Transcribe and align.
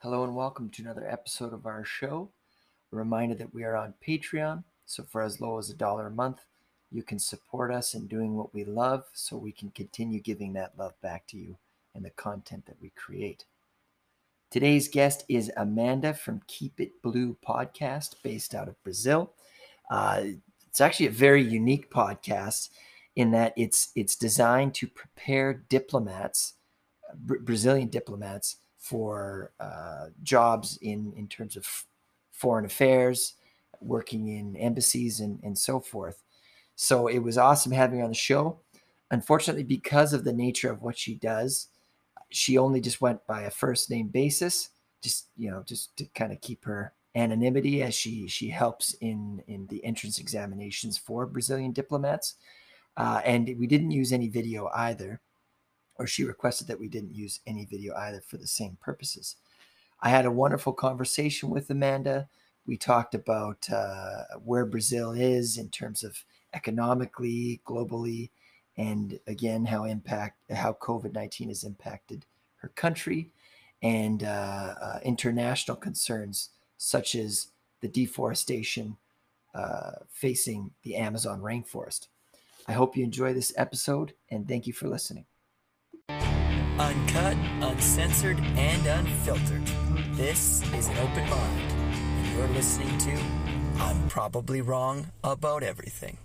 Hello 0.00 0.24
and 0.24 0.36
welcome 0.36 0.68
to 0.68 0.82
another 0.82 1.08
episode 1.08 1.54
of 1.54 1.64
our 1.64 1.82
show. 1.82 2.28
A 2.92 2.96
reminder 2.96 3.34
that 3.36 3.54
we 3.54 3.64
are 3.64 3.74
on 3.74 3.94
Patreon, 4.06 4.62
so 4.84 5.02
for 5.02 5.22
as 5.22 5.40
low 5.40 5.58
as 5.58 5.70
a 5.70 5.74
dollar 5.74 6.06
a 6.06 6.10
month, 6.10 6.44
you 6.92 7.02
can 7.02 7.18
support 7.18 7.72
us 7.72 7.94
in 7.94 8.06
doing 8.06 8.36
what 8.36 8.52
we 8.52 8.62
love 8.62 9.04
so 9.14 9.38
we 9.38 9.52
can 9.52 9.70
continue 9.70 10.20
giving 10.20 10.52
that 10.52 10.76
love 10.76 10.92
back 11.00 11.26
to 11.28 11.38
you 11.38 11.56
and 11.94 12.04
the 12.04 12.10
content 12.10 12.66
that 12.66 12.76
we 12.82 12.90
create. 12.90 13.46
Today's 14.50 14.86
guest 14.86 15.24
is 15.30 15.50
Amanda 15.56 16.12
from 16.12 16.42
Keep 16.46 16.78
It 16.78 17.00
Blue 17.00 17.34
podcast, 17.44 18.16
based 18.22 18.54
out 18.54 18.68
of 18.68 18.80
Brazil. 18.84 19.32
Uh, 19.90 20.24
it's 20.68 20.82
actually 20.82 21.06
a 21.06 21.10
very 21.10 21.42
unique 21.42 21.90
podcast 21.90 22.68
in 23.16 23.30
that 23.30 23.54
it's 23.56 23.92
it's 23.96 24.14
designed 24.14 24.74
to 24.74 24.88
prepare 24.88 25.64
diplomats, 25.70 26.52
Br- 27.14 27.38
Brazilian 27.38 27.88
diplomats, 27.88 28.56
for 28.88 29.50
uh, 29.58 30.06
jobs 30.22 30.78
in 30.80 31.12
in 31.16 31.26
terms 31.26 31.56
of 31.56 31.66
foreign 32.30 32.64
affairs, 32.64 33.34
working 33.80 34.28
in 34.28 34.56
embassies, 34.56 35.20
and 35.20 35.40
and 35.42 35.58
so 35.58 35.80
forth. 35.80 36.22
So 36.76 37.08
it 37.08 37.18
was 37.18 37.38
awesome 37.38 37.72
having 37.72 37.98
her 37.98 38.04
on 38.04 38.10
the 38.10 38.14
show. 38.14 38.60
Unfortunately, 39.10 39.64
because 39.64 40.12
of 40.12 40.24
the 40.24 40.32
nature 40.32 40.70
of 40.70 40.82
what 40.82 40.98
she 40.98 41.14
does, 41.14 41.68
she 42.30 42.58
only 42.58 42.80
just 42.80 43.00
went 43.00 43.26
by 43.26 43.42
a 43.42 43.50
first 43.50 43.90
name 43.90 44.08
basis, 44.08 44.70
just 45.02 45.28
you 45.36 45.50
know, 45.50 45.64
just 45.66 45.96
to 45.96 46.04
kind 46.14 46.32
of 46.32 46.40
keep 46.40 46.64
her 46.64 46.92
anonymity 47.16 47.82
as 47.82 47.94
she 47.94 48.28
she 48.28 48.48
helps 48.48 48.94
in 49.00 49.42
in 49.48 49.66
the 49.66 49.84
entrance 49.84 50.20
examinations 50.20 50.96
for 50.96 51.26
Brazilian 51.26 51.72
diplomats. 51.72 52.34
Uh, 52.96 53.20
and 53.24 53.46
we 53.58 53.66
didn't 53.66 53.90
use 53.90 54.12
any 54.12 54.28
video 54.28 54.70
either, 54.74 55.20
or 55.98 56.06
she 56.06 56.24
requested 56.24 56.66
that 56.66 56.80
we 56.80 56.88
didn't 56.88 57.14
use 57.14 57.40
any 57.46 57.64
video 57.64 57.94
either 57.96 58.20
for 58.20 58.36
the 58.36 58.46
same 58.46 58.76
purposes. 58.80 59.36
I 60.00 60.10
had 60.10 60.26
a 60.26 60.30
wonderful 60.30 60.72
conversation 60.72 61.50
with 61.50 61.70
Amanda. 61.70 62.28
We 62.66 62.76
talked 62.76 63.14
about 63.14 63.68
uh, 63.70 64.24
where 64.44 64.66
Brazil 64.66 65.12
is 65.12 65.58
in 65.58 65.68
terms 65.68 66.04
of 66.04 66.24
economically, 66.52 67.60
globally, 67.64 68.30
and 68.76 69.18
again 69.26 69.64
how 69.64 69.84
impact 69.84 70.38
how 70.50 70.72
COVID 70.74 71.12
nineteen 71.14 71.48
has 71.48 71.64
impacted 71.64 72.26
her 72.56 72.68
country, 72.74 73.30
and 73.82 74.22
uh, 74.22 74.74
uh, 74.80 74.98
international 75.02 75.76
concerns 75.76 76.50
such 76.76 77.14
as 77.14 77.48
the 77.80 77.88
deforestation 77.88 78.96
uh, 79.54 79.92
facing 80.10 80.70
the 80.82 80.96
Amazon 80.96 81.40
rainforest. 81.40 82.08
I 82.68 82.72
hope 82.72 82.96
you 82.96 83.04
enjoy 83.04 83.32
this 83.32 83.52
episode 83.56 84.12
and 84.30 84.48
thank 84.48 84.66
you 84.66 84.72
for 84.72 84.88
listening. 84.88 85.24
Uncut, 86.78 87.34
uncensored, 87.62 88.38
and 88.38 88.86
unfiltered. 88.86 89.66
This 90.12 90.62
is 90.74 90.88
an 90.88 90.98
open 90.98 91.26
mind, 91.30 91.72
and 91.72 92.36
you're 92.36 92.48
listening 92.48 92.98
to 92.98 93.18
I'm 93.78 94.06
Probably 94.10 94.60
Wrong 94.60 95.06
About 95.24 95.62
Everything. 95.62 96.18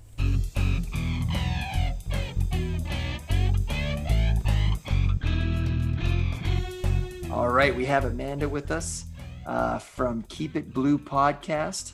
All 7.32 7.48
right, 7.48 7.74
we 7.74 7.86
have 7.86 8.04
Amanda 8.04 8.50
with 8.50 8.72
us 8.72 9.06
uh, 9.46 9.80
from 9.80 10.24
Keep 10.24 10.58
It 10.58 10.74
Blue 10.74 11.00
podcast. 11.00 11.94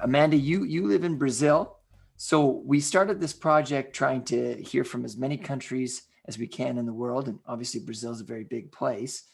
Amanda, 0.00 0.38
you 0.38 0.64
you 0.64 0.86
live 0.86 1.04
in 1.04 1.18
Brazil, 1.18 1.76
so 2.16 2.62
we 2.64 2.80
started 2.80 3.20
this 3.20 3.34
project 3.34 3.94
trying 3.94 4.24
to 4.24 4.54
hear 4.62 4.82
from 4.82 5.04
as 5.04 5.18
many 5.18 5.36
countries 5.36 6.05
as 6.26 6.38
we 6.38 6.46
can 6.46 6.78
in 6.78 6.86
the 6.86 6.92
world, 6.92 7.28
and 7.28 7.38
obviously 7.46 7.80
Brazil 7.80 8.12
is 8.12 8.20
a 8.20 8.24
very 8.24 8.44
big 8.44 8.72
place. 8.72 9.24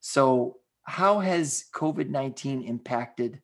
So, 0.00 0.58
how 0.82 1.20
has 1.20 1.64
COVID 1.74 2.08
nineteen 2.10 2.62
impacted 2.62 3.40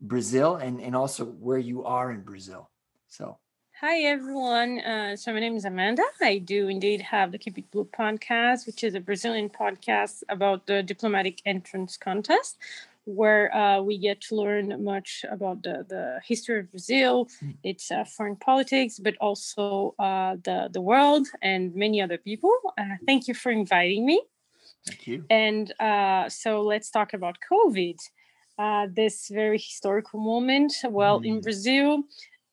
Brazil, 0.00 0.56
and 0.56 0.80
and 0.80 0.94
also 0.94 1.24
where 1.24 1.58
you 1.58 1.84
are 1.84 2.10
in 2.12 2.22
Brazil? 2.22 2.70
So. 3.08 3.38
Hi 3.80 4.02
everyone. 4.02 4.78
Uh, 4.80 5.16
so 5.16 5.32
my 5.32 5.40
name 5.40 5.56
is 5.56 5.64
Amanda. 5.64 6.04
I 6.22 6.38
do 6.38 6.68
indeed 6.68 7.02
have 7.02 7.32
the 7.32 7.38
Keep 7.38 7.58
It 7.58 7.70
Blue 7.72 7.84
podcast, 7.84 8.66
which 8.66 8.84
is 8.84 8.94
a 8.94 9.00
Brazilian 9.00 9.50
podcast 9.50 10.22
about 10.28 10.66
the 10.66 10.80
diplomatic 10.82 11.42
entrance 11.44 11.96
contest, 11.96 12.56
where 13.06 13.54
uh, 13.54 13.80
we 13.82 13.98
get 13.98 14.20
to 14.20 14.34
learn 14.34 14.82
much 14.82 15.24
about 15.30 15.62
the, 15.62 15.84
the 15.88 16.20
history 16.26 16.60
of 16.60 16.70
Brazil, 16.70 17.28
Mm. 17.42 17.56
its 17.62 17.90
uh, 17.90 18.04
foreign 18.04 18.36
politics, 18.36 18.98
but 18.98 19.14
also 19.20 19.94
uh, 19.98 20.36
the 20.44 20.68
the 20.72 20.80
world 20.80 21.26
and 21.42 21.74
many 21.74 22.00
other 22.02 22.18
people. 22.18 22.52
Uh, 22.78 22.96
thank 23.06 23.28
you 23.28 23.34
for 23.34 23.52
inviting 23.52 24.06
me. 24.06 24.22
Thank 24.86 25.06
you. 25.06 25.24
And 25.30 25.72
uh, 25.80 26.28
so 26.28 26.62
let's 26.62 26.90
talk 26.90 27.12
about 27.14 27.36
COVID. 27.50 27.96
Uh, 28.58 28.86
this 28.94 29.28
very 29.28 29.58
historical 29.58 30.20
moment. 30.20 30.72
Well, 30.84 31.18
in 31.20 31.38
Mm. 31.38 31.42
Brazil, 31.42 31.90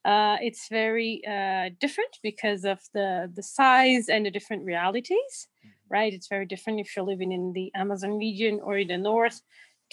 uh, 0.03 0.37
it's 0.41 0.67
very 0.69 1.21
uh, 1.27 1.69
different 1.79 2.13
because 2.23 2.65
of 2.65 2.79
the 2.93 3.31
the 3.35 3.43
size 3.43 4.09
and 4.09 4.25
the 4.25 4.31
different 4.31 4.65
realities. 4.65 5.47
Right, 5.89 6.13
it's 6.13 6.29
very 6.29 6.45
different 6.45 6.79
if 6.79 6.95
you're 6.95 7.09
living 7.13 7.31
in 7.33 7.51
the 7.53 7.69
Amazon 7.75 8.17
region 8.17 8.59
or 8.63 8.77
in 8.77 8.87
the 8.87 8.97
north 8.97 9.41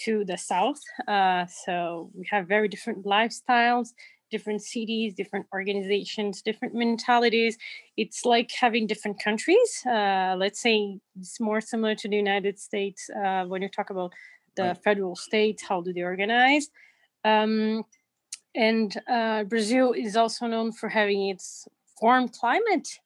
to 0.05 0.25
the 0.25 0.37
south. 0.37 0.81
Uh, 1.07 1.45
so 1.47 2.09
we 2.13 2.27
have 2.31 2.47
very 2.47 2.67
different 2.67 3.05
lifestyles, 3.05 3.89
different 4.31 4.61
cities, 4.61 5.13
different 5.13 5.45
organizations, 5.53 6.41
different 6.41 6.73
mentalities. 6.75 7.57
It's 7.97 8.25
like 8.25 8.51
having 8.51 8.87
different 8.87 9.21
countries. 9.21 9.83
Uh, 9.85 10.35
let's 10.37 10.61
say 10.61 10.99
it's 11.19 11.39
more 11.39 11.61
similar 11.61 11.95
to 11.95 12.07
the 12.07 12.15
United 12.15 12.59
States 12.59 13.09
uh, 13.09 13.45
when 13.45 13.61
you 13.61 13.69
talk 13.69 13.89
about 13.89 14.13
the 14.55 14.63
Right. 14.63 14.83
federal 14.83 15.15
states, 15.15 15.63
how 15.63 15.81
do 15.81 15.93
they 15.93 16.01
organize? 16.01 16.69
Um, 17.23 17.83
and 18.55 18.95
uh, 19.07 19.43
Brazil 19.43 19.93
is 19.93 20.15
also 20.15 20.47
known 20.47 20.71
for 20.71 20.89
having 20.89 21.29
its 21.29 21.67
warm 22.01 22.29
climate 22.29 22.99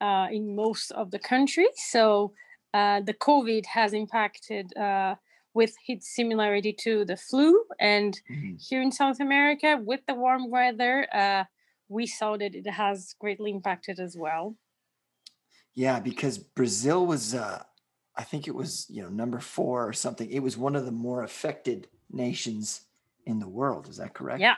uh, 0.00 0.28
in 0.30 0.56
most 0.56 0.90
of 0.92 1.10
the 1.10 1.18
country. 1.18 1.66
So 1.76 2.32
uh, 2.74 3.00
the 3.00 3.14
COVID 3.14 3.66
has 3.66 3.92
impacted 3.92 4.76
uh, 4.76 5.16
with 5.54 5.74
its 5.86 6.14
similarity 6.14 6.72
to 6.72 7.04
the 7.04 7.16
flu. 7.16 7.64
And 7.78 8.20
Mhm. 8.30 8.60
here 8.68 8.82
in 8.82 8.92
South 8.92 9.20
America, 9.20 9.80
with 9.82 10.06
the 10.06 10.14
warm 10.14 10.50
weather, 10.50 11.06
uh, 11.14 11.44
we 11.88 12.06
saw 12.06 12.36
that 12.36 12.54
it 12.54 12.66
has 12.66 13.14
greatly 13.18 13.50
impacted 13.50 14.00
as 14.00 14.16
well. 14.16 14.56
Yeah, 15.74 16.00
because 16.00 16.38
Brazil 16.38 17.06
was, 17.06 17.34
uh, 17.34 17.64
I 18.16 18.24
think 18.24 18.46
it 18.46 18.54
was, 18.54 18.86
you 18.90 19.02
know, 19.02 19.08
number 19.08 19.40
four 19.40 19.88
or 19.88 19.92
something. 19.92 20.30
It 20.30 20.40
was 20.40 20.56
one 20.56 20.76
of 20.76 20.84
the 20.84 20.92
more 20.92 21.22
affected 21.22 21.88
nations 22.10 22.86
in 23.24 23.38
the 23.38 23.48
world. 23.48 23.88
Is 23.88 23.96
that 23.96 24.14
correct? 24.14 24.40
Yeah. 24.40 24.56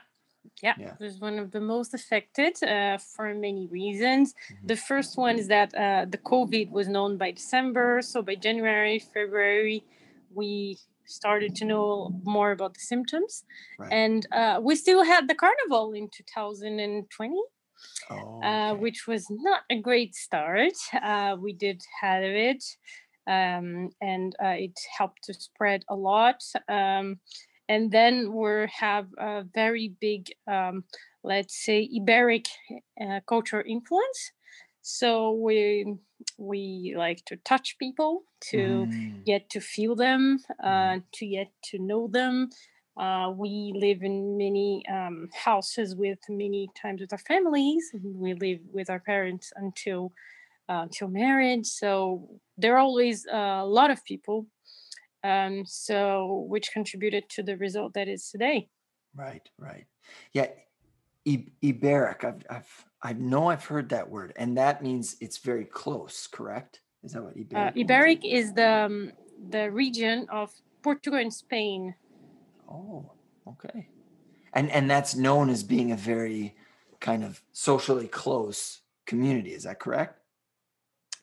Yeah, 0.63 0.75
Yeah. 0.79 0.93
it 0.93 1.01
was 1.01 1.19
one 1.21 1.39
of 1.39 1.53
the 1.53 1.61
most 1.61 1.95
affected 1.95 2.63
uh, 2.63 2.99
for 2.99 3.35
many 3.35 3.67
reasons. 3.67 4.35
Mhm. 4.35 4.67
The 4.67 4.77
first 4.77 5.17
one 5.17 5.39
is 5.39 5.49
that 5.49 5.75
uh, 5.75 6.05
the 6.05 6.19
COVID 6.19 6.71
was 6.71 6.87
known 6.87 7.17
by 7.17 7.31
December. 7.31 8.03
So 8.03 8.21
by 8.23 8.35
January, 8.35 8.99
February, 8.99 9.85
we 10.35 10.79
started 11.07 11.55
to 11.57 11.65
know 11.65 12.11
more 12.25 12.53
about 12.53 12.75
the 12.75 12.81
symptoms. 12.81 13.45
Right. 13.79 13.93
And 13.93 14.27
uh, 14.33 14.61
we 14.63 14.77
still 14.77 15.05
had 15.05 15.29
the 15.29 15.35
carnival 15.35 15.93
in 15.93 16.09
2020, 16.09 17.35
Oh, 18.11 18.43
uh, 18.43 18.75
which 18.75 19.07
was 19.07 19.27
not 19.31 19.63
a 19.71 19.81
great 19.81 20.15
start. 20.15 20.73
Uh, 20.93 21.37
we 21.39 21.53
did 21.53 21.83
have 22.01 22.23
it, 22.23 22.65
um, 23.27 23.91
and 24.01 24.35
uh, 24.43 24.57
it 24.57 24.79
helped 24.97 25.25
to 25.25 25.35
spread 25.35 25.85
a 25.89 25.95
lot. 25.95 26.43
Um, 26.69 27.21
and 27.69 27.91
then 27.91 28.33
we 28.33 28.69
have 28.79 29.07
a 29.19 29.45
very 29.55 29.95
big, 30.01 30.29
um, 30.47 30.85
let's 31.23 31.65
say, 31.65 31.89
Iberic 31.99 32.47
uh, 33.01 33.21
cultural 33.27 33.65
influence. 33.67 34.33
So 34.87 35.33
we 35.33 35.97
we 36.39 36.95
like 36.97 37.25
to 37.27 37.37
touch 37.39 37.79
people, 37.79 38.25
to 38.51 38.87
Mm, 38.93 39.25
get 39.25 39.49
to 39.51 39.61
feel 39.61 39.97
them, 39.97 40.41
uh, 40.63 40.99
to 41.13 41.27
get 41.27 41.49
to 41.71 41.79
know 41.79 42.07
them. 42.07 42.51
Uh, 42.97 43.33
we 43.35 43.73
live 43.75 44.03
in 44.03 44.37
many 44.37 44.85
um, 44.93 45.29
houses 45.33 45.97
with 45.97 46.19
many 46.29 46.69
times 46.81 47.01
with 47.01 47.13
our 47.13 47.19
families. 47.19 47.91
We 47.95 48.35
live 48.35 48.61
with 48.73 48.91
our 48.91 49.01
parents 49.01 49.53
until 49.57 50.13
uh, 50.69 50.83
until 50.83 51.09
marriage. 51.09 51.67
So 51.67 52.41
there 52.59 52.75
are 52.75 52.81
always 52.81 53.27
a 53.33 53.65
lot 53.65 53.91
of 53.91 54.05
people. 54.05 54.47
Um, 55.25 55.65
so 55.67 56.45
which 56.49 56.73
contributed 56.73 57.31
to 57.31 57.43
the 57.43 57.57
result 57.57 57.95
that 57.95 58.09
is 58.09 58.31
today. 58.31 58.69
right, 59.15 59.49
right. 59.59 59.87
Yeah, 60.33 60.49
I- 61.27 61.47
Iberic. 61.63 62.25
I've, 62.25 62.43
I've, 62.51 62.85
I 63.05 63.13
know 63.13 63.51
I've 63.51 63.67
heard 63.67 63.91
that 63.91 64.11
word, 64.11 64.33
and 64.35 64.57
that 64.57 64.83
means 64.83 65.17
it's 65.21 65.39
very 65.39 65.67
close. 65.67 66.27
Correct? 66.27 66.81
Is 67.05 67.13
that 67.13 67.23
what 67.23 67.37
Iberic? 67.37 67.55
Uh, 67.55 68.05
means? 68.05 68.25
Is 68.25 68.53
the 68.55 68.73
um, 68.87 69.13
the 69.51 69.71
region 69.71 70.27
of 70.31 70.51
Portugal 70.85 71.19
and 71.19 71.33
Spain. 71.33 71.95
Oh, 72.71 73.11
okay. 73.49 73.89
And 74.53 74.71
and 74.71 74.89
that's 74.89 75.17
known 75.17 75.49
as 75.51 75.63
being 75.63 75.91
a 75.93 75.97
very 75.97 76.55
kind 77.01 77.25
of 77.25 77.43
socially 77.53 78.07
close 78.07 78.83
community. 79.07 79.53
Is 79.55 79.65
that 79.65 79.81
correct? 79.81 80.21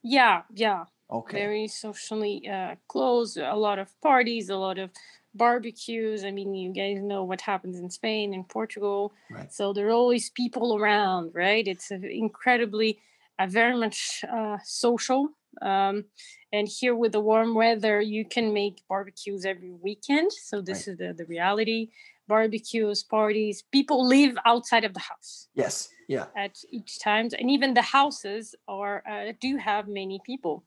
Yeah, 0.04 0.42
yeah. 0.54 0.86
Okay. 1.12 1.38
very 1.38 1.68
socially 1.68 2.48
uh, 2.48 2.76
close. 2.88 3.38
A 3.38 3.56
lot 3.56 3.80
of 3.80 3.90
parties, 4.02 4.50
a 4.50 4.56
lot 4.56 4.80
of 4.80 4.92
barbecues. 5.34 6.24
I 6.24 6.32
mean, 6.32 6.54
you 6.54 6.74
guys 6.74 7.02
know 7.02 7.24
what 7.24 7.42
happens 7.42 7.78
in 7.80 7.90
Spain 7.90 8.34
and 8.34 8.48
Portugal. 8.48 9.14
Right. 9.30 9.52
So 9.52 9.74
there 9.74 9.88
are 9.88 9.92
always 9.92 10.30
people 10.30 10.78
around, 10.78 11.32
right? 11.34 11.68
It's 11.68 11.92
a 11.92 11.96
incredibly, 11.96 13.00
uh, 13.40 13.48
very 13.48 13.76
much 13.78 14.24
uh, 14.32 14.58
social. 14.64 15.30
Um, 15.62 16.06
and 16.54 16.68
here 16.68 16.96
with 16.96 17.12
the 17.12 17.20
warm 17.20 17.56
weather, 17.56 18.00
you 18.02 18.26
can 18.26 18.54
make 18.54 18.82
barbecues 18.88 19.46
every 19.46 19.72
weekend. 19.72 20.32
So 20.32 20.62
this 20.62 20.88
is 20.88 20.98
the, 20.98 21.14
the 21.14 21.26
reality. 21.26 21.90
Barbecues, 22.28 23.04
parties, 23.04 23.64
people 23.74 24.08
live 24.08 24.38
outside 24.46 24.86
of 24.86 24.94
the 24.94 25.02
house 25.02 25.50
Yes. 25.54 25.90
Yeah. 26.08 26.28
at 26.36 26.60
each 26.70 27.00
time, 27.00 27.28
and 27.38 27.52
even 27.52 27.74
the 27.74 27.82
houses 27.82 28.56
are 28.70 29.04
uh, 29.10 29.34
do 29.42 29.58
have 29.58 29.90
many 29.90 30.22
people. 30.26 30.64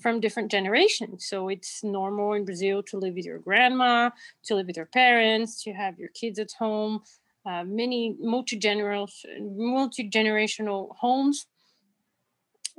From 0.00 0.20
different 0.20 0.50
generations. 0.50 1.26
So 1.26 1.48
it's 1.48 1.82
normal 1.82 2.34
in 2.34 2.44
Brazil 2.44 2.82
to 2.84 2.98
live 2.98 3.14
with 3.14 3.24
your 3.24 3.38
grandma, 3.38 4.10
to 4.44 4.54
live 4.54 4.66
with 4.66 4.76
your 4.76 4.86
parents, 4.86 5.62
to 5.64 5.72
have 5.72 5.98
your 5.98 6.10
kids 6.10 6.38
at 6.38 6.52
home. 6.58 7.02
Uh, 7.46 7.62
many 7.64 8.16
multi 8.20 8.58
generational 8.58 9.08
homes. 10.96 11.46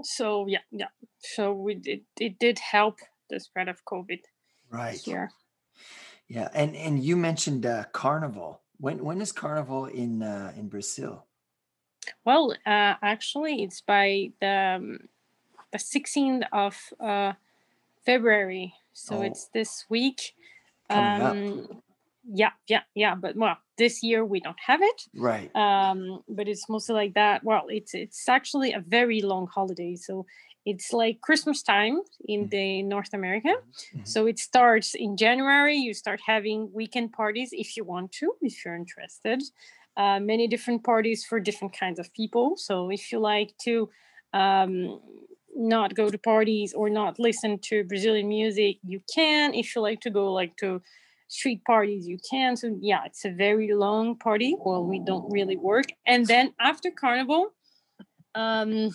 So 0.03 0.47
yeah, 0.47 0.59
yeah. 0.71 0.87
So 1.19 1.53
we 1.53 1.79
it, 1.85 2.03
it 2.19 2.39
did 2.39 2.59
help 2.59 2.99
the 3.29 3.39
spread 3.39 3.67
of 3.69 3.85
COVID 3.85 4.19
Right. 4.69 4.99
here. 4.99 5.31
Yeah. 6.27 6.49
And 6.53 6.75
and 6.75 7.03
you 7.03 7.15
mentioned 7.15 7.65
uh, 7.65 7.85
carnival. 7.91 8.61
When 8.77 9.03
when 9.05 9.21
is 9.21 9.31
carnival 9.31 9.85
in 9.85 10.23
uh, 10.23 10.51
in 10.57 10.67
Brazil? 10.67 11.25
Well, 12.25 12.51
uh, 12.65 12.95
actually, 13.01 13.63
it's 13.63 13.81
by 13.81 14.31
the 14.41 14.77
um, 14.77 14.99
the 15.75 15.83
16th 15.83 16.43
of 16.51 16.75
uh, 16.99 17.33
February, 18.05 18.73
so 18.93 19.15
Oh. 19.15 19.21
it's 19.27 19.43
this 19.53 19.85
week. 19.89 20.19
Um, 20.89 21.67
yeah, 22.41 22.51
yeah, 22.67 22.83
yeah. 22.95 23.15
But 23.15 23.35
well, 23.35 23.57
this 23.77 24.03
year 24.03 24.23
we 24.33 24.39
don't 24.39 24.59
have 24.69 24.81
it. 24.81 24.99
Right. 25.29 25.49
Um, 25.55 26.23
but 26.37 26.47
it's 26.47 26.67
mostly 26.69 26.95
like 26.95 27.13
that. 27.15 27.43
Well, 27.43 27.65
it's 27.69 27.93
it's 27.93 28.29
actually 28.29 28.71
a 28.73 28.79
very 28.97 29.21
long 29.21 29.47
holiday, 29.47 29.95
so 29.95 30.25
it's 30.65 30.91
like 30.93 31.21
Christmas 31.21 31.61
time 31.63 31.95
in 32.27 32.39
Mhm. 32.45 32.49
the 32.55 32.67
North 32.83 33.13
America. 33.13 33.53
Mhm. 33.93 34.07
So 34.13 34.19
it 34.31 34.39
starts 34.39 34.89
in 34.95 35.11
January. 35.25 35.75
You 35.87 35.93
start 35.93 36.19
having 36.33 36.59
weekend 36.73 37.09
parties 37.21 37.49
if 37.63 37.69
you 37.77 37.83
want 37.93 38.11
to, 38.19 38.25
if 38.41 38.53
you're 38.63 38.75
interested. 38.83 39.39
Uh, 39.97 40.19
many 40.19 40.45
different 40.47 40.81
parties 40.83 41.19
for 41.29 41.39
different 41.39 41.73
kinds 41.83 41.99
of 41.99 42.07
people. 42.19 42.45
So 42.57 42.89
if 42.97 43.11
you 43.11 43.19
like 43.19 43.51
to 43.67 43.89
um, 44.33 44.99
not 45.55 45.95
go 45.95 46.09
to 46.09 46.17
parties 46.17 46.73
or 46.73 46.89
not 46.89 47.17
listen 47.19 47.57
to 47.59 47.83
Brazilian 47.83 48.27
music, 48.27 48.77
you 48.83 49.01
can. 49.13 49.53
If 49.53 49.75
you 49.75 49.81
like 49.81 50.01
to 50.01 50.09
go 50.09 50.31
like 50.33 50.57
to 50.57 50.81
street 51.27 51.63
parties, 51.65 52.07
you 52.07 52.17
can. 52.29 52.55
So 52.57 52.77
yeah, 52.81 53.01
it's 53.05 53.25
a 53.25 53.31
very 53.31 53.73
long 53.73 54.17
party. 54.17 54.55
Well, 54.59 54.83
we 54.83 54.99
don't 54.99 55.31
really 55.31 55.57
work. 55.57 55.85
And 56.05 56.27
then 56.27 56.53
after 56.59 56.91
Carnival, 56.91 57.53
um, 58.35 58.91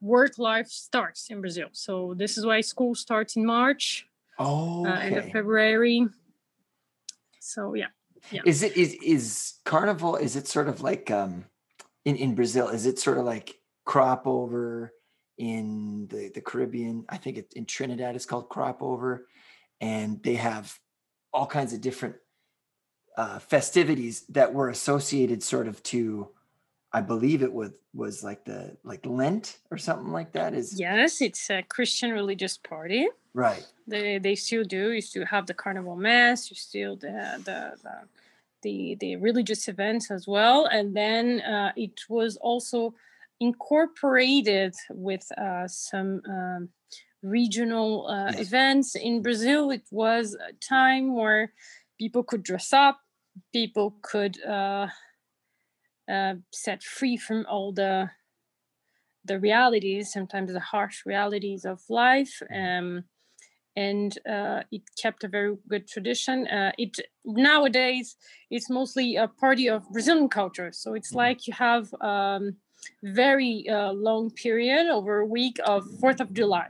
work 0.00 0.38
life 0.38 0.68
starts 0.68 1.30
in 1.30 1.40
Brazil. 1.40 1.68
So 1.72 2.14
this 2.16 2.38
is 2.38 2.46
why 2.46 2.62
school 2.62 2.94
starts 2.94 3.36
in 3.36 3.44
March 3.44 4.06
Oh. 4.38 4.86
uh, 4.86 4.98
end 5.00 5.16
of 5.18 5.30
February. 5.30 6.06
So 7.40 7.74
yeah, 7.74 7.88
yeah. 8.30 8.40
Is 8.46 8.62
it 8.62 8.76
is 8.76 8.94
is 8.94 9.54
carnival? 9.64 10.16
Is 10.16 10.34
it 10.36 10.46
sort 10.48 10.68
of 10.68 10.80
like 10.80 11.10
um 11.10 11.44
in 12.04 12.16
in 12.16 12.34
Brazil? 12.34 12.68
Is 12.68 12.86
it 12.86 12.98
sort 12.98 13.18
of 13.18 13.24
like 13.24 13.60
crop 13.84 14.26
over 14.26 14.92
in 15.40 16.06
the 16.08 16.30
the 16.34 16.42
Caribbean? 16.42 17.06
I 17.08 17.16
think 17.16 17.38
it, 17.38 17.52
in 17.56 17.64
Trinidad 17.64 18.14
it's 18.14 18.26
called 18.26 18.50
crop 18.50 18.82
over, 18.82 19.26
and 19.80 20.22
they 20.22 20.34
have 20.34 20.78
all 21.32 21.46
kinds 21.46 21.72
of 21.72 21.80
different 21.80 22.16
uh, 23.16 23.38
festivities 23.38 24.26
that 24.28 24.52
were 24.52 24.68
associated 24.68 25.42
sort 25.42 25.66
of 25.66 25.82
to. 25.84 26.28
I 26.92 27.00
believe 27.00 27.42
it 27.42 27.52
was 27.52 27.72
was 27.94 28.22
like 28.22 28.44
the 28.44 28.76
like 28.84 29.06
Lent 29.06 29.58
or 29.70 29.78
something 29.78 30.12
like 30.12 30.32
that. 30.32 30.52
Is 30.52 30.78
yes, 30.78 31.22
it's 31.22 31.48
a 31.48 31.62
Christian 31.62 32.10
religious 32.12 32.58
party. 32.58 33.08
right. 33.32 33.66
They 33.86 34.18
they 34.18 34.34
still 34.34 34.64
do. 34.64 34.92
You 34.92 35.00
still 35.00 35.24
have 35.24 35.46
the 35.46 35.54
carnival 35.54 35.96
mass. 35.96 36.50
You 36.50 36.56
still 36.56 36.96
the 36.96 37.40
the 37.44 37.76
the 37.82 37.92
the, 38.62 38.96
the 39.00 39.16
religious 39.16 39.68
events 39.68 40.10
as 40.10 40.26
well. 40.26 40.66
And 40.66 40.94
then 40.94 41.40
uh, 41.40 41.72
it 41.76 42.02
was 42.10 42.36
also 42.36 42.94
incorporated 43.40 44.74
with 44.90 45.26
uh, 45.38 45.66
some 45.68 46.22
um, 46.28 46.70
regional 47.22 48.06
uh, 48.08 48.32
events 48.36 48.94
in 48.94 49.22
Brazil. 49.22 49.70
It 49.70 49.84
was 49.90 50.34
a 50.36 50.52
time 50.54 51.14
where 51.14 51.52
people 51.98 52.22
could 52.24 52.42
dress 52.42 52.72
up, 52.72 53.00
people 53.52 53.96
could 54.02 54.42
uh, 54.44 54.88
uh, 56.08 56.34
set 56.52 56.82
free 56.82 57.16
from 57.16 57.46
all 57.46 57.72
the 57.72 58.10
the 59.24 59.38
realities, 59.38 60.12
sometimes 60.12 60.52
the 60.52 60.60
harsh 60.60 61.04
realities 61.04 61.64
of 61.64 61.82
life. 61.88 62.42
Um, 62.54 63.04
and 63.76 64.18
uh, 64.28 64.64
it 64.72 64.82
kept 65.00 65.24
a 65.24 65.28
very 65.28 65.56
good 65.68 65.88
tradition. 65.88 66.48
Uh, 66.48 66.72
it 66.78 66.98
nowadays 67.24 68.16
it's 68.50 68.70
mostly 68.70 69.16
a 69.16 69.28
party 69.28 69.68
of 69.68 69.88
Brazilian 69.92 70.28
culture, 70.28 70.72
so 70.72 70.94
it's 70.94 71.12
Mhm. 71.12 71.16
like 71.16 71.46
you 71.46 71.54
have 71.54 71.94
um, 72.02 72.56
very 73.02 73.68
uh, 73.68 73.92
long 73.92 74.30
period 74.30 74.86
over 74.88 75.20
a 75.20 75.26
week 75.26 75.58
of 75.64 75.84
Fourth 76.00 76.20
of 76.20 76.32
July. 76.32 76.68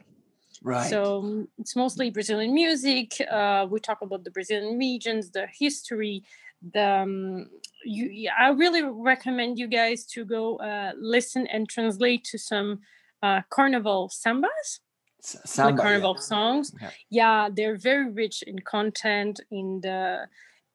Right. 0.63 0.91
So 0.91 1.23
mm, 1.23 1.49
it's 1.59 1.75
mostly 1.75 2.11
Brazilian 2.11 2.55
music. 2.55 3.15
Uh, 3.31 3.67
we 3.71 3.81
talk 3.81 4.03
about 4.03 4.25
the 4.25 4.31
Brazilian 4.31 4.79
regions, 4.79 5.31
the 5.31 5.47
history. 5.59 6.23
The 6.73 6.89
um, 7.03 7.51
you, 7.85 8.31
I 8.39 8.51
really 8.51 8.83
recommend 8.83 9.59
you 9.59 9.67
guys 9.67 10.05
to 10.07 10.25
go 10.25 10.57
uh, 10.57 10.93
listen 10.99 11.47
and 11.47 11.69
translate 11.69 12.25
to 12.25 12.39
some 12.39 12.81
uh, 13.23 13.41
carnival 13.49 14.11
sambas, 14.11 14.81
S- 15.23 15.39
samba, 15.47 15.77
yeah. 15.77 15.83
carnival 15.83 16.17
songs. 16.19 16.75
Yeah. 16.81 16.91
Yeah, 17.09 17.49
they're 17.51 17.79
very 17.79 18.11
rich 18.11 18.43
in 18.43 18.59
content, 18.59 19.41
in 19.51 19.81
the 19.83 20.27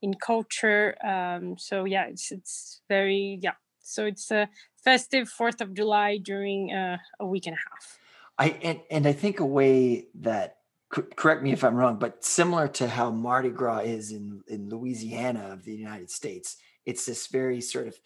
in 0.02 0.16
culture. 0.16 0.96
Um, 1.06 1.58
so 1.60 1.86
yeah, 1.86 2.06
it's 2.06 2.32
it's 2.32 2.82
very 2.90 3.40
yeah. 3.42 3.54
So 3.82 4.06
it's 4.06 4.32
a 4.32 4.50
festive 4.86 5.28
Fourth 5.28 5.60
of 5.60 5.74
July 5.74 6.18
during 6.18 6.72
uh, 6.72 6.98
a 7.20 7.26
week 7.26 7.48
and 7.48 7.56
a 7.56 7.60
half. 7.60 8.00
I 8.38 8.58
and, 8.64 8.80
and 8.90 9.08
I 9.08 9.12
think 9.12 9.42
a 9.42 9.46
way 9.46 10.08
that 10.16 10.58
correct 10.90 11.44
me 11.44 11.52
if 11.52 11.64
I'm 11.64 11.76
wrong, 11.76 11.98
but 12.00 12.24
similar 12.24 12.68
to 12.70 12.88
how 12.88 13.12
Mardi 13.12 13.50
Gras 13.50 13.80
is 13.80 14.12
in 14.12 14.44
in 14.48 14.70
Louisiana 14.70 15.50
of 15.52 15.66
the 15.66 15.76
United 15.76 16.10
States, 16.10 16.58
it's 16.86 17.06
this 17.06 17.28
very 17.28 17.60
sort 17.60 17.88
of 17.88 18.00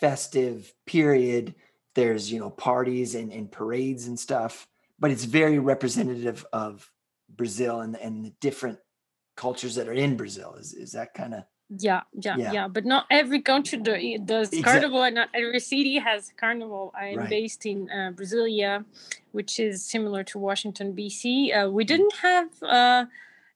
festive 0.00 0.72
period. 0.86 1.54
There's 1.94 2.32
you 2.32 2.40
know 2.40 2.50
parties 2.50 3.14
and, 3.14 3.32
and 3.32 3.52
parades 3.52 4.08
and 4.08 4.18
stuff, 4.18 4.66
but 4.98 5.10
it's 5.10 5.24
very 5.24 5.58
representative 5.58 6.44
of 6.52 6.90
Brazil 7.28 7.80
and 7.80 7.96
and 7.96 8.24
the 8.24 8.32
different 8.40 8.78
cultures 9.36 9.74
that 9.74 9.88
are 9.88 9.92
in 9.92 10.16
Brazil. 10.16 10.54
Is 10.54 10.72
is 10.72 10.92
that 10.92 11.14
kind 11.14 11.34
of 11.34 11.44
Yeah, 11.68 12.02
yeah, 12.12 12.36
Yeah. 12.38 12.52
yeah, 12.52 12.68
But 12.68 12.84
not 12.84 13.06
every 13.10 13.40
country 13.42 13.78
do, 13.78 14.18
does 14.24 14.52
Exact- 14.52 14.64
carnival, 14.64 15.02
and 15.02 15.14
not 15.16 15.30
every 15.34 15.58
city 15.60 15.98
has 15.98 16.32
carnival. 16.36 16.92
I'm 16.94 17.18
Right. 17.18 17.30
based 17.30 17.66
in 17.66 17.90
uh, 17.90 18.12
Brasilia, 18.14 18.84
which 19.32 19.58
is 19.58 19.84
similar 19.84 20.22
to 20.24 20.38
Washington, 20.38 20.94
D.C. 20.94 21.52
Uh, 21.52 21.68
we 21.68 21.84
didn't 21.84 22.14
have 22.22 22.48
uh, 22.62 23.06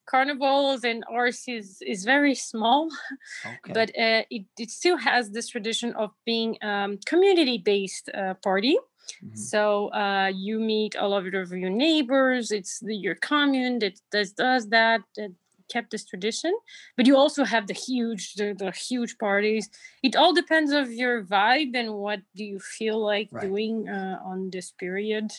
carnivals, 0.07 0.83
and 0.85 1.05
ours 1.09 1.45
is 1.47 1.81
is 1.83 2.05
very 2.05 2.35
small, 2.35 2.89
okay? 3.47 3.73
but 3.73 3.91
uh, 3.97 4.23
it 4.31 4.45
it 4.59 4.71
still 4.71 4.97
has 4.97 5.31
this 5.31 5.47
tradition 5.49 5.93
of 5.95 6.11
being 6.25 6.59
um, 6.63 6.99
community 7.07 7.59
based 7.59 8.11
uh, 8.15 8.35
party. 8.43 8.77
Mhm. 9.23 9.37
So 9.39 9.89
uh, 9.93 10.31
you 10.35 10.59
meet 10.61 10.95
all 10.97 11.13
of 11.15 11.25
your, 11.27 11.45
your 11.57 11.71
neighbors. 11.71 12.51
It's 12.51 12.79
the, 12.81 12.95
your 12.95 13.15
commune 13.17 13.79
that 13.81 14.01
does 14.11 14.33
does 14.33 14.69
that. 14.69 15.01
That 15.17 15.33
kept 15.71 15.91
this 15.91 16.05
tradition. 16.05 16.53
But 16.97 17.07
you 17.07 17.17
also 17.17 17.45
have 17.45 17.67
the 17.67 17.75
huge 17.75 18.35
the, 18.35 18.55
the 18.55 18.71
huge 18.73 19.17
parties. 19.19 19.69
It 20.03 20.17
all 20.17 20.33
depends 20.35 20.73
of 20.73 20.93
your 20.93 21.25
vibe 21.25 21.75
and 21.75 21.95
what 21.95 22.21
do 22.35 22.45
you 22.45 22.59
feel 22.59 22.99
like 23.13 23.29
Right. 23.33 23.47
doing 23.49 23.89
uh, 23.89 24.19
on 24.25 24.51
this 24.51 24.73
period. 24.73 25.31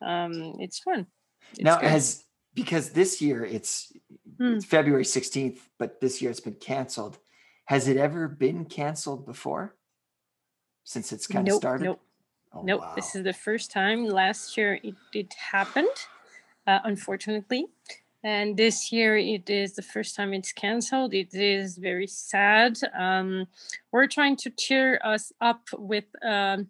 Um, 0.00 0.56
it's 0.58 0.78
fun. 0.80 1.06
It's 1.52 1.62
now 1.62 1.78
good. 1.80 1.90
has 1.90 2.24
because 2.54 2.90
this 2.90 3.20
year 3.22 3.44
it's, 3.44 3.92
Hmm. 4.38 4.54
it's 4.56 4.64
February 4.64 5.04
16th, 5.04 5.60
but 5.78 6.00
this 6.00 6.20
year 6.20 6.30
it's 6.30 6.40
been 6.40 6.54
canceled. 6.60 7.18
Has 7.66 7.88
it 7.88 7.96
ever 7.96 8.28
been 8.28 8.64
canceled 8.66 9.24
before? 9.26 9.74
Since 10.84 11.12
it's 11.12 11.26
kind 11.26 11.48
of 11.48 11.54
started? 11.54 11.84
nope. 11.84 12.00
Oh, 12.54 12.62
Nope, 12.62 12.80
wow. 12.82 12.92
this 12.94 13.14
is 13.14 13.24
the 13.24 13.32
first 13.32 13.70
time. 13.70 14.04
Last 14.04 14.56
year 14.58 14.78
it, 14.82 14.94
it 15.14 15.32
happened, 15.52 15.96
uh, 16.66 16.80
unfortunately. 16.84 17.68
And 18.24 18.56
this 18.56 18.92
year 18.92 19.16
it 19.16 19.50
is 19.50 19.74
the 19.74 19.82
first 19.82 20.14
time 20.14 20.32
it's 20.32 20.52
canceled. 20.52 21.12
It 21.12 21.34
is 21.34 21.76
very 21.76 22.06
sad. 22.06 22.78
Um, 22.96 23.46
we're 23.90 24.06
trying 24.06 24.36
to 24.36 24.50
cheer 24.50 25.00
us 25.02 25.32
up 25.40 25.62
with 25.76 26.04
um, 26.22 26.68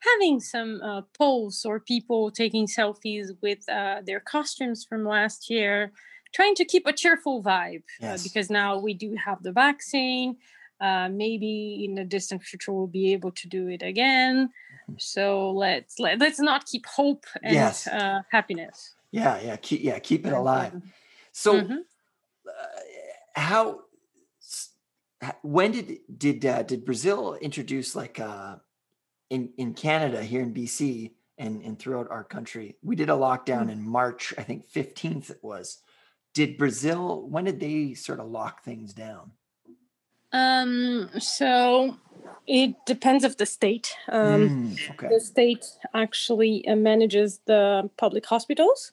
having 0.00 0.40
some 0.40 0.80
uh, 0.82 1.02
polls 1.16 1.64
or 1.64 1.78
people 1.78 2.30
taking 2.30 2.66
selfies 2.66 3.28
with 3.42 3.68
uh, 3.68 4.00
their 4.04 4.20
costumes 4.20 4.84
from 4.84 5.04
last 5.04 5.48
year, 5.48 5.92
trying 6.34 6.56
to 6.56 6.64
keep 6.64 6.86
a 6.86 6.92
cheerful 6.92 7.42
vibe 7.42 7.84
uh, 8.02 8.18
because 8.22 8.50
now 8.50 8.78
we 8.78 8.92
do 8.92 9.14
have 9.24 9.42
the 9.42 9.52
vaccine. 9.52 10.36
Uh, 10.80 11.08
maybe 11.08 11.84
in 11.84 11.96
the 11.96 12.04
distant 12.04 12.40
future 12.40 12.72
we'll 12.72 12.86
be 12.86 13.12
able 13.12 13.32
to 13.32 13.48
do 13.48 13.66
it 13.66 13.82
again. 13.82 14.48
Mm-hmm. 14.82 14.94
So 14.98 15.50
let's 15.50 15.98
let, 15.98 16.20
let's 16.20 16.38
not 16.38 16.66
keep 16.66 16.86
hope 16.86 17.24
and 17.42 17.54
yes. 17.54 17.88
Uh, 17.88 18.22
happiness. 18.30 18.94
Yeah, 19.10 19.40
yeah, 19.40 19.56
keep 19.56 19.82
yeah, 19.82 19.98
keep 19.98 20.26
it 20.26 20.32
alive. 20.32 20.80
So, 21.32 21.60
mm-hmm. 21.60 21.76
how 23.34 23.80
when 25.42 25.72
did 25.72 25.98
did 26.16 26.44
uh, 26.44 26.62
did 26.62 26.84
Brazil 26.84 27.34
introduce 27.40 27.96
like 27.96 28.20
uh, 28.20 28.56
in 29.30 29.50
in 29.56 29.74
Canada 29.74 30.22
here 30.22 30.42
in 30.42 30.54
BC 30.54 31.12
and 31.38 31.62
and 31.62 31.78
throughout 31.78 32.10
our 32.10 32.24
country? 32.24 32.76
We 32.82 32.96
did 32.96 33.10
a 33.10 33.14
lockdown 33.14 33.62
mm-hmm. 33.62 33.70
in 33.70 33.88
March, 33.88 34.34
I 34.38 34.42
think 34.42 34.66
fifteenth 34.66 35.30
it 35.30 35.40
was. 35.42 35.78
Did 36.34 36.58
Brazil? 36.58 37.26
When 37.28 37.44
did 37.44 37.60
they 37.60 37.94
sort 37.94 38.20
of 38.20 38.28
lock 38.28 38.62
things 38.62 38.92
down? 38.92 39.32
Um. 40.32 41.10
So 41.18 41.96
it 42.46 42.74
depends 42.86 43.24
of 43.24 43.36
the 43.36 43.46
state. 43.46 43.94
Um, 44.08 44.76
mm, 44.76 44.90
okay. 44.90 45.08
The 45.08 45.20
state 45.20 45.66
actually 45.94 46.66
uh, 46.68 46.76
manages 46.76 47.40
the 47.46 47.90
public 47.96 48.26
hospitals 48.26 48.92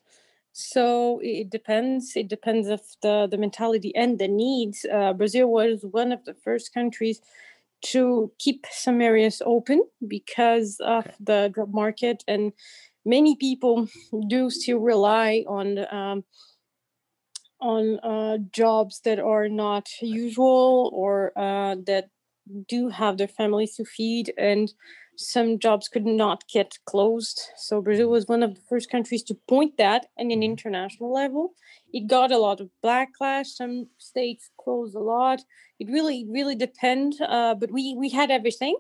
so 0.58 1.20
it 1.22 1.50
depends 1.50 2.16
it 2.16 2.30
depends 2.30 2.70
of 2.70 2.80
the 3.02 3.28
the 3.30 3.38
mentality 3.38 3.94
and 3.94 4.20
the 4.20 4.28
needs 4.28 4.86
uh, 4.90 5.12
brazil 5.12 5.48
was 5.52 5.84
one 5.92 6.14
of 6.14 6.24
the 6.24 6.34
first 6.34 6.74
countries 6.74 7.20
to 7.82 8.32
keep 8.40 8.66
some 8.72 9.02
areas 9.02 9.42
open 9.46 9.84
because 10.08 10.78
of 10.80 11.06
the 11.20 11.52
job 11.54 11.74
market 11.74 12.24
and 12.26 12.54
many 13.04 13.36
people 13.36 13.90
do 14.30 14.50
still 14.50 14.80
rely 14.80 15.44
on 15.46 15.86
um, 15.94 16.24
on 17.60 18.00
uh, 18.00 18.38
jobs 18.54 19.02
that 19.04 19.20
are 19.20 19.50
not 19.50 19.90
usual 20.02 20.90
or 20.94 21.38
uh, 21.38 21.76
that 21.86 22.06
do 22.70 22.88
have 22.88 23.18
their 23.18 23.28
families 23.28 23.76
to 23.76 23.84
feed 23.84 24.34
and 24.38 24.74
some 25.18 25.60
jobs 25.60 25.88
could 25.88 26.06
not 26.06 26.48
get 26.48 26.78
closed. 26.86 27.42
So 27.58 27.82
Brazil 27.82 28.10
was 28.10 28.28
one 28.28 28.44
of 28.44 28.56
the 28.56 28.62
first 28.62 28.90
countries 28.90 29.24
to 29.24 29.36
point 29.48 29.78
that 29.78 30.08
at 30.18 30.26
an 30.26 30.30
mm-hmm. 30.30 30.44
international 30.44 31.14
level. 31.14 31.54
It 31.94 32.08
got 32.08 32.32
a 32.32 32.38
lot 32.38 32.60
of 32.60 32.70
backlash. 32.84 33.48
Some 33.48 33.88
states 33.98 34.50
closed 34.60 34.96
a 34.96 35.00
lot. 35.00 35.42
It 35.80 35.90
really, 35.90 36.26
really 36.30 36.56
depend. 36.56 37.16
Uh, 37.22 37.56
but 37.56 37.72
we 37.72 37.96
we 37.98 38.10
had 38.10 38.32
everything. 38.32 38.76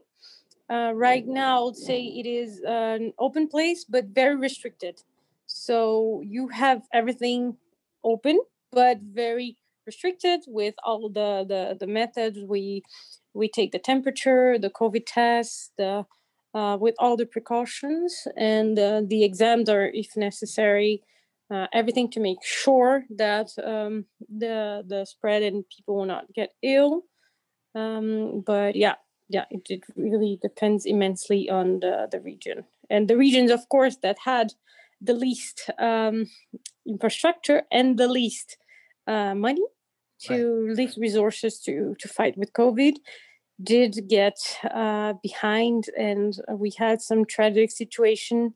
Uh, 0.70 0.92
right 0.96 1.28
now, 1.28 1.62
I 1.62 1.64
would 1.66 1.78
say 1.78 2.02
it 2.02 2.26
is 2.26 2.62
an 2.66 3.14
open 3.20 3.48
place, 3.48 3.86
but 3.86 4.06
very 4.06 4.36
restricted. 4.36 5.02
So 5.46 6.22
you 6.26 6.48
have 6.48 6.82
everything 6.92 7.58
open, 8.04 8.40
but 8.72 9.00
very 9.00 9.58
restricted 9.86 10.42
with 10.48 10.76
all 10.84 11.10
the 11.10 11.46
the, 11.48 11.78
the 11.80 11.88
methods 11.88 12.40
we 12.40 12.84
we 13.34 13.48
take 13.48 13.72
the 13.72 13.80
temperature, 13.80 14.58
the 14.58 14.70
COVID 14.70 15.04
test, 15.06 15.72
the 15.78 16.06
uh, 16.56 16.78
with 16.80 16.96
all 17.00 17.18
the 17.18 17.26
precautions, 17.26 18.28
and 18.38 18.80
uh, 18.80 19.02
the 19.06 19.24
exams 19.24 19.68
are, 19.70 19.92
if 19.94 20.16
necessary, 20.16 21.04
uh, 21.52 21.68
everything 21.74 22.10
to 22.10 22.20
make 22.20 22.44
sure 22.44 23.04
that 23.10 23.50
um, 23.64 24.06
the 24.30 24.84
the 24.88 25.06
spread 25.06 25.44
and 25.44 25.66
people 25.70 25.98
will 25.98 26.06
not 26.06 26.34
get 26.34 26.54
ill. 26.64 27.04
Um, 27.76 28.42
but 28.46 28.76
yeah, 28.76 28.96
yeah, 29.28 29.46
it, 29.52 29.68
it, 29.70 29.84
really 29.98 30.40
depends 30.42 30.86
immensely 30.86 31.50
on 31.50 31.82
the, 31.82 32.08
the 32.10 32.22
region 32.22 32.64
and 32.90 33.10
the 33.10 33.18
regions, 33.18 33.52
of 33.52 33.68
course, 33.70 33.98
that 34.02 34.18
had 34.24 34.54
the 35.02 35.14
least 35.14 35.70
um, 35.78 36.28
infrastructure 36.88 37.64
and 37.72 37.98
the 37.98 38.08
least 38.08 38.58
uh, 39.08 39.36
money 39.36 39.66
to 40.22 40.68
right. 40.68 40.78
least 40.78 40.98
resources 40.98 41.60
to 41.60 41.96
to 42.00 42.08
fight 42.08 42.38
with 42.38 42.54
COVID 42.54 42.96
did 43.64 44.08
get 44.08 44.38
uh, 44.74 45.14
behind, 45.24 45.86
and 45.98 46.38
we 46.50 46.72
had 46.78 47.02
some 47.02 47.26
tragic 47.26 47.72
situation 47.72 48.54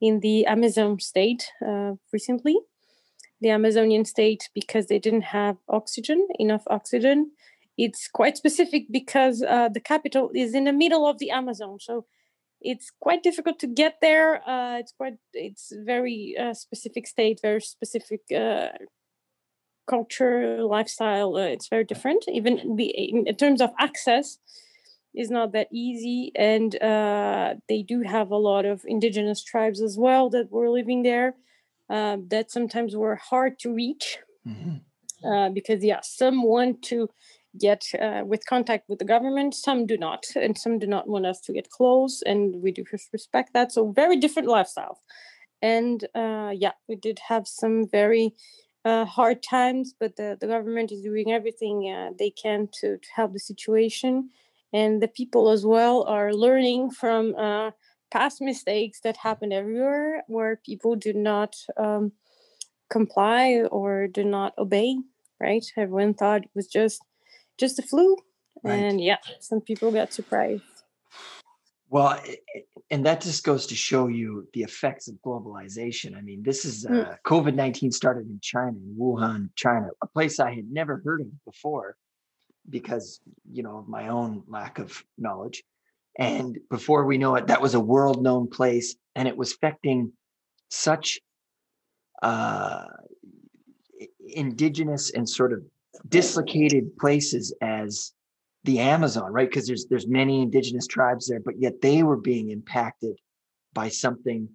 in 0.00 0.20
the 0.20 0.46
Amazon 0.46 0.98
state 0.98 1.52
uh, 1.66 1.92
recently. 2.12 2.56
The 3.40 3.50
Amazonian 3.50 4.04
state, 4.04 4.50
because 4.54 4.86
they 4.86 4.98
didn't 4.98 5.22
have 5.22 5.56
oxygen, 5.68 6.26
enough 6.38 6.64
oxygen. 6.66 7.30
It's 7.78 8.08
quite 8.08 8.36
specific 8.36 8.86
because 8.90 9.42
uh, 9.42 9.68
the 9.68 9.80
capital 9.80 10.30
is 10.34 10.54
in 10.54 10.64
the 10.64 10.72
middle 10.72 11.06
of 11.06 11.18
the 11.18 11.30
Amazon, 11.30 11.78
so 11.80 12.04
it's 12.60 12.90
quite 13.00 13.22
difficult 13.22 13.58
to 13.60 13.66
get 13.66 13.98
there. 14.02 14.46
Uh, 14.46 14.78
it's 14.78 14.92
quite, 14.92 15.14
it's 15.32 15.72
very 15.86 16.36
uh, 16.38 16.52
specific 16.52 17.06
state, 17.06 17.40
very 17.40 17.62
specific 17.62 18.20
uh, 18.34 18.68
culture, 19.86 20.62
lifestyle, 20.62 21.36
uh, 21.36 21.40
it's 21.40 21.68
very 21.68 21.84
different. 21.84 22.24
Even 22.28 22.76
the, 22.76 22.86
in 22.86 23.34
terms 23.36 23.60
of 23.60 23.70
access, 23.78 24.38
is 25.14 25.30
not 25.30 25.52
that 25.52 25.68
easy, 25.72 26.30
and 26.36 26.80
uh, 26.82 27.54
they 27.68 27.82
do 27.82 28.02
have 28.02 28.30
a 28.30 28.36
lot 28.36 28.64
of 28.64 28.82
indigenous 28.86 29.42
tribes 29.42 29.82
as 29.82 29.98
well 29.98 30.30
that 30.30 30.52
were 30.52 30.70
living 30.70 31.02
there. 31.02 31.34
Uh, 31.88 32.18
that 32.28 32.52
sometimes 32.52 32.94
were 32.94 33.16
hard 33.16 33.58
to 33.58 33.74
reach 33.74 34.18
mm-hmm. 34.46 34.76
Uh, 35.28 35.50
because 35.50 35.84
yeah, 35.84 36.00
some 36.02 36.42
want 36.44 36.80
to 36.80 37.10
get 37.58 37.84
uh, 38.00 38.22
with 38.24 38.46
contact 38.46 38.88
with 38.88 38.98
the 38.98 39.04
government, 39.04 39.54
some 39.54 39.84
do 39.84 39.98
not, 39.98 40.24
and 40.34 40.56
some 40.56 40.78
do 40.78 40.86
not 40.86 41.08
want 41.08 41.26
us 41.26 41.40
to 41.40 41.52
get 41.52 41.68
close, 41.68 42.22
and 42.22 42.62
we 42.62 42.70
do 42.72 42.84
respect 43.12 43.52
that. 43.52 43.70
So 43.70 43.90
very 43.90 44.16
different 44.16 44.48
lifestyles, 44.48 44.96
and 45.60 46.04
uh, 46.14 46.52
yeah, 46.54 46.72
we 46.88 46.96
did 46.96 47.18
have 47.28 47.46
some 47.46 47.86
very 47.86 48.32
uh, 48.84 49.04
hard 49.04 49.42
times, 49.42 49.94
but 49.98 50.16
the, 50.16 50.36
the 50.40 50.46
government 50.46 50.92
is 50.92 51.02
doing 51.02 51.32
everything 51.32 51.90
uh, 51.90 52.10
they 52.18 52.30
can 52.30 52.68
to, 52.80 52.96
to 52.96 53.08
help 53.14 53.32
the 53.32 53.38
situation. 53.38 54.30
And 54.72 55.02
the 55.02 55.08
people 55.08 55.50
as 55.50 55.66
well 55.66 56.04
are 56.04 56.32
learning 56.32 56.90
from 56.92 57.34
uh, 57.36 57.72
past 58.10 58.40
mistakes 58.40 59.00
that 59.00 59.16
happen 59.16 59.52
everywhere 59.52 60.22
where 60.28 60.56
people 60.64 60.96
do 60.96 61.12
not 61.12 61.56
um, 61.76 62.12
comply 62.88 63.62
or 63.70 64.06
do 64.06 64.24
not 64.24 64.54
obey, 64.58 64.96
right? 65.40 65.64
Everyone 65.76 66.14
thought 66.14 66.44
it 66.44 66.50
was 66.54 66.66
just 66.66 67.02
just 67.58 67.78
a 67.78 67.82
flu. 67.82 68.16
Right. 68.62 68.74
And 68.76 69.00
yeah, 69.00 69.18
some 69.40 69.60
people 69.60 69.90
got 69.90 70.12
surprised. 70.12 70.62
Well, 71.88 72.20
and 72.90 73.06
that 73.06 73.20
just 73.20 73.44
goes 73.44 73.66
to 73.66 73.76
show 73.76 74.08
you 74.08 74.48
the 74.52 74.62
effects 74.62 75.06
of 75.06 75.14
globalization. 75.24 76.16
I 76.16 76.22
mean, 76.22 76.42
this 76.42 76.64
is 76.64 76.84
mm. 76.84 77.06
uh, 77.06 77.16
COVID 77.24 77.54
19 77.54 77.92
started 77.92 78.28
in 78.28 78.40
China, 78.42 78.70
in 78.70 78.96
Wuhan, 78.98 79.50
China, 79.54 79.88
a 80.02 80.06
place 80.08 80.40
I 80.40 80.54
had 80.54 80.70
never 80.70 81.00
heard 81.04 81.20
of 81.20 81.44
before 81.44 81.96
because, 82.68 83.20
you 83.50 83.62
know, 83.62 83.78
of 83.78 83.88
my 83.88 84.08
own 84.08 84.42
lack 84.48 84.78
of 84.78 85.04
knowledge. 85.16 85.62
And 86.18 86.58
before 86.68 87.04
we 87.04 87.16
know 87.16 87.36
it, 87.36 87.46
that 87.46 87.62
was 87.62 87.74
a 87.74 87.80
world 87.80 88.22
known 88.22 88.48
place 88.48 88.96
and 89.14 89.28
it 89.28 89.36
was 89.36 89.52
affecting 89.52 90.12
such 90.68 91.20
uh, 92.22 92.86
indigenous 94.26 95.10
and 95.10 95.28
sort 95.28 95.52
of 95.52 95.62
dislocated 96.08 96.96
places 96.98 97.54
as 97.62 98.12
the 98.64 98.78
Amazon, 98.80 99.32
right? 99.32 99.48
Because 99.48 99.66
there's 99.66 99.86
there's 99.86 100.06
many 100.06 100.42
indigenous 100.42 100.86
tribes 100.86 101.28
there, 101.28 101.40
but 101.40 101.58
yet 101.58 101.80
they 101.80 102.02
were 102.02 102.16
being 102.16 102.50
impacted 102.50 103.18
by 103.72 103.88
something, 103.88 104.48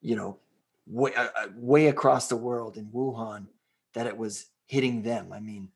you 0.00 0.16
know, 0.16 0.38
way, 0.86 1.14
uh, 1.14 1.28
uh, 1.36 1.46
way 1.56 1.88
across 1.88 2.28
the 2.28 2.36
world 2.36 2.76
in 2.76 2.86
Wuhan, 2.86 3.46
that 3.94 4.06
it 4.06 4.16
was 4.16 4.46
hitting 4.66 5.02
them. 5.02 5.32
I 5.32 5.40
mean, 5.40 5.68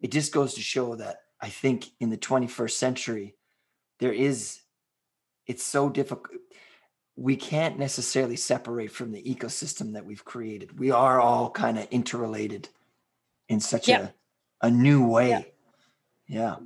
it 0.00 0.10
just 0.10 0.32
goes 0.32 0.54
to 0.54 0.62
show 0.62 0.96
that 0.96 1.18
I 1.40 1.48
think 1.48 1.86
in 2.00 2.10
the 2.10 2.16
21st 2.16 2.72
century, 2.72 3.34
there 3.98 4.12
is, 4.12 4.60
it's 5.46 5.64
so 5.64 5.90
difficult. 5.90 6.38
We 7.16 7.36
can't 7.36 7.78
necessarily 7.78 8.36
separate 8.36 8.90
from 8.90 9.12
the 9.12 9.22
ecosystem 9.22 9.92
that 9.94 10.06
we've 10.06 10.24
created. 10.24 10.78
We 10.78 10.92
are 10.92 11.20
all 11.20 11.50
kind 11.50 11.78
of 11.78 11.86
interrelated 11.90 12.68
in 13.48 13.60
such 13.60 13.88
yeah. 13.88 14.08
a, 14.62 14.68
a 14.68 14.70
new 14.70 15.06
way. 15.06 15.28
Yeah. 15.28 15.42
yeah 16.26 16.56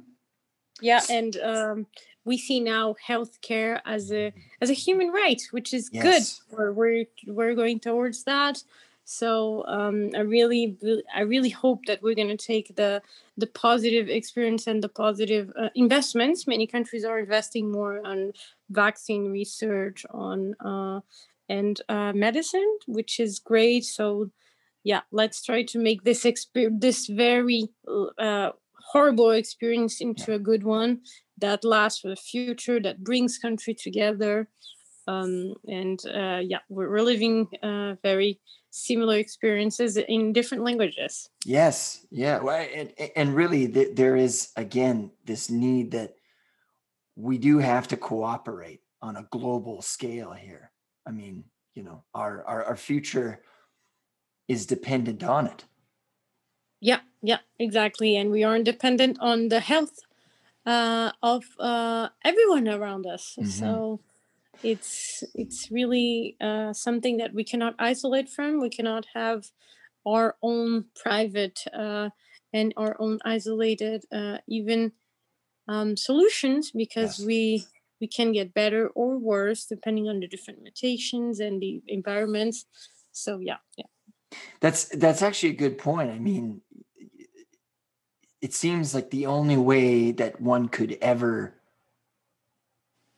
yeah 0.80 1.00
and 1.10 1.36
um, 1.38 1.86
we 2.26 2.36
see 2.36 2.60
now 2.60 2.94
healthcare 3.08 3.80
as 3.86 4.12
a 4.12 4.32
as 4.60 4.68
a 4.68 4.74
human 4.74 5.10
right 5.10 5.40
which 5.52 5.72
is 5.72 5.88
yes. 5.92 6.42
good 6.50 6.56
we're, 6.58 6.72
we're 6.72 7.04
we're 7.28 7.54
going 7.54 7.80
towards 7.80 8.24
that. 8.24 8.62
So 9.08 9.64
um, 9.68 10.10
i 10.16 10.20
really 10.20 10.76
i 11.14 11.20
really 11.20 11.48
hope 11.50 11.86
that 11.86 12.02
we're 12.02 12.16
going 12.16 12.36
to 12.36 12.46
take 12.52 12.74
the 12.74 13.00
the 13.38 13.46
positive 13.46 14.08
experience 14.08 14.66
and 14.66 14.82
the 14.82 14.88
positive 14.88 15.52
uh, 15.56 15.68
investments. 15.76 16.46
Many 16.46 16.66
countries 16.66 17.04
are 17.04 17.18
investing 17.20 17.70
more 17.70 18.04
on 18.04 18.32
vaccine 18.68 19.30
research 19.30 20.04
on 20.10 20.54
uh, 20.60 21.00
and 21.48 21.80
uh, 21.88 22.12
medicine 22.12 22.78
which 22.86 23.20
is 23.20 23.38
great. 23.38 23.84
So 23.84 24.30
yeah 24.82 25.02
let's 25.12 25.44
try 25.44 25.62
to 25.62 25.78
make 25.78 26.02
this 26.02 26.24
experience 26.24 26.80
this 26.80 27.06
very 27.06 27.68
uh, 28.18 28.50
horrible 28.92 29.30
experience 29.30 30.00
into 30.00 30.32
a 30.32 30.38
good 30.38 30.62
one 30.64 31.00
that 31.38 31.64
lasts 31.64 32.00
for 32.00 32.08
the 32.08 32.16
future, 32.16 32.80
that 32.80 33.02
brings 33.02 33.38
country 33.38 33.74
together. 33.74 34.48
um, 35.08 35.54
and 35.68 36.00
uh, 36.06 36.40
yeah, 36.42 36.58
we're, 36.68 36.90
we're 36.90 37.02
living 37.02 37.46
uh, 37.62 37.94
very 38.02 38.40
similar 38.70 39.16
experiences 39.16 39.96
in 39.96 40.32
different 40.32 40.64
languages. 40.64 41.30
Yes, 41.44 42.04
yeah, 42.10 42.40
well, 42.40 42.66
and 42.74 42.92
and 43.14 43.34
really, 43.34 43.68
th- 43.68 43.94
there 43.94 44.16
is 44.16 44.50
again 44.56 45.10
this 45.24 45.48
need 45.48 45.92
that 45.92 46.16
we 47.14 47.38
do 47.38 47.58
have 47.58 47.88
to 47.88 47.96
cooperate 47.96 48.80
on 49.00 49.16
a 49.16 49.28
global 49.30 49.80
scale 49.80 50.32
here. 50.32 50.72
I 51.06 51.12
mean, 51.12 51.44
you 51.74 51.84
know, 51.84 52.02
our 52.14 52.44
our, 52.44 52.64
our 52.64 52.76
future 52.76 53.42
is 54.48 54.66
dependent 54.66 55.22
on 55.22 55.46
it. 55.46 55.64
Yeah, 56.80 57.00
yeah, 57.26 57.40
exactly, 57.58 58.16
and 58.16 58.30
we 58.30 58.44
are 58.44 58.62
dependent 58.62 59.18
on 59.20 59.48
the 59.48 59.58
health 59.58 59.98
uh, 60.64 61.10
of 61.22 61.42
uh, 61.58 62.08
everyone 62.24 62.68
around 62.68 63.04
us. 63.04 63.34
Mm-hmm. 63.36 63.50
So 63.50 64.00
it's 64.62 65.24
it's 65.34 65.68
really 65.70 66.36
uh, 66.40 66.72
something 66.72 67.16
that 67.16 67.34
we 67.34 67.42
cannot 67.42 67.74
isolate 67.80 68.28
from. 68.28 68.60
We 68.60 68.70
cannot 68.70 69.06
have 69.14 69.50
our 70.06 70.36
own 70.40 70.84
private 70.94 71.64
uh, 71.74 72.10
and 72.52 72.72
our 72.76 72.94
own 73.00 73.18
isolated 73.24 74.04
uh, 74.12 74.38
even 74.46 74.92
um, 75.66 75.96
solutions 75.96 76.70
because 76.70 77.18
yes. 77.18 77.26
we 77.26 77.64
we 78.00 78.06
can 78.06 78.30
get 78.30 78.54
better 78.54 78.86
or 78.94 79.18
worse 79.18 79.66
depending 79.66 80.08
on 80.08 80.20
the 80.20 80.28
different 80.28 80.62
mutations 80.62 81.40
and 81.40 81.60
the 81.60 81.82
environments. 81.88 82.66
So 83.10 83.38
yeah, 83.38 83.58
yeah. 83.76 83.90
That's 84.60 84.84
that's 84.88 85.22
actually 85.22 85.50
a 85.50 85.62
good 85.64 85.78
point. 85.78 86.10
I 86.10 86.18
mean, 86.18 86.62
it 88.46 88.54
seems 88.54 88.94
like 88.94 89.10
the 89.10 89.26
only 89.26 89.56
way 89.56 90.12
that 90.12 90.40
one 90.40 90.68
could 90.68 90.96
ever 91.02 91.56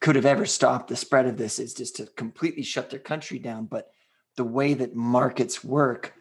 could 0.00 0.16
have 0.16 0.24
ever 0.24 0.46
stopped 0.46 0.88
the 0.88 0.96
spread 0.96 1.26
of 1.26 1.36
this 1.36 1.58
is 1.58 1.74
just 1.74 1.96
to 1.96 2.06
completely 2.06 2.62
shut 2.62 2.88
their 2.88 2.98
country 2.98 3.38
down. 3.38 3.66
But 3.66 3.90
the 4.38 4.44
way 4.44 4.72
that 4.72 4.94
markets 4.94 5.62
work 5.62 6.14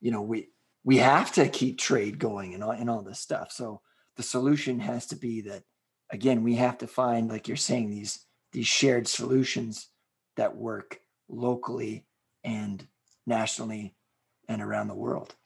you 0.00 0.10
know 0.10 0.20
we 0.20 0.48
we 0.82 0.96
have 0.96 1.30
to 1.34 1.48
keep 1.48 1.78
trade 1.78 2.18
going 2.18 2.54
and 2.54 2.64
all, 2.64 2.72
and 2.72 2.90
all 2.90 3.02
this 3.02 3.20
stuff. 3.20 3.52
So 3.52 3.82
the 4.16 4.24
solution 4.24 4.80
has 4.80 5.06
to 5.06 5.14
be 5.14 5.42
that 5.42 5.62
again 6.10 6.42
we 6.42 6.56
have 6.56 6.78
to 6.78 6.88
find 6.88 7.30
like 7.30 7.46
you're 7.46 7.56
saying 7.56 7.88
these 7.90 8.26
these 8.50 8.66
shared 8.66 9.06
solutions 9.06 9.90
that 10.36 10.56
work 10.56 10.98
locally 11.28 12.04
and 12.42 12.84
nationally 13.28 13.94
and 14.48 14.60
around 14.60 14.88
the 14.88 15.02
world. 15.06 15.36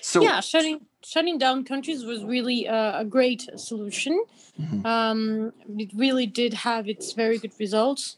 So 0.00 0.20
yeah, 0.20 0.40
shutting 0.40 0.84
shutting 1.04 1.38
down 1.38 1.64
countries 1.64 2.04
was 2.04 2.24
really 2.24 2.68
uh, 2.68 3.00
a 3.00 3.04
great 3.04 3.48
solution. 3.56 4.24
Mm-hmm. 4.60 4.86
Um, 4.86 5.52
it 5.78 5.90
really 5.94 6.26
did 6.26 6.54
have 6.54 6.88
its 6.88 7.12
very 7.12 7.38
good 7.38 7.52
results. 7.58 8.16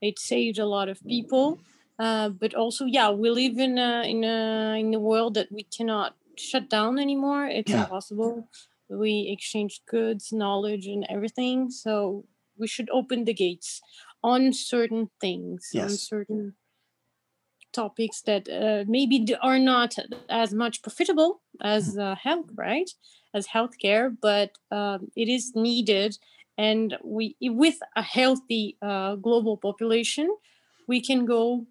It 0.00 0.18
saved 0.18 0.58
a 0.58 0.66
lot 0.66 0.88
of 0.88 1.02
people, 1.04 1.58
uh, 1.98 2.28
but 2.28 2.54
also 2.54 2.84
yeah, 2.84 3.10
we 3.10 3.30
live 3.30 3.58
in 3.58 3.78
a, 3.78 4.02
in 4.02 4.24
a 4.24 4.78
in 4.78 4.94
a 4.94 4.98
world 4.98 5.34
that 5.34 5.50
we 5.50 5.64
cannot 5.64 6.14
shut 6.36 6.68
down 6.68 6.98
anymore. 6.98 7.46
It's 7.46 7.70
yeah. 7.70 7.84
impossible. 7.84 8.48
We 8.88 9.28
exchange 9.32 9.80
goods, 9.90 10.32
knowledge, 10.32 10.86
and 10.86 11.06
everything. 11.08 11.70
So 11.70 12.24
we 12.58 12.66
should 12.66 12.88
open 12.90 13.24
the 13.24 13.34
gates 13.34 13.80
on 14.22 14.52
certain 14.52 15.10
things, 15.20 15.70
yes. 15.72 15.84
on 15.84 15.96
certain 15.96 16.54
topics 17.76 18.22
that 18.22 18.48
uh, 18.48 18.84
maybe 18.88 19.16
are 19.42 19.58
not 19.58 19.94
as 20.28 20.52
much 20.52 20.82
profitable 20.82 21.42
as 21.60 21.84
mm-hmm. 21.90 22.00
uh, 22.00 22.14
health, 22.16 22.48
right? 22.54 22.90
As 23.34 23.46
healthcare, 23.46 24.16
but 24.28 24.50
um, 24.70 25.10
it 25.14 25.28
is 25.28 25.52
needed. 25.54 26.18
And 26.58 26.96
we, 27.04 27.36
with 27.42 27.78
a 27.94 28.02
healthy 28.02 28.78
uh, 28.80 29.16
global 29.16 29.56
population, 29.58 30.34
we 30.88 31.00
can 31.02 31.26
go 31.26 31.66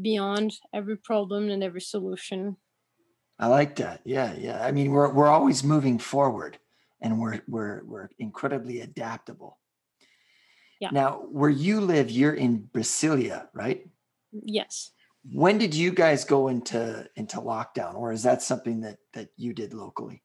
beyond 0.00 0.54
every 0.72 0.96
problem 0.96 1.50
and 1.50 1.62
every 1.62 1.82
solution. 1.82 2.56
I 3.38 3.48
like 3.48 3.76
that. 3.76 4.00
Yeah, 4.04 4.32
yeah. 4.46 4.64
I 4.64 4.72
mean, 4.72 4.90
we're 4.90 5.12
we're 5.12 5.28
always 5.36 5.62
moving 5.64 5.98
forward, 5.98 6.58
and 7.02 7.20
we're 7.20 7.40
we're 7.46 7.82
we're 7.84 8.08
incredibly 8.18 8.80
adaptable. 8.80 9.58
Yeah. 10.80 10.90
Now, 10.92 11.10
where 11.38 11.50
you 11.50 11.80
live, 11.80 12.10
you're 12.10 12.38
in 12.46 12.70
Brasilia, 12.72 13.48
right? 13.52 13.80
Yes 14.32 14.92
when 15.30 15.58
did 15.58 15.74
you 15.74 15.92
guys 15.92 16.24
go 16.24 16.48
into 16.48 17.08
into 17.16 17.36
lockdown 17.38 17.94
or 17.94 18.12
is 18.12 18.22
that 18.22 18.42
something 18.42 18.80
that 18.80 18.98
that 19.12 19.28
you 19.36 19.52
did 19.52 19.72
locally 19.72 20.22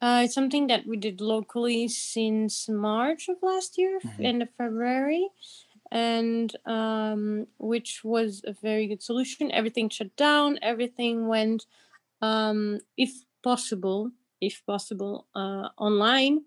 uh, 0.00 0.22
it's 0.24 0.34
something 0.34 0.66
that 0.66 0.86
we 0.86 0.96
did 0.96 1.20
locally 1.20 1.88
since 1.88 2.68
march 2.68 3.28
of 3.28 3.36
last 3.42 3.78
year 3.78 3.98
mm-hmm. 4.04 4.24
end 4.24 4.42
of 4.42 4.48
february 4.58 5.28
and 5.90 6.56
um, 6.66 7.46
which 7.58 8.00
was 8.04 8.42
a 8.46 8.52
very 8.52 8.86
good 8.86 9.02
solution 9.02 9.50
everything 9.52 9.88
shut 9.88 10.14
down 10.16 10.58
everything 10.60 11.26
went 11.26 11.64
um, 12.20 12.80
if 12.96 13.10
possible 13.42 14.10
if 14.40 14.62
possible 14.66 15.26
uh, 15.34 15.68
online 15.78 16.42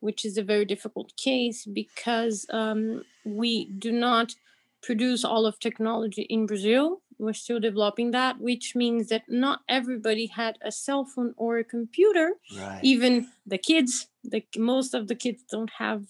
which 0.00 0.24
is 0.24 0.38
a 0.38 0.42
very 0.42 0.64
difficult 0.64 1.14
case 1.16 1.66
because 1.66 2.46
um, 2.50 3.02
we 3.24 3.66
do 3.66 3.92
not 3.92 4.34
produce 4.82 5.24
all 5.24 5.46
of 5.46 5.58
technology 5.58 6.22
in 6.22 6.46
Brazil. 6.46 7.02
We're 7.18 7.34
still 7.34 7.60
developing 7.60 8.12
that, 8.12 8.40
which 8.40 8.74
means 8.74 9.08
that 9.08 9.24
not 9.28 9.60
everybody 9.68 10.26
had 10.26 10.58
a 10.62 10.72
cell 10.72 11.04
phone 11.04 11.34
or 11.36 11.58
a 11.58 11.64
computer. 11.64 12.32
Right. 12.56 12.80
Even 12.82 13.28
the 13.46 13.58
kids, 13.58 14.08
the 14.24 14.42
most 14.56 14.94
of 14.94 15.08
the 15.08 15.14
kids 15.14 15.42
don't 15.50 15.72
have 15.78 16.06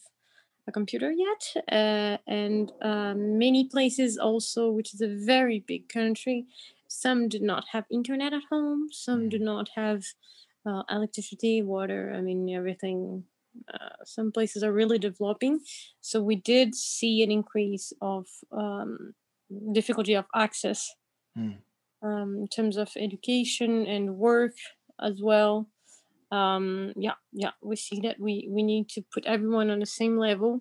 a 0.68 0.72
computer 0.72 1.10
yet, 1.10 1.64
uh, 1.72 2.18
and 2.26 2.72
um, 2.82 3.38
many 3.38 3.64
places 3.64 4.18
also, 4.18 4.70
which 4.70 4.94
is 4.94 5.00
a 5.00 5.08
very 5.08 5.64
big 5.66 5.88
country, 5.88 6.46
some 6.86 7.28
did 7.28 7.42
not 7.42 7.64
have 7.72 7.84
internet 7.90 8.32
at 8.32 8.42
home. 8.50 8.88
Some 8.90 9.22
mm. 9.22 9.30
do 9.30 9.38
not 9.38 9.70
have 9.76 10.04
uh, 10.66 10.82
electricity, 10.90 11.62
water. 11.62 12.12
I 12.16 12.20
mean, 12.20 12.50
everything 12.50 13.24
uh, 13.72 14.04
some 14.04 14.32
places 14.32 14.62
are 14.62 14.72
really 14.72 14.98
developing. 14.98 15.60
So 16.00 16.22
we 16.22 16.36
did 16.36 16.74
see 16.74 17.22
an 17.22 17.30
increase 17.30 17.92
of 18.00 18.26
um, 18.52 19.14
difficulty 19.72 20.14
of 20.14 20.26
access 20.34 20.90
mm. 21.36 21.56
um, 22.02 22.36
in 22.40 22.48
terms 22.48 22.76
of 22.76 22.90
education 22.96 23.86
and 23.86 24.16
work 24.16 24.54
as 25.00 25.20
well. 25.22 25.68
Um, 26.30 26.92
yeah, 26.96 27.14
yeah, 27.32 27.50
we 27.60 27.74
see 27.74 28.00
that 28.00 28.20
we 28.20 28.48
we 28.48 28.62
need 28.62 28.88
to 28.90 29.02
put 29.12 29.26
everyone 29.26 29.68
on 29.68 29.80
the 29.80 29.86
same 29.86 30.16
level 30.16 30.60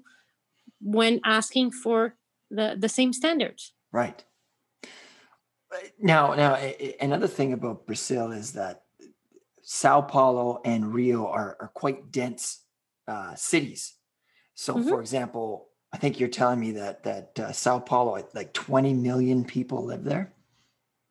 when 0.82 1.20
asking 1.24 1.72
for 1.72 2.16
the 2.50 2.76
the 2.78 2.90
same 2.90 3.14
standards. 3.14 3.74
Right. 3.92 4.24
Now, 6.00 6.34
now 6.34 6.56
another 7.00 7.28
thing 7.28 7.54
about 7.54 7.86
Brazil 7.86 8.32
is 8.32 8.54
that 8.54 8.84
Sao 9.62 10.02
Paulo 10.02 10.62
and 10.66 10.92
Rio 10.92 11.28
are, 11.28 11.56
are 11.60 11.72
quite 11.76 12.12
dense 12.12 12.66
uh, 13.10 13.36
cities. 13.36 13.96
So, 14.54 14.76
mm-hmm. 14.76 14.90
for 14.90 15.02
example, 15.02 15.70
I 15.92 15.98
think 15.98 16.20
you're 16.20 16.30
telling 16.30 16.60
me 16.60 16.72
that 16.72 17.04
that 17.04 17.40
uh, 17.40 17.52
Sao 17.52 17.80
Paulo, 17.80 18.24
like 18.34 18.54
20 18.54 18.94
million 18.94 19.44
people 19.44 19.84
live 19.86 20.04
there. 20.04 20.34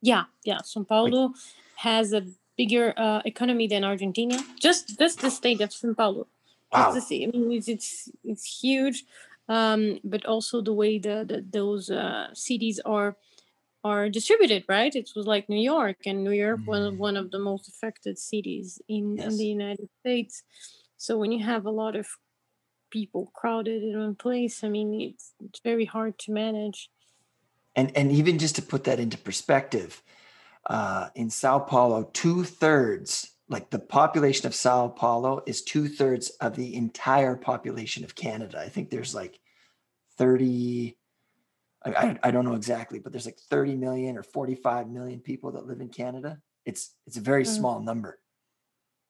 Yeah, 0.01 0.23
yeah. 0.45 0.59
Sao 0.63 0.83
Paulo 0.83 1.21
like, 1.27 1.35
has 1.75 2.13
a 2.13 2.23
bigger 2.57 2.93
uh, 2.97 3.21
economy 3.25 3.67
than 3.67 3.83
Argentina. 3.83 4.37
Just 4.59 4.97
just 4.97 5.21
the 5.21 5.29
state 5.29 5.61
of 5.61 5.73
Sao 5.73 5.93
Paulo. 5.93 6.27
Wow. 6.71 6.95
I 6.95 7.25
mean, 7.33 7.51
it's 7.51 7.67
it's, 7.67 8.09
it's 8.23 8.61
huge, 8.61 9.03
um, 9.47 9.99
but 10.03 10.25
also 10.25 10.61
the 10.61 10.73
way 10.73 10.99
the, 10.99 11.25
the 11.27 11.45
those 11.59 11.89
uh, 11.89 12.27
cities 12.33 12.79
are 12.85 13.17
are 13.83 14.09
distributed. 14.09 14.63
Right? 14.69 14.95
It 14.95 15.09
was 15.15 15.25
like 15.27 15.49
New 15.49 15.63
York, 15.75 15.97
and 16.05 16.23
New 16.23 16.37
York 16.45 16.61
mm. 16.61 16.67
was 16.67 16.93
one 16.93 17.17
of 17.17 17.31
the 17.31 17.39
most 17.39 17.67
affected 17.67 18.17
cities 18.17 18.79
in, 18.87 19.17
yes. 19.17 19.25
in 19.27 19.37
the 19.37 19.45
United 19.45 19.89
States. 19.99 20.43
So 20.99 21.17
when 21.17 21.31
you 21.31 21.45
have 21.45 21.65
a 21.65 21.71
lot 21.71 21.95
of 21.95 22.07
people 22.91 23.31
crowded 23.33 23.81
in 23.81 23.97
one 23.97 24.15
place, 24.15 24.65
I 24.65 24.69
mean, 24.69 24.99
it's, 24.99 25.31
it's 25.43 25.61
very 25.63 25.85
hard 25.85 26.19
to 26.19 26.33
manage. 26.33 26.89
And 27.73 27.95
and 27.95 28.11
even 28.11 28.37
just 28.37 28.57
to 28.57 28.61
put 28.61 28.83
that 28.83 28.99
into 28.99 29.17
perspective, 29.17 30.03
uh, 30.69 31.07
in 31.15 31.29
Sao 31.29 31.59
Paulo, 31.59 32.09
two 32.11 32.43
thirds, 32.43 33.31
like 33.47 33.69
the 33.69 33.79
population 33.79 34.45
of 34.47 34.53
Sao 34.53 34.89
Paulo, 34.89 35.41
is 35.45 35.61
two 35.61 35.87
thirds 35.87 36.31
of 36.41 36.57
the 36.57 36.75
entire 36.75 37.37
population 37.37 38.03
of 38.03 38.15
Canada. 38.15 38.59
I 38.59 38.67
think 38.67 38.89
there's 38.89 39.15
like 39.15 39.39
thirty. 40.17 40.97
I, 41.85 42.19
I 42.21 42.31
don't 42.31 42.43
know 42.43 42.55
exactly, 42.55 42.99
but 42.99 43.13
there's 43.13 43.25
like 43.25 43.39
30 43.39 43.77
million 43.77 44.17
or 44.17 44.23
45 44.23 44.89
million 44.89 45.21
people 45.21 45.53
that 45.53 45.65
live 45.65 45.79
in 45.79 45.87
Canada. 45.87 46.39
It's 46.65 46.93
it's 47.07 47.15
a 47.15 47.21
very 47.21 47.45
mm. 47.45 47.47
small 47.47 47.79
number. 47.79 48.19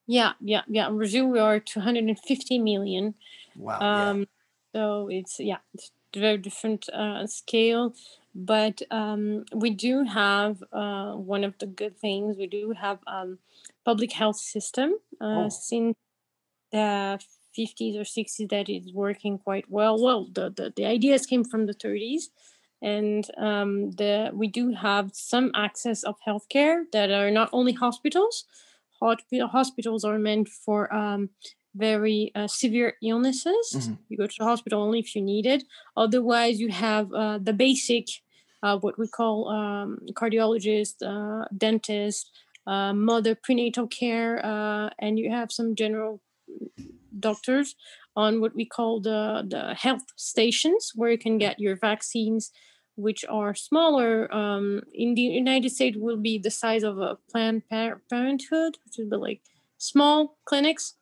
Yeah, 0.09 0.33
yeah, 0.41 0.63
yeah. 0.67 0.87
In 0.87 0.97
Brazil, 0.97 1.27
we 1.27 1.37
are 1.37 1.59
250 1.59 2.57
million. 2.57 3.13
Wow. 3.55 3.79
Um, 3.79 4.19
yeah. 4.19 4.25
So 4.73 5.07
it's 5.07 5.39
yeah, 5.39 5.59
it's 5.75 5.91
very 6.15 6.39
different 6.39 6.89
uh, 6.89 7.27
scale, 7.27 7.93
but 8.33 8.81
um, 8.89 9.45
we 9.53 9.69
do 9.69 10.05
have 10.05 10.63
uh, 10.73 11.11
one 11.13 11.43
of 11.43 11.59
the 11.59 11.67
good 11.67 11.95
things. 11.95 12.37
We 12.37 12.47
do 12.47 12.73
have 12.81 12.97
um, 13.05 13.37
public 13.85 14.11
health 14.13 14.37
system 14.37 14.95
uh, 15.21 15.45
oh. 15.45 15.49
since 15.49 15.95
the 16.71 17.19
50s 17.55 17.95
or 17.95 18.01
60s 18.01 18.49
that 18.49 18.67
is 18.67 18.91
working 18.91 19.37
quite 19.37 19.69
well. 19.69 20.01
Well, 20.01 20.27
the, 20.33 20.49
the, 20.49 20.73
the 20.75 20.85
ideas 20.87 21.27
came 21.27 21.43
from 21.43 21.67
the 21.67 21.75
30s. 21.75 22.29
And 22.81 23.29
um, 23.37 23.91
the, 23.91 24.31
we 24.33 24.47
do 24.47 24.71
have 24.71 25.11
some 25.13 25.51
access 25.53 26.01
of 26.03 26.15
healthcare 26.25 26.83
that 26.93 27.11
are 27.11 27.29
not 27.29 27.49
only 27.51 27.73
hospitals. 27.73 28.45
Hospitals 29.01 30.03
are 30.03 30.19
meant 30.19 30.47
for 30.47 30.93
um, 30.93 31.29
very 31.75 32.31
uh, 32.35 32.47
severe 32.47 32.95
illnesses. 33.03 33.73
Mm-hmm. 33.75 33.93
You 34.09 34.17
go 34.17 34.27
to 34.27 34.35
the 34.39 34.45
hospital 34.45 34.81
only 34.81 34.99
if 34.99 35.15
you 35.15 35.21
need 35.21 35.45
it. 35.45 35.63
Otherwise, 35.95 36.59
you 36.59 36.69
have 36.69 37.13
uh, 37.13 37.39
the 37.41 37.53
basic, 37.53 38.05
uh, 38.63 38.77
what 38.77 38.97
we 38.97 39.07
call 39.07 39.49
um, 39.49 39.99
cardiologist, 40.13 40.95
uh, 41.05 41.45
dentist, 41.55 42.31
uh, 42.67 42.93
mother 42.93 43.35
prenatal 43.35 43.87
care, 43.87 44.43
uh, 44.45 44.89
and 44.99 45.17
you 45.17 45.31
have 45.31 45.51
some 45.51 45.75
general 45.75 46.21
doctors 47.19 47.75
on 48.15 48.41
what 48.41 48.55
we 48.55 48.65
call 48.65 48.99
the, 48.99 49.45
the 49.47 49.73
health 49.75 50.03
stations 50.15 50.91
where 50.95 51.11
you 51.11 51.17
can 51.17 51.37
get 51.37 51.59
your 51.59 51.75
vaccines 51.75 52.51
which 52.99 53.23
are 53.29 53.53
smaller 53.55 54.33
um, 54.33 54.81
in 54.93 55.15
the 55.15 55.21
united 55.21 55.69
states 55.69 55.97
will 55.99 56.17
be 56.17 56.37
the 56.37 56.51
size 56.51 56.83
of 56.83 56.99
a 56.99 57.17
planned 57.31 57.63
parenthood 57.69 58.77
which 58.83 58.95
would 58.97 59.09
be 59.09 59.17
like 59.17 59.41
small 59.77 60.37
clinics 60.45 60.95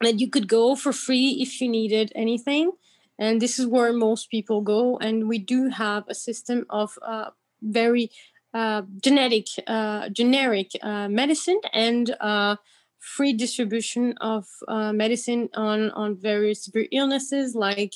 that 0.00 0.20
you 0.20 0.28
could 0.28 0.48
go 0.48 0.74
for 0.76 0.92
free 0.92 1.38
if 1.40 1.60
you 1.60 1.68
needed 1.68 2.12
anything. 2.14 2.72
And 3.18 3.40
this 3.40 3.58
is 3.58 3.66
where 3.66 3.92
most 3.92 4.30
people 4.30 4.60
go. 4.60 4.98
And 4.98 5.28
we 5.28 5.38
do 5.38 5.68
have 5.70 6.04
a 6.08 6.14
system 6.14 6.66
of 6.68 6.98
uh, 7.02 7.30
very 7.62 8.10
uh, 8.52 8.82
genetic 9.02 9.46
uh, 9.66 10.08
generic 10.10 10.70
uh, 10.82 11.08
medicine 11.08 11.60
and 11.72 12.14
uh, 12.20 12.56
free 12.98 13.32
distribution 13.32 14.14
of 14.20 14.46
uh, 14.68 14.92
medicine 14.92 15.48
on 15.54 15.90
on 15.90 16.16
various 16.16 16.64
severe 16.64 16.88
illnesses 16.90 17.54
like 17.54 17.94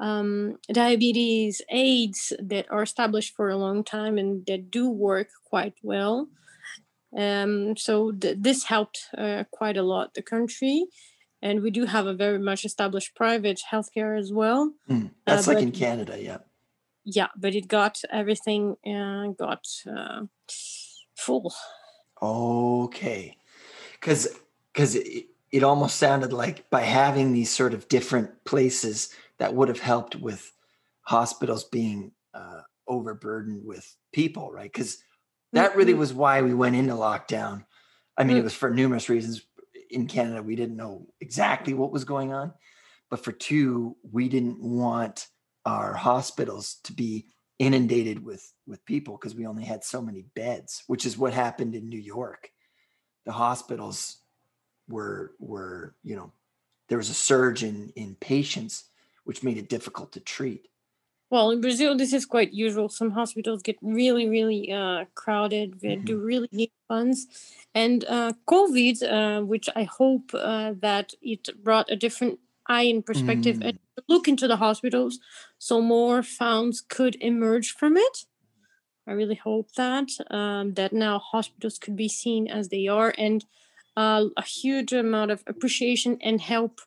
um, 0.00 0.56
diabetes 0.72 1.60
aids 1.70 2.32
that 2.38 2.66
are 2.70 2.82
established 2.82 3.34
for 3.34 3.48
a 3.48 3.56
long 3.56 3.82
time 3.82 4.18
and 4.18 4.46
that 4.46 4.70
do 4.70 4.88
work 4.88 5.28
quite 5.44 5.74
well 5.82 6.28
um, 7.16 7.76
so 7.76 8.12
th- 8.12 8.36
this 8.38 8.64
helped 8.64 9.08
quite 9.50 9.76
a 9.76 9.82
lot 9.82 10.14
the 10.14 10.22
country 10.22 10.86
and 11.42 11.62
we 11.62 11.70
do 11.70 11.84
have 11.86 12.06
a 12.06 12.14
very 12.14 12.38
much 12.38 12.64
established 12.64 13.14
private 13.14 13.62
healthcare 13.70 14.18
as 14.18 14.32
well. 14.32 14.72
Mm, 14.88 15.10
that's 15.24 15.46
uh, 15.46 15.52
like 15.52 15.62
in 15.62 15.72
Canada, 15.72 16.20
yeah. 16.20 16.38
Yeah, 17.04 17.28
but 17.36 17.54
it 17.54 17.68
got 17.68 18.00
everything 18.10 18.76
uh, 18.86 19.28
got 19.28 19.66
uh, 19.90 20.22
full. 21.16 21.54
Okay, 22.20 23.36
because 23.92 24.28
because 24.72 24.96
it, 24.96 25.26
it 25.50 25.62
almost 25.62 25.96
sounded 25.96 26.32
like 26.32 26.68
by 26.70 26.82
having 26.82 27.32
these 27.32 27.50
sort 27.50 27.72
of 27.72 27.88
different 27.88 28.44
places 28.44 29.14
that 29.38 29.54
would 29.54 29.68
have 29.68 29.80
helped 29.80 30.16
with 30.16 30.52
hospitals 31.02 31.64
being 31.64 32.12
uh, 32.34 32.62
overburdened 32.86 33.64
with 33.64 33.96
people, 34.12 34.50
right? 34.52 34.72
Because 34.72 34.98
that 35.52 35.76
really 35.76 35.92
mm-hmm. 35.92 36.00
was 36.00 36.12
why 36.12 36.42
we 36.42 36.54
went 36.54 36.76
into 36.76 36.94
lockdown. 36.94 37.64
I 38.16 38.24
mean, 38.24 38.36
it 38.36 38.44
was 38.44 38.54
for 38.54 38.70
numerous 38.70 39.08
reasons, 39.08 39.42
in 39.90 40.06
Canada, 40.06 40.42
we 40.42 40.56
didn't 40.56 40.76
know 40.76 41.06
exactly 41.20 41.72
what 41.72 41.92
was 41.92 42.04
going 42.04 42.32
on. 42.32 42.52
But 43.10 43.24
for 43.24 43.32
two, 43.32 43.96
we 44.10 44.28
didn't 44.28 44.60
want 44.60 45.28
our 45.64 45.94
hospitals 45.94 46.78
to 46.84 46.92
be 46.92 47.26
inundated 47.58 48.24
with 48.24 48.52
with 48.66 48.84
people 48.84 49.16
because 49.16 49.34
we 49.34 49.46
only 49.46 49.64
had 49.64 49.82
so 49.82 50.00
many 50.02 50.24
beds, 50.34 50.82
which 50.86 51.06
is 51.06 51.18
what 51.18 51.32
happened 51.32 51.74
in 51.74 51.88
New 51.88 51.98
York. 51.98 52.50
The 53.24 53.32
hospitals 53.32 54.18
were 54.88 55.32
were, 55.38 55.94
you 56.02 56.16
know, 56.16 56.32
there 56.88 56.98
was 56.98 57.10
a 57.10 57.14
surge 57.14 57.62
in 57.62 57.92
in 57.96 58.14
patients, 58.16 58.84
which 59.28 59.42
made 59.42 59.58
it 59.58 59.68
difficult 59.68 60.10
to 60.12 60.20
treat. 60.20 60.68
Well, 61.28 61.50
in 61.50 61.60
Brazil, 61.60 61.94
this 61.94 62.14
is 62.14 62.24
quite 62.24 62.54
usual. 62.54 62.88
Some 62.88 63.10
hospitals 63.10 63.60
get 63.60 63.76
really, 63.82 64.26
really 64.26 64.72
uh, 64.72 65.04
crowded. 65.14 65.80
They 65.82 65.96
mm-hmm. 65.96 66.06
do 66.06 66.16
really 66.16 66.48
need 66.50 66.72
funds. 66.88 67.26
And 67.74 68.06
uh, 68.08 68.32
COVID, 68.48 68.96
uh, 69.02 69.44
which 69.44 69.68
I 69.76 69.82
hope 69.82 70.30
uh, 70.32 70.72
that 70.80 71.12
it 71.20 71.62
brought 71.62 71.90
a 71.90 71.96
different 71.96 72.38
eye 72.66 72.84
and 72.84 73.04
perspective 73.04 73.58
mm. 73.58 73.68
and 73.68 73.78
look 74.08 74.28
into 74.28 74.48
the 74.48 74.56
hospitals 74.56 75.18
so 75.58 75.82
more 75.82 76.22
funds 76.22 76.80
could 76.80 77.14
emerge 77.20 77.72
from 77.72 77.98
it. 77.98 78.24
I 79.06 79.12
really 79.12 79.34
hope 79.34 79.72
that 79.72 80.08
um, 80.30 80.72
that 80.74 80.94
now 80.94 81.18
hospitals 81.18 81.78
could 81.78 81.96
be 81.96 82.08
seen 82.08 82.48
as 82.48 82.70
they 82.70 82.86
are 82.88 83.12
and 83.18 83.44
uh, 83.94 84.24
a 84.38 84.42
huge 84.42 84.94
amount 84.94 85.30
of 85.30 85.42
appreciation 85.46 86.16
and 86.22 86.40
help 86.40 86.80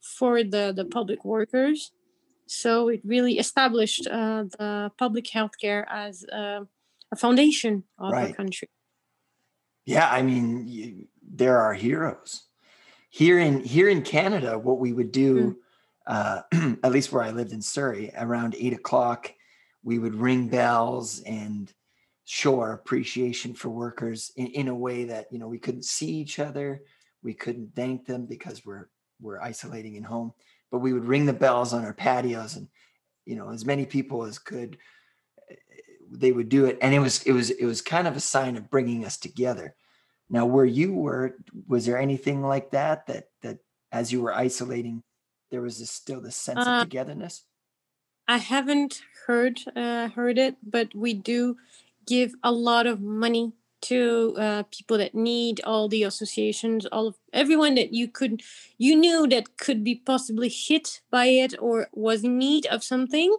for 0.00 0.42
the, 0.42 0.72
the 0.74 0.84
public 0.84 1.24
workers 1.24 1.92
so 2.50 2.88
it 2.88 3.02
really 3.04 3.38
established 3.38 4.06
uh, 4.06 4.44
the 4.58 4.90
public 4.98 5.26
healthcare 5.26 5.84
as 5.88 6.24
uh, 6.32 6.60
a 7.12 7.16
foundation 7.16 7.84
of 7.98 8.12
right. 8.12 8.28
the 8.28 8.34
country. 8.34 8.68
Yeah, 9.84 10.08
I 10.10 10.22
mean, 10.22 10.66
you, 10.66 11.06
there 11.22 11.58
are 11.58 11.74
heroes 11.74 12.44
here 13.10 13.38
in 13.38 13.60
here 13.60 13.88
in 13.88 14.02
Canada. 14.02 14.58
What 14.58 14.78
we 14.78 14.92
would 14.92 15.12
do, 15.12 15.56
mm. 16.08 16.42
uh, 16.52 16.76
at 16.82 16.92
least 16.92 17.12
where 17.12 17.22
I 17.22 17.30
lived 17.30 17.52
in 17.52 17.62
Surrey, 17.62 18.12
around 18.16 18.54
eight 18.58 18.72
o'clock, 18.72 19.32
we 19.82 19.98
would 19.98 20.14
ring 20.14 20.48
bells 20.48 21.20
and 21.20 21.72
show 22.24 22.60
our 22.60 22.72
appreciation 22.72 23.54
for 23.54 23.70
workers 23.70 24.32
in, 24.36 24.48
in 24.48 24.68
a 24.68 24.74
way 24.74 25.04
that 25.04 25.26
you 25.30 25.38
know 25.38 25.48
we 25.48 25.58
couldn't 25.58 25.84
see 25.84 26.12
each 26.12 26.38
other, 26.38 26.82
we 27.22 27.34
couldn't 27.34 27.74
thank 27.74 28.06
them 28.06 28.26
because 28.26 28.64
we're 28.64 28.88
we're 29.20 29.40
isolating 29.40 29.96
in 29.96 30.02
home 30.02 30.32
but 30.70 30.78
we 30.78 30.92
would 30.92 31.04
ring 31.04 31.26
the 31.26 31.32
bells 31.32 31.72
on 31.72 31.84
our 31.84 31.94
patios 31.94 32.56
and 32.56 32.68
you 33.24 33.36
know 33.36 33.50
as 33.50 33.64
many 33.64 33.84
people 33.86 34.24
as 34.24 34.38
could 34.38 34.78
they 36.10 36.32
would 36.32 36.48
do 36.48 36.64
it. 36.64 36.78
And 36.80 36.94
it 36.94 37.00
was 37.00 37.22
it 37.24 37.32
was 37.32 37.50
it 37.50 37.64
was 37.64 37.82
kind 37.82 38.06
of 38.06 38.16
a 38.16 38.20
sign 38.20 38.56
of 38.56 38.70
bringing 38.70 39.04
us 39.04 39.16
together. 39.16 39.74
Now 40.30 40.46
where 40.46 40.64
you 40.64 40.92
were 40.92 41.36
was 41.66 41.86
there 41.86 41.98
anything 41.98 42.42
like 42.42 42.70
that 42.70 43.06
that 43.06 43.28
that 43.42 43.58
as 43.92 44.12
you 44.12 44.22
were 44.22 44.34
isolating 44.34 45.02
there 45.50 45.62
was 45.62 45.78
this, 45.78 45.90
still 45.90 46.20
this 46.20 46.36
sense 46.36 46.66
uh, 46.66 46.70
of 46.70 46.82
togetherness? 46.84 47.44
I 48.26 48.38
haven't 48.38 49.00
heard 49.26 49.60
uh, 49.74 50.08
heard 50.08 50.38
it 50.38 50.56
but 50.62 50.94
we 50.94 51.14
do 51.14 51.56
give 52.06 52.34
a 52.42 52.52
lot 52.52 52.86
of 52.86 53.00
money 53.00 53.52
to 53.80 54.34
uh, 54.38 54.62
people 54.70 54.98
that 54.98 55.14
need 55.14 55.60
all 55.64 55.88
the 55.88 56.02
associations 56.02 56.86
all 56.86 57.08
of 57.08 57.16
everyone 57.32 57.74
that 57.74 57.94
you 57.94 58.08
could 58.08 58.42
you 58.76 58.96
knew 58.96 59.26
that 59.26 59.56
could 59.56 59.84
be 59.84 59.94
possibly 59.94 60.48
hit 60.48 61.00
by 61.10 61.26
it 61.26 61.54
or 61.60 61.88
was 61.92 62.24
in 62.24 62.38
need 62.38 62.66
of 62.66 62.82
something 62.82 63.36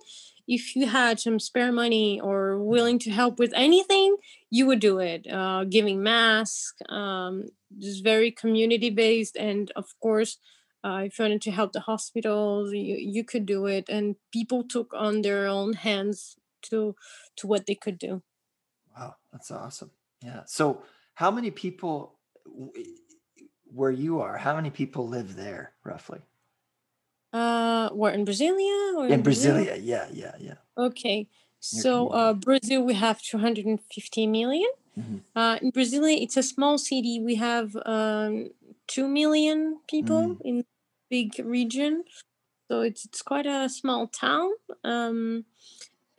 if 0.49 0.75
you 0.75 0.88
had 0.88 1.19
some 1.19 1.39
spare 1.39 1.71
money 1.71 2.19
or 2.19 2.58
willing 2.58 2.97
to 2.97 3.12
help 3.12 3.38
with 3.38 3.54
anything 3.56 4.17
you 4.49 4.65
would 4.65 4.80
do 4.80 4.97
it. 4.97 5.28
Uh, 5.32 5.63
giving 5.63 6.02
masks 6.02 6.82
um, 6.89 7.45
just 7.78 8.04
very 8.04 8.32
community 8.32 8.89
based 8.89 9.38
and 9.38 9.71
of 9.75 9.86
course 10.02 10.38
uh, 10.84 11.04
if 11.06 11.19
you 11.19 11.25
wanted 11.25 11.41
to 11.41 11.52
help 11.52 11.73
the 11.73 11.82
hospitals 11.82 12.73
you, 12.73 12.97
you 12.97 13.23
could 13.23 13.45
do 13.45 13.67
it 13.67 13.88
and 13.89 14.15
people 14.34 14.63
took 14.63 14.91
on 14.93 15.21
their 15.21 15.45
own 15.45 15.73
hands 15.73 16.36
to 16.63 16.95
to 17.36 17.45
what 17.45 17.67
they 17.67 17.75
could 17.75 17.99
do. 17.99 18.23
Wow 18.97 19.15
that's 19.32 19.52
awesome 19.52 19.91
yeah. 20.23 20.41
So, 20.45 20.84
how 21.15 21.32
many 21.32 21.51
people 21.51 22.15
where 23.73 23.91
you 23.91 24.21
are? 24.21 24.38
How 24.38 24.55
many 24.55 24.69
people 24.69 25.08
live 25.08 25.36
there 25.36 25.73
roughly? 25.84 26.19
Uh, 27.32 27.89
what 27.89 28.15
in 28.15 28.25
Brasilia 28.25 28.95
or 28.95 29.05
in, 29.05 29.13
in 29.13 29.23
Brasilia? 29.23 29.65
Brazil? 29.65 29.84
Yeah, 29.84 30.08
yeah, 30.12 30.36
yeah. 30.39 30.55
Okay. 30.77 31.27
So, 31.60 32.08
uh, 32.08 32.34
Brazil, 32.34 32.84
we 32.84 32.93
have 32.93 33.21
250 33.21 34.27
million. 34.27 34.69
Mm-hmm. 34.97 35.17
Uh, 35.36 35.58
in 35.62 35.71
Brasilia, 35.71 36.21
it's 36.21 36.38
a 36.38 36.43
small 36.43 36.77
city. 36.77 37.19
We 37.19 37.36
have 37.36 37.75
um, 37.86 38.51
2 38.88 39.08
million 39.08 39.79
people 39.88 40.36
mm. 40.36 40.41
in 40.43 40.65
big 41.10 41.34
region. 41.43 42.05
So, 42.69 42.82
it's, 42.82 43.03
it's 43.05 43.21
quite 43.21 43.45
a 43.45 43.67
small 43.67 44.08
town. 44.08 44.51
Um, 44.84 45.45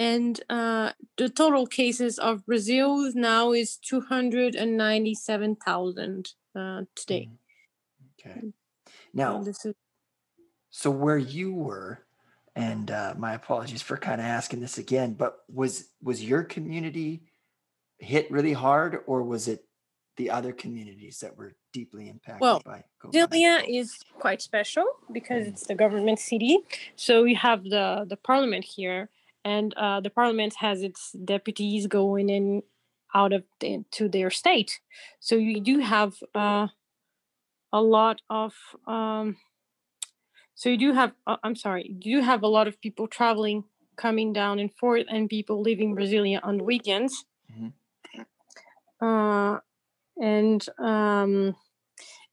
and 0.00 0.40
uh, 0.48 0.92
the 1.18 1.28
total 1.28 1.66
cases 1.66 2.18
of 2.18 2.46
Brazil 2.46 3.12
now 3.14 3.52
is 3.52 3.76
297,000 3.76 6.32
uh, 6.56 6.80
today. 6.96 7.28
Mm-hmm. 7.28 8.28
Okay. 8.28 8.40
Now, 9.12 9.42
so, 9.42 9.50
is- 9.50 9.66
so 10.70 10.90
where 10.90 11.18
you 11.18 11.52
were, 11.52 12.02
and 12.56 12.90
uh, 12.90 13.12
my 13.18 13.34
apologies 13.34 13.82
for 13.82 13.98
kind 13.98 14.22
of 14.22 14.26
asking 14.26 14.60
this 14.60 14.78
again, 14.78 15.12
but 15.12 15.40
was 15.52 15.90
was 16.02 16.24
your 16.24 16.44
community 16.44 17.24
hit 17.98 18.30
really 18.30 18.54
hard, 18.54 19.00
or 19.06 19.22
was 19.22 19.48
it 19.48 19.66
the 20.16 20.30
other 20.30 20.52
communities 20.52 21.18
that 21.20 21.36
were 21.36 21.54
deeply 21.74 22.08
impacted 22.08 22.40
well, 22.40 22.62
by 22.64 22.84
COVID? 23.02 23.28
Brasilia 23.28 23.62
is 23.68 23.98
quite 24.18 24.40
special 24.40 24.86
because 25.12 25.44
mm. 25.44 25.48
it's 25.48 25.66
the 25.66 25.74
government 25.74 26.18
city. 26.18 26.60
So 26.96 27.22
we 27.22 27.34
have 27.34 27.64
the 27.64 28.06
the 28.08 28.16
parliament 28.16 28.64
here 28.64 29.10
and 29.44 29.74
uh, 29.74 30.00
the 30.00 30.10
parliament 30.10 30.54
has 30.58 30.82
its 30.82 31.12
deputies 31.24 31.86
going 31.86 32.28
in 32.28 32.62
out 33.14 33.32
of 33.32 33.42
the, 33.60 33.84
to 33.90 34.08
their 34.08 34.30
state 34.30 34.80
so 35.18 35.34
you 35.36 35.60
do 35.60 35.78
have 35.80 36.14
uh, 36.34 36.68
a 37.72 37.80
lot 37.82 38.20
of 38.30 38.54
um, 38.86 39.36
so 40.54 40.68
you 40.68 40.76
do 40.78 40.92
have 40.92 41.12
uh, 41.26 41.36
i'm 41.42 41.56
sorry 41.56 41.84
you 41.88 42.18
do 42.18 42.22
have 42.24 42.42
a 42.42 42.48
lot 42.48 42.68
of 42.68 42.80
people 42.80 43.06
traveling 43.08 43.64
coming 43.96 44.32
down 44.32 44.58
and 44.58 44.72
forth 44.74 45.06
and 45.08 45.28
people 45.28 45.60
leaving 45.60 45.94
brasilia 45.96 46.40
on 46.42 46.64
weekends 46.64 47.24
Mhm. 47.52 47.72
uh, 49.00 49.58
and 50.20 50.66
um, 50.78 51.56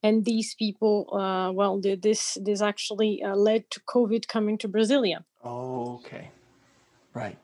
and 0.03 0.25
these 0.25 0.53
people 0.55 1.07
uh, 1.13 1.51
well 1.51 1.81
th- 1.81 2.01
this 2.01 2.37
this 2.41 2.61
actually 2.61 3.23
uh, 3.23 3.35
led 3.35 3.69
to 3.71 3.79
covid 3.81 4.27
coming 4.27 4.57
to 4.59 4.67
brasilia 4.69 5.23
Oh, 5.43 5.95
okay. 5.95 6.29
Right. 7.17 7.39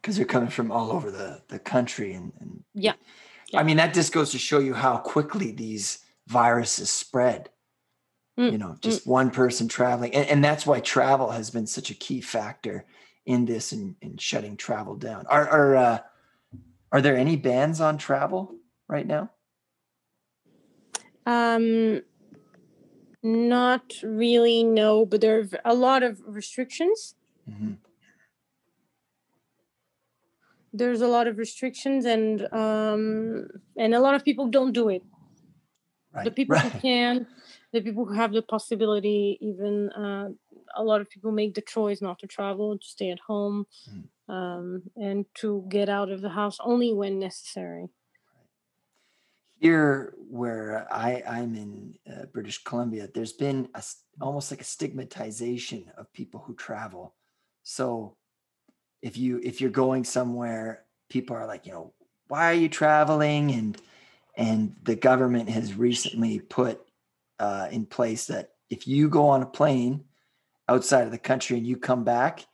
Because 0.00 0.16
they're 0.16 0.24
coming 0.24 0.48
from 0.48 0.72
all 0.72 0.90
over 0.90 1.10
the, 1.10 1.42
the 1.48 1.58
country. 1.58 2.14
And, 2.14 2.32
and 2.40 2.64
Yeah. 2.72 2.94
I 3.54 3.62
mean, 3.62 3.76
that 3.76 3.92
just 3.92 4.12
goes 4.12 4.30
to 4.30 4.38
show 4.38 4.60
you 4.60 4.72
how 4.72 4.96
quickly 4.96 5.52
these 5.52 5.98
viruses 6.26 6.88
spread. 6.88 7.50
Mm, 8.38 8.52
You 8.52 8.58
know, 8.58 8.76
just 8.80 9.06
one 9.06 9.30
person 9.30 9.68
traveling. 9.68 10.14
And, 10.14 10.26
and 10.28 10.42
that's 10.42 10.64
why 10.64 10.80
travel 10.80 11.32
has 11.32 11.50
been 11.50 11.66
such 11.66 11.90
a 11.90 11.94
key 11.94 12.22
factor 12.22 12.86
in 13.26 13.44
this 13.44 13.72
and 13.72 13.96
in, 14.00 14.16
shutting 14.16 14.56
travel 14.56 14.96
down. 14.96 15.26
Are, 15.26 15.46
are, 15.46 15.76
uh, 15.76 15.98
are 16.90 17.02
there 17.02 17.16
any 17.16 17.36
bans 17.36 17.78
on 17.80 17.98
travel 17.98 18.54
right 18.88 19.06
now? 19.06 19.30
Um, 21.26 22.00
not 23.22 23.92
really, 24.02 24.64
no, 24.64 25.04
but 25.04 25.20
there 25.20 25.40
are 25.40 25.48
a 25.66 25.74
lot 25.74 26.02
of 26.02 26.22
restrictions. 26.24 27.16
Mhm. 27.50 27.76
There's 30.72 31.00
a 31.00 31.08
lot 31.08 31.26
of 31.26 31.38
restrictions, 31.38 32.04
and 32.04 32.42
um, 32.52 33.48
and 33.76 33.94
a 33.94 34.00
lot 34.00 34.14
of 34.14 34.24
people 34.24 34.48
don't 34.48 34.72
do 34.72 34.88
it. 34.88 35.02
Right. 36.12 36.24
The 36.24 36.30
people 36.30 36.58
who 36.58 36.70
can, 36.80 37.26
the 37.72 37.80
people 37.80 38.04
who 38.04 38.14
have 38.14 38.32
the 38.32 38.42
possibility, 38.42 39.38
even 39.40 39.90
uh, 39.90 40.28
a 40.76 40.82
lot 40.82 41.00
of 41.00 41.08
people 41.10 41.32
make 41.32 41.54
the 41.54 41.62
choice 41.62 42.00
not 42.02 42.18
to 42.20 42.26
travel, 42.26 42.78
to 42.78 42.86
stay 42.86 43.10
at 43.10 43.20
home, 43.20 43.66
Mm. 43.88 44.08
um, 44.28 44.82
and 44.96 45.24
to 45.34 45.64
get 45.68 45.88
out 45.88 46.10
of 46.10 46.20
the 46.20 46.28
house 46.30 46.58
only 46.60 46.92
when 46.92 47.18
necessary. 47.18 47.88
here 49.60 50.14
where 50.30 50.86
I, 50.92 51.22
I'm 51.26 51.54
in 51.56 51.94
uh, 52.10 52.26
British 52.26 52.62
Columbia, 52.62 53.08
there's 53.12 53.32
been 53.32 53.68
a, 53.74 53.82
almost 54.20 54.50
like 54.52 54.60
a 54.60 54.64
stigmatization 54.64 55.90
of 55.96 56.12
people 56.12 56.40
who 56.46 56.54
travel. 56.54 57.14
So 57.64 58.16
if 59.02 59.16
you 59.16 59.40
if 59.42 59.60
you're 59.60 59.70
going 59.70 60.04
somewhere, 60.04 60.84
people 61.08 61.36
are 61.36 61.46
like, 61.46 61.66
you 61.66 61.72
know, 61.72 61.92
why 62.28 62.50
are 62.50 62.54
you 62.54 62.68
traveling? 62.68 63.50
And 63.50 63.80
and 64.36 64.76
the 64.82 64.96
government 64.96 65.48
has 65.50 65.74
recently 65.74 66.40
put 66.40 66.80
uh, 67.38 67.68
in 67.70 67.86
place 67.86 68.26
that 68.26 68.50
if 68.70 68.86
you 68.86 69.08
go 69.08 69.28
on 69.28 69.42
a 69.42 69.46
plane 69.46 70.04
outside 70.68 71.04
of 71.04 71.10
the 71.10 71.18
country 71.18 71.56
and 71.56 71.66
you 71.66 71.76
come 71.76 72.04
back, 72.04 72.46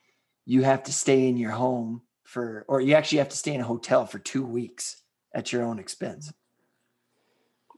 you 0.46 0.62
have 0.62 0.82
to 0.84 0.92
stay 0.92 1.28
in 1.28 1.36
your 1.36 1.50
home 1.50 2.02
for, 2.22 2.64
or 2.68 2.80
you 2.80 2.94
actually 2.94 3.18
have 3.18 3.28
to 3.28 3.36
stay 3.36 3.54
in 3.54 3.60
a 3.60 3.64
hotel 3.64 4.06
for 4.06 4.18
two 4.18 4.44
weeks 4.44 5.02
at 5.34 5.52
your 5.52 5.62
own 5.62 5.78
expense. 5.78 6.32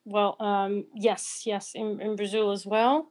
Well, 0.05 0.37
um, 0.39 0.85
yes, 0.95 1.43
yes, 1.45 1.73
in, 1.75 2.01
in 2.01 2.17
Brazil 2.17 2.53
as 2.53 2.65
well. 2.65 3.09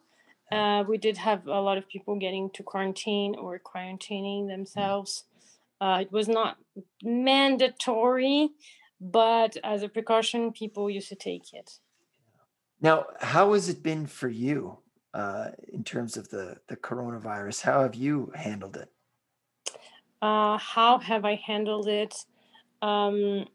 Uh, 0.51 0.83
we 0.87 0.97
did 0.97 1.17
have 1.17 1.47
a 1.47 1.59
lot 1.59 1.77
of 1.77 1.89
people 1.89 2.17
getting 2.17 2.49
to 2.51 2.63
quarantine 2.63 3.35
or 3.35 3.59
quarantining 3.59 4.47
themselves. 4.47 5.23
Uh, 5.81 5.99
it 6.01 6.11
was 6.11 6.27
not 6.27 6.57
mandatory, 7.03 8.49
but 9.01 9.57
as 9.63 9.83
a 9.83 9.89
precaution, 9.89 10.51
people 10.51 10.89
used 10.89 11.09
to 11.09 11.15
take 11.15 11.53
it. 11.53 11.79
Now, 12.81 13.05
how 13.19 13.53
has 13.53 13.69
it 13.69 13.83
been 13.83 14.05
for 14.05 14.29
you 14.29 14.79
uh, 15.13 15.49
in 15.71 15.83
terms 15.83 16.17
of 16.17 16.29
the 16.29 16.57
the 16.67 16.75
coronavirus? 16.75 17.61
How 17.61 17.81
have 17.81 17.95
you 17.95 18.31
handled 18.35 18.77
it? 18.77 18.89
Uh, 20.21 20.57
how 20.57 20.99
have 20.99 21.25
I 21.25 21.35
handled 21.35 21.87
it? 21.87 22.15
Um, 22.81 23.45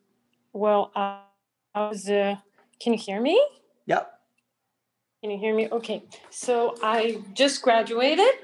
well, 0.52 0.92
uh, 0.94 1.18
I 1.74 1.88
was. 1.88 2.08
Uh, 2.08 2.36
can 2.80 2.92
you 2.94 2.98
hear 2.98 3.20
me? 3.20 3.40
Yep. 3.86 4.12
Can 5.22 5.30
you 5.30 5.38
hear 5.38 5.54
me? 5.54 5.68
Okay. 5.70 6.02
So 6.30 6.74
I 6.82 7.22
just 7.34 7.62
graduated. 7.62 8.34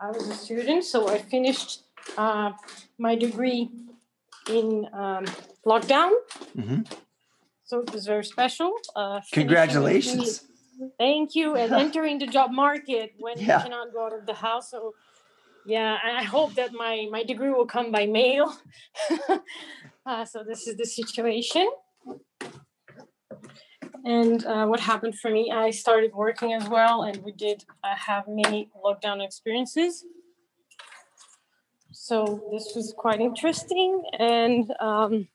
I 0.00 0.10
was 0.10 0.28
a 0.28 0.34
student, 0.34 0.84
so 0.84 1.08
I 1.08 1.18
finished 1.18 1.82
uh, 2.16 2.52
my 2.98 3.14
degree 3.14 3.70
in 4.48 4.86
um, 4.92 5.24
lockdown. 5.66 6.10
hmm 6.54 6.82
So 7.64 7.80
it 7.80 7.92
was 7.92 8.06
very 8.06 8.24
special. 8.24 8.70
Uh, 8.96 9.20
finishing 9.20 9.20
the 9.20 9.22
degree- 9.22 9.38
Congratulations. 9.42 10.42
Thank 10.98 11.34
you. 11.34 11.56
And 11.56 11.72
entering 11.84 12.18
the 12.18 12.26
job 12.26 12.50
market 12.50 13.08
when 13.18 13.36
Yeah. 13.38 13.46
you 13.58 13.62
cannot 13.64 13.92
go 13.92 14.06
out 14.06 14.14
of 14.18 14.24
the 14.26 14.34
house. 14.46 14.70
So 14.70 14.80
yeah, 15.74 15.98
I 16.06 16.10
I 16.22 16.24
hope 16.34 16.50
that 16.60 16.70
my 16.72 16.94
my 17.16 17.22
degree 17.32 17.52
will 17.56 17.66
come 17.76 17.88
by 17.98 18.04
mail. 18.06 18.46
uh, 20.10 20.24
so 20.32 20.36
this 20.50 20.60
is 20.68 20.74
the 20.82 20.88
situation. 21.00 21.66
And 24.04 24.38
uh, 24.46 24.66
what 24.70 24.80
happened 24.80 25.16
for 25.22 25.30
me, 25.30 25.50
I 25.50 25.70
started 25.84 26.12
working 26.14 26.50
as 26.58 26.66
well, 26.76 26.96
and 27.08 27.16
we 27.26 27.32
did 27.46 27.58
uh, 27.84 27.96
have 28.08 28.24
many 28.42 28.60
lockdown 28.84 29.18
experiences. 29.28 29.92
So 32.08 32.42
this 32.50 32.72
was 32.74 32.94
quite 32.96 33.20
interesting, 33.20 34.02
and 34.18 34.72
um, 34.80 35.28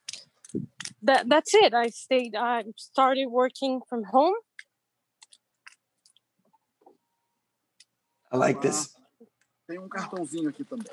that 1.03 1.29
that's 1.29 1.53
it. 1.53 1.71
I 1.71 1.89
stayed. 1.89 2.35
I 2.35 2.63
started 2.77 3.27
working 3.27 3.81
from 3.87 4.05
home. 4.05 4.33
I 8.31 8.37
like 8.37 8.59
this. 8.63 8.97
Tem 9.67 9.77
um 9.77 9.87
cartãozinho 9.87 10.49
aqui 10.49 10.63
também. 10.65 10.91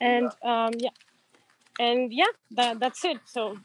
and 0.00 0.28
um, 0.42 0.72
yeah 0.78 0.90
and 1.80 2.12
yeah 2.12 2.32
that, 2.50 2.78
that's 2.78 3.04
it 3.04 3.18
so 3.24 3.56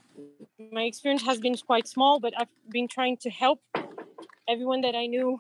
my 0.72 0.84
experience 0.84 1.24
has 1.24 1.40
been 1.40 1.56
quite 1.68 1.88
small 1.88 2.20
but 2.20 2.34
i've 2.40 2.56
been 2.70 2.88
trying 2.88 3.18
to 3.18 3.30
help 3.30 3.60
everyone 4.48 4.82
that 4.82 4.96
i 4.96 5.06
knew 5.06 5.40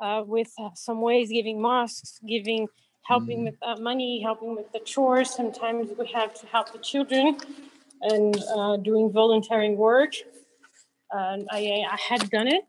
uh, 0.00 0.22
with 0.26 0.52
uh, 0.60 0.68
some 0.74 1.00
ways 1.00 1.30
giving 1.30 1.62
masks 1.62 2.20
giving 2.26 2.68
helping 3.08 3.40
with 3.44 3.58
uh, 3.62 3.76
money 3.90 4.20
helping 4.28 4.52
with 4.58 4.68
the 4.74 4.80
chores 4.90 5.28
sometimes 5.40 5.84
we 5.98 6.06
have 6.18 6.32
to 6.40 6.44
help 6.54 6.66
the 6.72 6.78
children 6.90 7.36
and 8.02 8.34
uh, 8.56 8.76
doing 8.88 9.10
volunteering 9.20 9.74
work 9.76 10.12
and 11.10 11.42
I, 11.50 11.60
I 11.94 11.98
had 12.10 12.22
done 12.30 12.48
it 12.56 12.64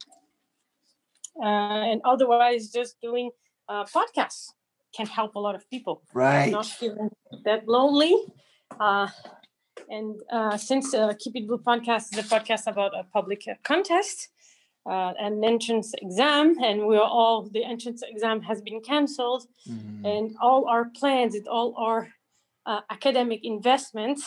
uh, 1.41 1.91
and 1.91 2.01
otherwise 2.05 2.69
just 2.69 2.99
doing 3.01 3.29
uh, 3.67 3.85
podcasts 3.85 4.51
can 4.95 5.05
help 5.05 5.35
a 5.35 5.39
lot 5.39 5.55
of 5.55 5.69
people 5.69 6.01
Right. 6.13 6.51
not 6.51 6.65
feeling 6.65 7.09
that 7.45 7.67
lonely. 7.67 8.15
Uh, 8.79 9.07
and 9.89 10.19
uh, 10.31 10.57
since 10.57 10.93
uh, 10.93 11.13
Keep 11.19 11.35
It 11.35 11.47
Blue 11.47 11.57
podcast 11.59 12.11
is 12.13 12.17
a 12.19 12.23
podcast 12.35 12.67
about 12.67 12.91
a 12.97 13.03
public 13.03 13.43
uh, 13.47 13.53
contest, 13.63 14.29
uh, 14.93 15.13
an 15.27 15.43
entrance 15.53 15.89
exam, 16.05 16.45
and 16.67 16.77
we're 16.87 17.09
all 17.19 17.37
the 17.55 17.63
entrance 17.73 18.01
exam 18.13 18.37
has 18.49 18.59
been 18.67 18.81
cancelled, 18.91 19.43
Mhm. 19.67 20.01
and 20.11 20.25
all 20.45 20.61
our 20.73 20.85
plans, 20.99 21.31
and 21.35 21.47
all 21.55 21.69
our 21.87 21.99
uh, 22.69 22.81
academic 22.89 23.41
investments, 23.43 24.23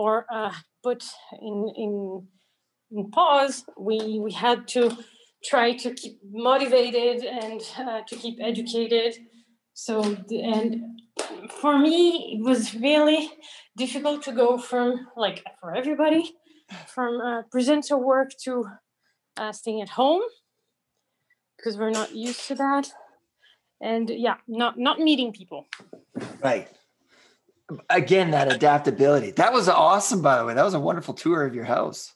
or 0.00 0.12
uh, 0.38 0.52
put 0.86 1.02
in 1.48 1.56
in 1.84 1.92
in 2.96 3.10
pause. 3.10 3.56
We 3.88 3.98
we 4.26 4.32
had 4.46 4.58
to 4.76 4.82
try 5.50 5.68
to 5.82 5.88
keep 6.00 6.14
motivated 6.50 7.18
and 7.42 7.60
uh, 7.84 8.00
to 8.08 8.14
keep 8.22 8.36
educated. 8.50 9.12
So 9.86 9.92
the- 10.28 10.42
and 10.56 10.70
for 11.60 11.74
me, 11.78 12.00
it 12.34 12.42
was 12.50 12.74
really 12.88 13.20
difficult 13.82 14.18
to 14.26 14.32
go 14.42 14.48
from 14.70 14.86
like 15.24 15.38
for 15.60 15.70
everybody 15.80 16.24
from 16.94 17.12
uh, 17.28 17.42
presenter 17.54 17.96
work 18.12 18.30
to 18.44 18.52
uh, 19.40 19.52
staying 19.52 19.80
at 19.82 19.88
home 19.88 20.22
because 21.56 21.76
we're 21.78 21.90
not 22.00 22.14
used 22.14 22.46
to 22.48 22.54
that 22.54 22.86
and 23.80 24.10
yeah 24.10 24.36
not 24.46 24.78
not 24.78 24.98
meeting 25.00 25.32
people 25.32 25.66
Right. 26.42 26.68
Again, 27.88 28.32
that 28.32 28.50
adaptability. 28.52 29.30
That 29.32 29.52
was 29.52 29.68
awesome, 29.68 30.22
by 30.22 30.36
the 30.38 30.44
way. 30.44 30.54
That 30.54 30.64
was 30.64 30.74
a 30.74 30.80
wonderful 30.80 31.14
tour 31.14 31.46
of 31.46 31.54
your 31.54 31.64
house. 31.64 32.12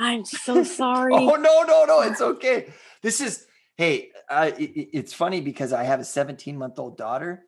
i'm 0.00 0.24
so 0.24 0.64
sorry 0.80 1.12
Oh 1.14 1.36
no, 1.36 1.62
no, 1.62 1.84
no! 1.86 2.00
It's 2.00 2.20
okay. 2.20 2.72
This 3.00 3.20
is 3.20 3.46
hey. 3.76 4.10
Uh, 4.28 4.50
it, 4.58 4.70
it- 4.80 4.88
it's 4.98 5.12
funny 5.14 5.40
because 5.40 5.72
I 5.72 5.84
have 5.84 6.00
a 6.00 6.04
17 6.04 6.58
month 6.58 6.78
old 6.80 6.96
daughter, 6.98 7.44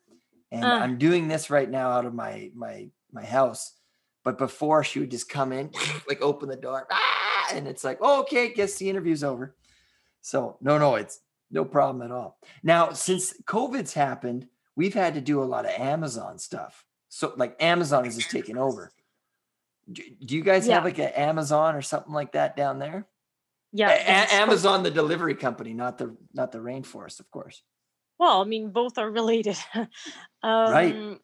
and 0.51 0.63
Uh. 0.63 0.79
I'm 0.83 0.97
doing 0.97 1.27
this 1.27 1.49
right 1.49 1.69
now 1.69 1.89
out 1.91 2.05
of 2.05 2.13
my 2.13 2.49
my 2.55 2.89
my 3.11 3.25
house. 3.25 3.73
But 4.23 4.37
before 4.37 4.83
she 4.85 4.99
would 5.01 5.11
just 5.11 5.27
come 5.29 5.51
in, 5.51 5.71
like 6.09 6.21
open 6.21 6.47
the 6.49 6.55
door, 6.67 6.87
ah, 6.89 7.16
and 7.53 7.67
it's 7.67 7.83
like, 7.83 7.97
oh, 8.01 8.21
okay, 8.21 8.53
guess 8.53 8.75
the 8.75 8.89
interview's 8.89 9.23
over. 9.23 9.55
So 10.21 10.57
no, 10.61 10.77
no, 10.77 10.95
it's 10.95 11.19
no 11.51 11.63
problem 11.65 12.01
at 12.01 12.11
all. 12.15 12.37
Now, 12.63 12.91
since 12.91 13.33
COVID's 13.43 13.93
happened, 13.93 14.47
we've 14.75 14.93
had 14.93 15.13
to 15.15 15.21
do 15.21 15.41
a 15.41 15.45
lot 15.45 15.65
of 15.65 15.71
Amazon 15.71 16.37
stuff. 16.39 16.85
So 17.09 17.33
like 17.37 17.55
Amazon 17.61 18.05
is 18.05 18.17
just 18.17 18.31
taking 18.31 18.57
over. 18.57 18.91
Do, 19.91 20.03
do 20.25 20.35
you 20.35 20.43
guys 20.43 20.67
Yeah. 20.67 20.75
have 20.75 20.83
like 20.83 20.97
an 20.99 21.13
Amazon 21.15 21.75
or 21.75 21.81
something 21.81 22.13
like 22.13 22.33
that 22.33 22.55
down 22.57 22.79
there? 22.79 23.07
yeah 23.73 23.89
A- 23.89 23.93
A- 24.37 24.41
Amazon, 24.41 24.83
the 24.83 24.91
delivery 24.91 25.35
company, 25.35 25.73
not 25.73 25.97
the 25.97 26.15
not 26.33 26.51
the 26.51 26.59
rainforest, 26.59 27.19
of 27.19 27.29
course. 27.31 27.61
Well, 28.19 28.41
I 28.41 28.45
mean, 28.45 28.71
both 28.71 28.97
are 28.97 29.09
related. 29.09 29.57
um, 29.75 29.87
Right. 30.71 31.19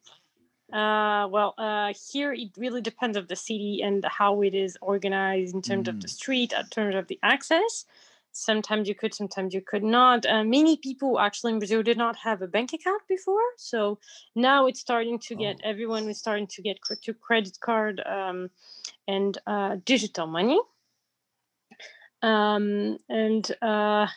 Uh, 0.73 1.27
well, 1.29 1.53
uh, 1.59 1.93
here 2.12 2.33
it 2.33 2.49
really 2.57 2.81
depends 2.81 3.15
of 3.15 3.27
the 3.27 3.36
city 3.36 3.81
and 3.83 4.03
how 4.05 4.41
it 4.41 4.55
is 4.55 4.75
organized 4.81 5.53
in 5.53 5.62
terms 5.62 5.88
of 5.88 6.01
the 6.01 6.07
Mm. 6.07 6.12
street, 6.19 6.53
in 6.53 6.65
terms 6.67 6.95
of 6.95 7.07
the 7.07 7.19
access. 7.21 7.86
Sometimes 8.31 8.88
you 8.89 8.95
could, 8.95 9.13
sometimes 9.13 9.53
you 9.53 9.62
could 9.62 9.83
not. 9.83 10.25
Uh, 10.25 10.43
many 10.43 10.75
people 10.77 11.19
actually 11.19 11.53
in 11.53 11.59
Brazil 11.59 11.83
did 11.83 11.97
not 11.99 12.15
have 12.15 12.41
a 12.41 12.47
bank 12.47 12.73
account 12.73 13.03
before, 13.07 13.47
so 13.57 13.99
now 14.33 14.65
it's 14.65 14.79
starting 14.79 15.19
to 15.19 15.36
get 15.36 15.57
Oh. 15.63 15.69
everyone 15.69 16.09
is 16.09 16.17
starting 16.17 16.47
to 16.47 16.62
get 16.63 16.79
to 17.03 17.13
credit 17.13 17.59
card 17.59 18.01
um, 18.07 18.49
and 19.07 19.38
uh, 19.45 19.77
digital 19.86 20.25
money. 20.25 20.59
Um, 22.23 22.97
and 23.09 23.45
uh, 23.62 24.07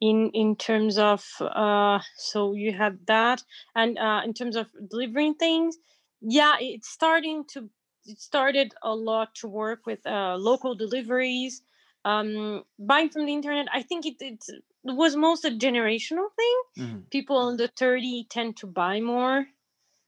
in 0.00 0.30
in 0.32 0.56
terms 0.56 0.98
of 0.98 1.24
uh 1.40 2.00
so 2.16 2.54
you 2.54 2.72
had 2.72 2.98
that 3.06 3.42
and 3.74 3.98
uh 3.98 4.22
in 4.24 4.32
terms 4.34 4.56
of 4.56 4.68
delivering 4.90 5.34
things 5.34 5.76
yeah 6.20 6.56
it's 6.60 6.88
starting 6.88 7.44
to 7.46 7.68
it 8.06 8.18
started 8.18 8.72
a 8.82 8.94
lot 8.94 9.34
to 9.34 9.46
work 9.48 9.86
with 9.86 10.04
uh 10.06 10.36
local 10.36 10.74
deliveries 10.74 11.62
um 12.04 12.64
buying 12.78 13.10
from 13.10 13.26
the 13.26 13.32
internet 13.32 13.66
i 13.72 13.82
think 13.82 14.06
it, 14.06 14.16
it's, 14.20 14.48
it 14.48 14.62
was 14.84 15.16
most 15.16 15.44
a 15.44 15.50
generational 15.50 16.28
thing 16.36 16.62
Mhm. 16.78 17.10
people 17.10 17.38
under 17.38 17.66
30 17.66 18.26
tend 18.30 18.56
to 18.56 18.66
buy 18.66 19.00
more 19.00 19.46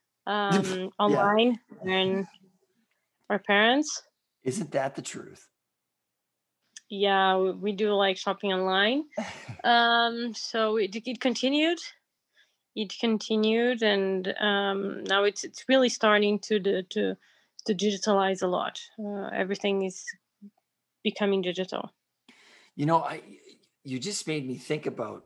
um 0.27 0.91
online 0.99 1.61
than 1.85 2.27
our 3.29 3.39
parents 3.41 4.03
Isn't 4.45 4.71
that 4.71 4.95
the 4.95 5.03
truth? 5.03 5.49
Yeah 6.93 7.37
we, 7.37 7.73
do 7.73 7.95
like 7.95 8.19
shopping 8.19 8.53
online 8.53 9.05
um 9.65 10.35
so 10.35 10.77
it, 10.77 10.95
it 10.95 11.21
continued 11.21 11.79
it 12.77 12.93
continued 13.01 13.83
and 13.83 14.35
um 14.41 15.03
now 15.05 15.25
it's 15.25 15.43
it's 15.43 15.65
really 15.69 15.89
starting 15.89 16.39
to 16.39 16.61
the 16.61 16.83
to 16.91 17.17
to 17.65 17.75
digitalize 17.75 18.43
a 18.43 18.47
lot 18.47 18.79
uh, 18.99 19.29
everything 19.33 19.85
is 19.85 20.05
becoming 21.03 21.41
digital 21.41 21.91
You 22.77 22.87
know, 22.87 22.99
I 22.99 23.23
you 23.85 23.99
just 23.99 24.27
made 24.27 24.47
me 24.47 24.57
think 24.57 24.87
about 24.87 25.25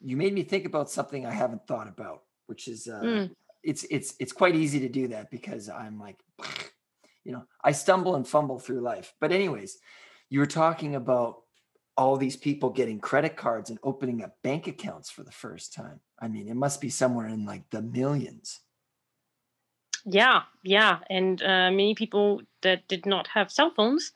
you 0.00 0.16
made 0.16 0.34
me 0.34 0.42
think 0.42 0.66
about 0.66 0.90
something 0.90 1.26
I 1.26 1.32
haven't 1.32 1.66
thought 1.66 1.88
about, 1.88 2.22
which 2.46 2.68
is 2.68 2.88
uh 2.88 3.00
Mm. 3.00 3.30
it's 3.62 3.84
it's 3.90 4.14
it's 4.18 4.32
quite 4.32 4.54
easy 4.54 4.80
to 4.80 4.88
do 4.88 5.08
that 5.08 5.30
because 5.30 5.68
I'm 5.68 5.98
like 5.98 6.18
you 7.24 7.32
know, 7.32 7.44
I 7.62 7.72
stumble 7.72 8.16
and 8.16 8.26
fumble 8.26 8.58
through 8.58 8.80
life. 8.80 9.12
But 9.20 9.32
anyways, 9.32 9.78
you 10.30 10.40
were 10.40 10.46
talking 10.46 10.94
about 10.94 11.42
all 11.96 12.16
these 12.16 12.36
people 12.36 12.70
getting 12.70 13.00
credit 13.00 13.36
cards 13.36 13.70
and 13.70 13.78
opening 13.82 14.22
up 14.22 14.42
bank 14.42 14.66
accounts 14.66 15.10
for 15.10 15.22
the 15.24 15.32
first 15.32 15.74
time. 15.74 16.00
I 16.18 16.28
mean, 16.28 16.48
it 16.48 16.54
must 16.54 16.80
be 16.80 16.90
somewhere 16.90 17.28
in 17.28 17.44
like 17.44 17.70
the 17.70 17.82
millions. 17.82 18.60
yeah 20.06 20.42
yeah 20.62 21.00
and 21.10 21.42
uh, 21.42 21.70
many 21.70 21.94
people 21.94 22.40
that 22.62 22.86
did 22.88 23.04
not 23.04 23.26
have 23.26 23.52
cell 23.52 23.70
phones 23.70 24.12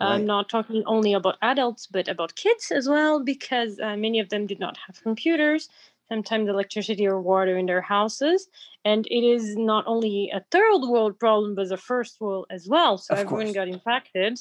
Right. 0.00 0.16
i'm 0.16 0.24
not 0.24 0.48
talking 0.48 0.82
only 0.86 1.12
about 1.12 1.36
adults 1.42 1.86
but 1.86 2.08
about 2.08 2.34
kids 2.36 2.70
as 2.70 2.88
well 2.88 3.22
because 3.22 3.78
uh, 3.80 3.96
many 3.96 4.18
of 4.18 4.30
them 4.30 4.46
did 4.46 4.58
not 4.58 4.78
have 4.78 5.02
computers 5.02 5.68
sometimes 6.08 6.48
electricity 6.48 7.06
or 7.06 7.20
water 7.20 7.58
in 7.58 7.66
their 7.66 7.82
houses 7.82 8.48
and 8.84 9.06
it 9.08 9.24
is 9.24 9.56
not 9.56 9.84
only 9.86 10.30
a 10.32 10.40
third 10.50 10.80
world 10.88 11.18
problem 11.18 11.54
but 11.54 11.70
a 11.70 11.76
first 11.76 12.18
world 12.20 12.46
as 12.48 12.66
well 12.66 12.96
so 12.96 13.14
Of 13.14 13.18
everyone 13.18 13.52
course. 13.52 13.52
got 13.52 13.68
impacted 13.68 14.40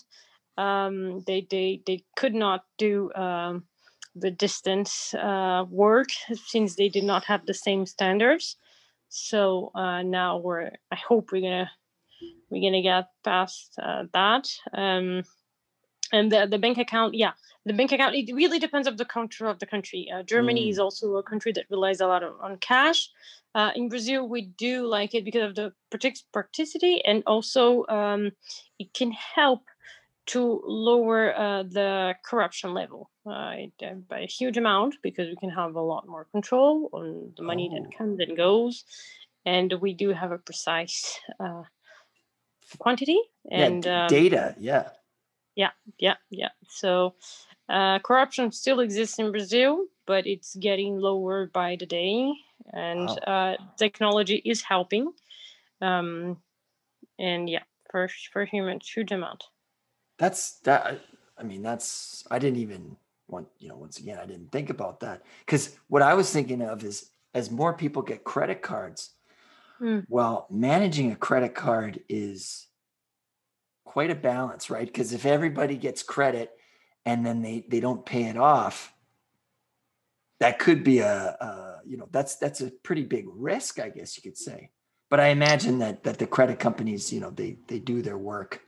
um, 0.58 1.24
they 1.28 1.48
they 1.50 1.82
they 1.86 2.04
could 2.16 2.34
not 2.34 2.66
do 2.78 3.12
um, 3.14 3.66
the 4.16 4.32
distance 4.32 5.14
uh, 5.14 5.66
work 5.70 6.08
since 6.48 6.76
they 6.76 6.90
did 6.90 7.04
not 7.04 7.26
have 7.26 7.46
the 7.46 7.54
same 7.54 7.86
standards. 7.86 8.58
So 9.10 9.72
uh, 9.76 10.02
now 10.02 10.38
we're 10.38 10.72
i 10.92 10.96
hope 10.96 11.32
we're 11.32 11.42
gonna 11.42 11.72
we're 12.50 12.62
gonna 12.62 12.82
get 12.82 13.10
past 13.24 13.76
uh, 13.82 14.04
that. 14.14 14.50
Um, 14.74 15.24
and 16.14 16.32
the, 16.32 16.48
the 16.50 16.60
bank 16.60 16.78
account 16.78 17.16
yeah 17.16 17.32
the 17.66 17.74
bank 17.74 17.92
account 17.92 18.16
it 18.16 18.32
really 18.34 18.60
depends 18.60 18.88
of 18.88 18.98
the 18.98 19.06
country 19.06 19.48
of 19.48 19.60
the 19.60 19.66
country. 19.66 20.10
Uh, 20.14 20.24
germany 20.24 20.70
is 20.70 20.80
also 20.80 21.16
a 21.16 21.24
country 21.24 21.52
that 21.52 21.66
relies 21.70 22.00
a 22.00 22.08
lot 22.08 22.24
of, 22.24 22.34
on 22.42 22.58
cash. 22.58 23.10
Uh, 23.56 23.72
in 23.76 23.90
brazil 23.90 24.28
we 24.28 24.42
do 24.58 24.86
like 24.86 25.16
it 25.16 25.26
because 25.26 25.50
of 25.50 25.56
the 25.56 25.74
practicity 26.32 27.04
and 27.06 27.24
also 27.26 27.86
um, 27.88 28.32
it 28.80 28.94
can 28.94 29.12
help 29.12 29.64
to 30.28 30.62
lower 30.66 31.36
uh, 31.38 31.64
the 31.64 32.16
corruption 32.24 32.74
level 32.74 33.10
uh, 33.30 33.56
by 34.10 34.20
a 34.22 34.26
huge 34.28 34.58
amount 34.58 34.96
because 35.04 35.28
we 35.30 35.36
can 35.36 35.50
have 35.50 35.76
a 35.76 35.82
lot 35.82 36.08
more 36.08 36.26
control 36.32 36.90
on 36.94 37.34
the 37.38 37.44
money 37.44 37.70
Oh. 37.72 37.76
that 37.76 37.96
comes 37.98 38.20
and 38.20 38.36
goes 38.36 38.84
and 39.46 39.74
we 39.82 39.94
do 39.94 40.10
have 40.10 40.32
a 40.32 40.38
precise 40.38 41.20
uh, 41.40 41.64
quantity 42.80 43.20
and 43.52 43.86
yeah, 43.86 44.02
um, 44.02 44.08
d- 44.08 44.30
data, 44.30 44.56
yeah. 44.60 44.90
yeah 45.56 45.72
yeah 46.00 46.16
Yeah. 46.30 46.50
so 46.68 47.14
uh, 47.70 48.00
corruption 48.00 48.52
still 48.52 48.80
exists 48.80 49.20
in 49.20 49.32
brazil 49.32 49.86
but 50.08 50.26
it's 50.28 50.56
getting 50.56 50.98
lower 50.98 51.48
by 51.48 51.76
the 51.80 51.86
day 51.86 52.32
and 52.74 53.10
uh, 53.28 53.56
technology 53.78 54.42
is 54.46 54.62
helping 54.62 55.12
um, 55.82 56.38
and 57.20 57.50
yeah 57.50 57.64
for 57.92 58.10
for 58.34 58.46
humans 58.46 58.90
huge 58.90 59.12
amount 59.12 59.44
That's 60.18 60.60
that. 60.62 61.02
I- 61.38 61.44
mean, 61.44 61.62
that's. 61.62 62.24
I 62.32 62.40
didn't 62.40 62.60
even 62.60 62.96
want. 63.28 63.48
You 63.60 63.70
know, 63.70 63.78
once 63.78 64.00
again, 64.00 64.18
I 64.18 64.26
didn't 64.26 64.52
think 64.52 64.70
about 64.70 65.02
that 65.02 65.24
because 65.46 65.76
what 65.88 66.02
I 66.02 66.14
was 66.14 66.32
thinking 66.32 66.62
of 66.62 66.84
is 66.84 67.12
as 67.34 67.52
more 67.52 67.74
people 67.74 68.02
get 68.02 68.24
credit 68.24 68.62
cards. 68.62 69.12
Hmm. 69.80 70.00
Well, 70.08 70.48
managing 70.50 71.12
a 71.12 71.18
credit 71.18 71.54
card 71.54 72.00
is 72.08 72.68
quite 73.84 74.10
a 74.10 74.16
balance, 74.16 74.70
right? 74.70 74.88
Because 74.88 75.14
if 75.14 75.26
everybody 75.26 75.76
gets 75.78 76.04
credit 76.04 76.52
and 77.06 77.26
then 77.26 77.42
they 77.42 77.66
they 77.70 77.80
don't 77.80 78.06
pay 78.06 78.24
it 78.24 78.38
off, 78.38 78.94
that 80.40 80.60
could 80.60 80.84
be 80.84 81.00
a, 81.00 81.38
a 81.40 81.80
you 81.86 81.98
know 81.98 82.08
that's 82.12 82.36
that's 82.38 82.62
a 82.62 82.72
pretty 82.72 83.04
big 83.04 83.26
risk, 83.28 83.80
I 83.80 83.90
guess 83.90 84.18
you 84.18 84.24
could 84.24 84.38
say. 84.38 84.70
But 85.10 85.20
I 85.20 85.28
imagine 85.28 85.80
that 85.80 86.04
that 86.04 86.18
the 86.18 86.28
credit 86.28 86.60
companies, 86.60 87.14
you 87.14 87.20
know, 87.20 87.30
they 87.30 87.58
they 87.68 87.80
do 87.80 88.02
their 88.02 88.18
work. 88.18 88.62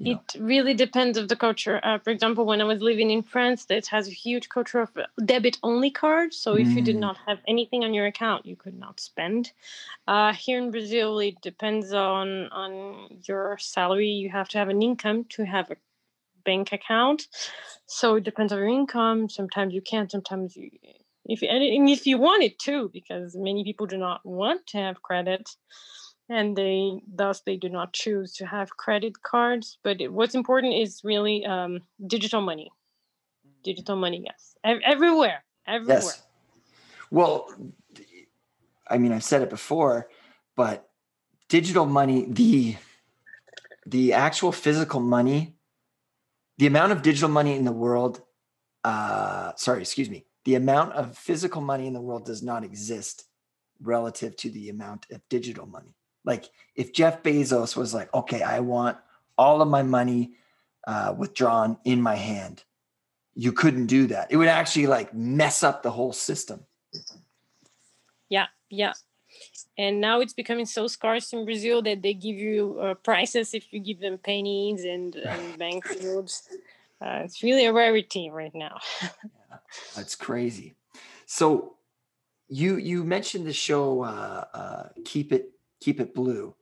Know. 0.00 0.10
it 0.12 0.36
really 0.38 0.74
depends 0.74 1.18
of 1.18 1.28
the 1.28 1.36
culture. 1.36 1.80
Uh, 1.82 1.98
for 1.98 2.10
example 2.10 2.44
when 2.46 2.60
i 2.60 2.64
was 2.64 2.80
living 2.80 3.10
in 3.10 3.22
france 3.22 3.66
it 3.70 3.86
has 3.88 4.08
a 4.08 4.12
huge 4.12 4.48
culture 4.48 4.80
of 4.80 4.90
uh, 4.96 5.06
debit 5.24 5.58
only 5.62 5.90
cards. 5.90 6.36
So 6.36 6.54
if 6.56 6.76
you 6.76 6.82
did 6.82 6.96
Mm. 6.96 7.00
not 7.00 7.16
have 7.26 7.40
anything 7.48 7.84
on 7.84 7.94
your 7.94 8.06
account 8.06 8.46
you 8.46 8.56
could 8.56 8.78
not 8.78 9.00
spend. 9.00 9.52
Uh, 10.06 10.32
here 10.32 10.58
in 10.58 10.70
brazil 10.70 11.18
it 11.20 11.40
depends 11.42 11.92
on 11.92 12.48
on 12.50 12.72
your 13.28 13.58
salary. 13.58 14.08
You 14.10 14.30
have 14.30 14.48
to 14.50 14.58
have 14.58 14.68
an 14.68 14.82
income 14.82 15.24
to 15.30 15.44
have 15.44 15.70
a 15.70 15.76
bank 16.44 16.72
account. 16.72 17.28
So 17.86 18.16
it 18.16 18.24
depends 18.24 18.52
on 18.52 18.58
your 18.58 18.68
income. 18.68 19.28
Sometimes 19.28 19.74
you 19.74 19.82
can 19.82 20.08
sometimes 20.08 20.56
you 20.56 20.70
if 21.26 21.42
you, 21.42 21.48
and 21.48 21.88
if 21.88 22.06
you 22.06 22.18
want 22.18 22.42
it 22.42 22.58
too 22.58 22.90
because 22.92 23.34
many 23.36 23.64
people 23.64 23.86
do 23.86 23.96
not 23.96 24.24
want 24.26 24.66
to 24.68 24.78
have 24.78 25.02
credit 25.02 25.48
and 26.28 26.56
they 26.56 27.00
thus 27.12 27.42
they 27.42 27.56
do 27.56 27.68
not 27.68 27.92
choose 27.92 28.32
to 28.32 28.46
have 28.46 28.76
credit 28.76 29.22
cards 29.22 29.78
but 29.82 30.00
it, 30.00 30.12
what's 30.12 30.34
important 30.34 30.74
is 30.74 31.02
really 31.04 31.44
um, 31.44 31.80
digital 32.06 32.40
money 32.40 32.70
digital 33.62 33.96
money 33.96 34.22
yes 34.24 34.54
Ev- 34.64 34.80
everywhere 34.84 35.44
everywhere 35.66 36.02
Yes. 36.02 36.22
Well, 37.10 37.48
i 38.88 38.98
mean, 38.98 39.12
I've 39.12 39.24
said 39.24 39.42
it 39.42 39.50
before, 39.50 40.08
but 40.56 40.88
digital 41.48 41.86
money, 41.86 42.26
the 42.28 42.76
the 43.86 44.14
actual 44.14 44.52
physical 44.52 45.00
money, 45.00 45.56
the 46.58 46.66
amount 46.66 46.92
of 46.92 47.02
digital 47.02 47.28
money 47.28 47.54
in 47.54 47.64
the 47.64 47.72
world, 47.72 48.22
uh, 48.82 49.52
sorry, 49.56 49.80
excuse 49.80 50.08
me, 50.08 50.26
the 50.44 50.54
amount 50.54 50.92
of 50.94 51.16
physical 51.16 51.60
money 51.60 51.86
in 51.86 51.92
the 51.92 52.00
world 52.00 52.24
does 52.24 52.42
not 52.42 52.64
exist 52.64 53.24
relative 53.80 54.36
to 54.36 54.50
the 54.50 54.70
amount 54.70 55.06
of 55.10 55.20
digital 55.28 55.66
money. 55.66 55.94
Like 56.24 56.50
if 56.74 56.92
Jeff 56.92 57.22
Bezos 57.22 57.76
was 57.76 57.94
like, 57.94 58.12
okay, 58.14 58.42
I 58.42 58.60
want 58.60 58.96
all 59.36 59.62
of 59.62 59.68
my 59.68 59.82
money 59.82 60.32
uh, 60.86 61.14
withdrawn 61.16 61.78
in 61.84 62.00
my 62.00 62.14
hand, 62.14 62.64
you 63.34 63.52
couldn't 63.52 63.86
do 63.86 64.06
that. 64.08 64.30
It 64.30 64.36
would 64.36 64.48
actually 64.48 64.86
like 64.86 65.12
mess 65.14 65.62
up 65.62 65.82
the 65.82 65.90
whole 65.90 66.12
system. 66.12 66.66
yeah 68.28 68.46
yeah 68.70 68.92
and 69.76 70.00
now 70.00 70.20
it's 70.20 70.32
becoming 70.32 70.64
so 70.64 70.86
scarce 70.86 71.32
in 71.32 71.44
brazil 71.44 71.82
that 71.82 72.00
they 72.02 72.14
give 72.14 72.36
you 72.36 72.78
uh, 72.80 72.94
prices 72.94 73.52
if 73.52 73.72
you 73.72 73.80
give 73.80 74.00
them 74.00 74.16
pennies 74.16 74.84
and, 74.84 75.16
and 75.32 75.58
bank 75.58 75.84
notes 76.00 76.48
uh, 77.02 77.20
it's 77.24 77.42
really 77.42 77.66
a 77.66 77.72
rarity 77.72 78.30
right 78.30 78.54
now 78.54 78.78
That's 79.96 80.14
crazy. 80.14 80.74
So 81.26 81.76
you 82.48 82.76
you 82.76 83.04
mentioned 83.04 83.46
the 83.46 83.52
show 83.52 84.02
uh, 84.02 84.44
uh, 84.54 84.88
Keep 85.04 85.32
It 85.32 85.50
Keep 85.84 86.00
It 86.00 86.14
Blue 86.14 86.54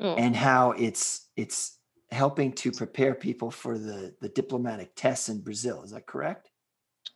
Mm. 0.00 0.18
and 0.18 0.36
how 0.36 0.72
it's 0.72 1.30
it's 1.36 1.78
helping 2.10 2.52
to 2.52 2.72
prepare 2.72 3.14
people 3.14 3.50
for 3.50 3.78
the 3.78 4.14
the 4.20 4.28
diplomatic 4.28 4.90
tests 4.96 5.28
in 5.28 5.40
Brazil. 5.40 5.82
Is 5.84 5.92
that 5.92 6.06
correct? 6.06 6.50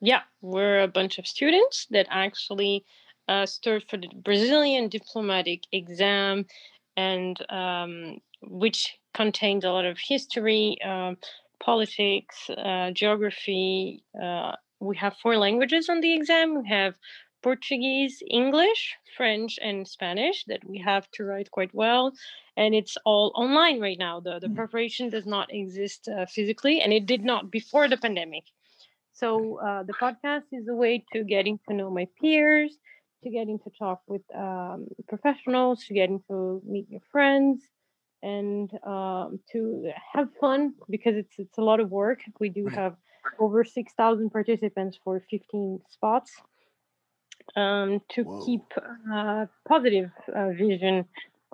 yeah, 0.01 0.23
we're 0.41 0.81
a 0.81 0.89
bunch 0.89 1.19
of 1.19 1.27
students 1.27 1.87
that 1.91 2.07
actually 2.11 2.85
uh, 3.27 3.47
stood 3.47 3.85
for 3.89 3.97
the 3.97 4.09
Brazilian 4.25 4.89
diplomatic 4.89 5.65
exam, 5.73 6.47
and 6.97 7.37
um, 7.51 8.19
which 8.43 8.97
contained 9.15 9.65
a 9.65 9.73
lot 9.73 9.85
of 9.85 9.99
history, 9.99 10.77
um, 10.85 11.17
politics, 11.61 12.49
uh, 12.51 12.91
geography. 12.93 14.05
Uh, 14.21 14.53
we 14.81 14.97
have 14.97 15.17
four 15.23 15.37
languages 15.37 15.89
on 15.89 16.01
the 16.01 16.15
exam. 16.15 16.63
We 16.63 16.69
have 16.69 16.95
Portuguese, 17.43 18.23
English, 18.31 18.97
French, 19.17 19.59
and 19.63 19.87
Spanish 19.87 20.45
that 20.47 20.61
we 20.69 20.79
have 20.79 21.11
to 21.13 21.25
write 21.25 21.51
quite 21.51 21.75
well. 21.75 22.13
And 22.57 22.75
it's 22.75 22.97
all 23.05 23.33
online 23.35 23.81
right 23.81 23.99
now. 23.99 24.21
The, 24.21 24.39
the 24.41 24.49
mm. 24.49 24.57
preparation 24.57 25.11
does 25.11 25.27
not 25.27 25.53
exist 25.53 26.09
uh, 26.09 26.27
physically, 26.27 26.81
and 26.81 26.93
it 26.93 27.07
did 27.07 27.25
not 27.25 27.51
before 27.51 27.89
the 27.89 27.97
pandemic. 27.97 28.45
So 29.13 29.59
uh, 29.61 29.83
the 29.83 29.95
podcast 29.95 30.45
is 30.53 30.69
a 30.69 30.75
way 30.75 31.05
to 31.13 31.25
getting 31.25 31.59
to 31.69 31.75
know 31.75 31.91
my 31.91 32.07
peers, 32.21 32.77
to 33.25 33.31
getting 33.31 33.59
to 33.61 33.71
talk 33.79 34.03
with 34.07 34.23
um, 34.35 34.87
professionals, 35.09 35.85
to 35.87 35.95
getting 35.95 36.23
to 36.29 36.63
meet 36.65 36.89
your 36.89 37.01
friends, 37.11 37.63
and 38.23 38.71
um, 38.85 39.41
to 39.53 39.91
have 40.13 40.29
fun 40.41 40.75
because 40.89 41.17
it's 41.17 41.35
it's 41.39 41.59
a 41.59 41.63
lot 41.63 41.81
of 41.81 41.91
work. 41.91 42.21
We 42.41 42.49
do 42.49 42.67
have 42.67 42.95
over 43.39 43.65
six 43.65 43.93
thousand 43.95 44.31
participants 44.31 44.99
for 45.03 45.21
fifteen 45.31 45.81
spots. 45.89 46.33
Um, 47.57 48.03
to 48.11 48.25
Whoa. 48.25 48.45
keep 48.45 48.63
uh, 49.13 49.47
positive 49.67 50.11
uh, 50.35 50.51
vision 50.51 51.07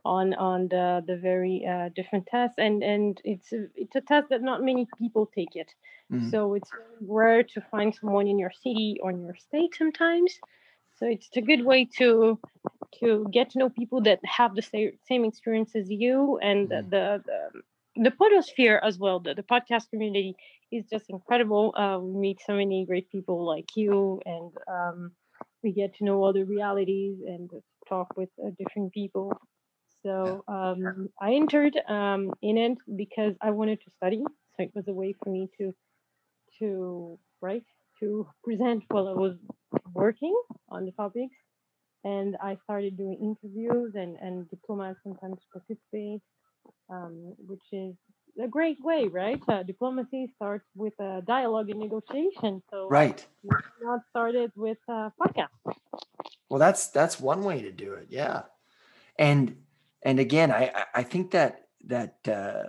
on 0.04 0.34
on 0.34 0.68
the 0.68 1.02
the 1.06 1.16
very 1.16 1.66
uh, 1.66 1.88
different 1.94 2.26
tests 2.26 2.56
and 2.58 2.82
and 2.82 3.20
it's 3.24 3.52
a, 3.52 3.66
it's 3.74 3.96
a 3.96 4.00
test 4.00 4.28
that 4.28 4.42
not 4.42 4.62
many 4.62 4.86
people 4.98 5.30
take 5.34 5.56
it 5.56 5.72
mm-hmm. 6.12 6.28
so 6.30 6.54
it's 6.54 6.70
rare 7.00 7.42
to 7.42 7.60
find 7.70 7.94
someone 7.94 8.26
in 8.26 8.38
your 8.38 8.50
city 8.50 8.98
or 9.02 9.10
in 9.10 9.24
your 9.24 9.36
state 9.36 9.74
sometimes 9.76 10.38
so 10.96 11.06
it's 11.06 11.28
a 11.36 11.40
good 11.40 11.64
way 11.64 11.86
to 11.98 12.38
to 13.00 13.26
get 13.32 13.50
to 13.50 13.58
know 13.58 13.68
people 13.68 14.02
that 14.02 14.20
have 14.24 14.54
the 14.54 14.62
same, 14.62 14.92
same 15.08 15.24
experience 15.24 15.74
as 15.74 15.90
you 15.90 16.38
and 16.42 16.68
mm-hmm. 16.68 16.90
the, 16.90 17.22
the 17.24 17.62
the 17.96 18.10
podosphere 18.10 18.78
as 18.82 18.98
well 18.98 19.20
the, 19.20 19.34
the 19.34 19.42
podcast 19.42 19.88
community 19.88 20.36
is 20.70 20.84
just 20.90 21.08
incredible 21.08 21.72
uh, 21.76 21.98
we 21.98 22.12
meet 22.12 22.40
so 22.46 22.54
many 22.54 22.84
great 22.84 23.08
people 23.10 23.46
like 23.46 23.70
you 23.74 24.20
and 24.26 24.50
um, 24.68 25.12
we 25.64 25.72
get 25.72 25.94
to 25.96 26.04
know 26.04 26.24
other 26.24 26.44
realities 26.44 27.16
and 27.26 27.50
talk 27.88 28.08
with 28.16 28.30
uh, 28.44 28.50
different 28.58 28.92
people 28.92 29.32
so 30.04 30.44
um, 30.48 31.08
I 31.20 31.34
entered 31.34 31.76
um, 31.88 32.32
in 32.42 32.58
it 32.58 32.78
because 32.96 33.34
I 33.40 33.50
wanted 33.50 33.80
to 33.82 33.90
study. 33.96 34.22
So 34.56 34.64
it 34.64 34.70
was 34.74 34.84
a 34.88 34.92
way 34.92 35.14
for 35.22 35.30
me 35.30 35.48
to 35.58 35.72
to 36.60 37.18
write, 37.42 37.64
to 38.00 38.26
present 38.44 38.84
while 38.88 39.08
I 39.08 39.12
was 39.12 39.36
working 39.94 40.36
on 40.70 40.84
the 40.84 40.92
topics. 40.92 41.34
And 42.04 42.36
I 42.42 42.56
started 42.64 42.96
doing 42.96 43.18
interviews 43.20 43.92
and, 43.94 44.16
and 44.20 44.48
diplomats 44.50 44.98
sometimes 45.02 45.38
participate, 45.52 46.22
um, 46.90 47.34
which 47.38 47.64
is 47.72 47.94
a 48.42 48.48
great 48.48 48.78
way, 48.82 49.08
right? 49.08 49.40
Uh, 49.48 49.62
diplomacy 49.62 50.32
starts 50.36 50.64
with 50.74 50.98
a 51.00 51.22
dialogue 51.26 51.70
and 51.70 51.80
negotiation. 51.80 52.62
So 52.70 52.88
right, 52.88 53.24
not 53.80 54.00
started 54.10 54.52
with 54.56 54.78
a 54.88 55.12
podcast. 55.20 55.76
Well, 56.48 56.58
that's 56.58 56.88
that's 56.88 57.20
one 57.20 57.42
way 57.44 57.62
to 57.62 57.72
do 57.72 57.94
it. 57.94 58.08
Yeah, 58.10 58.42
and 59.18 59.56
and 60.02 60.18
again, 60.18 60.50
I 60.50 60.84
I 60.94 61.02
think 61.02 61.30
that 61.32 61.68
that 61.86 62.16
uh, 62.28 62.64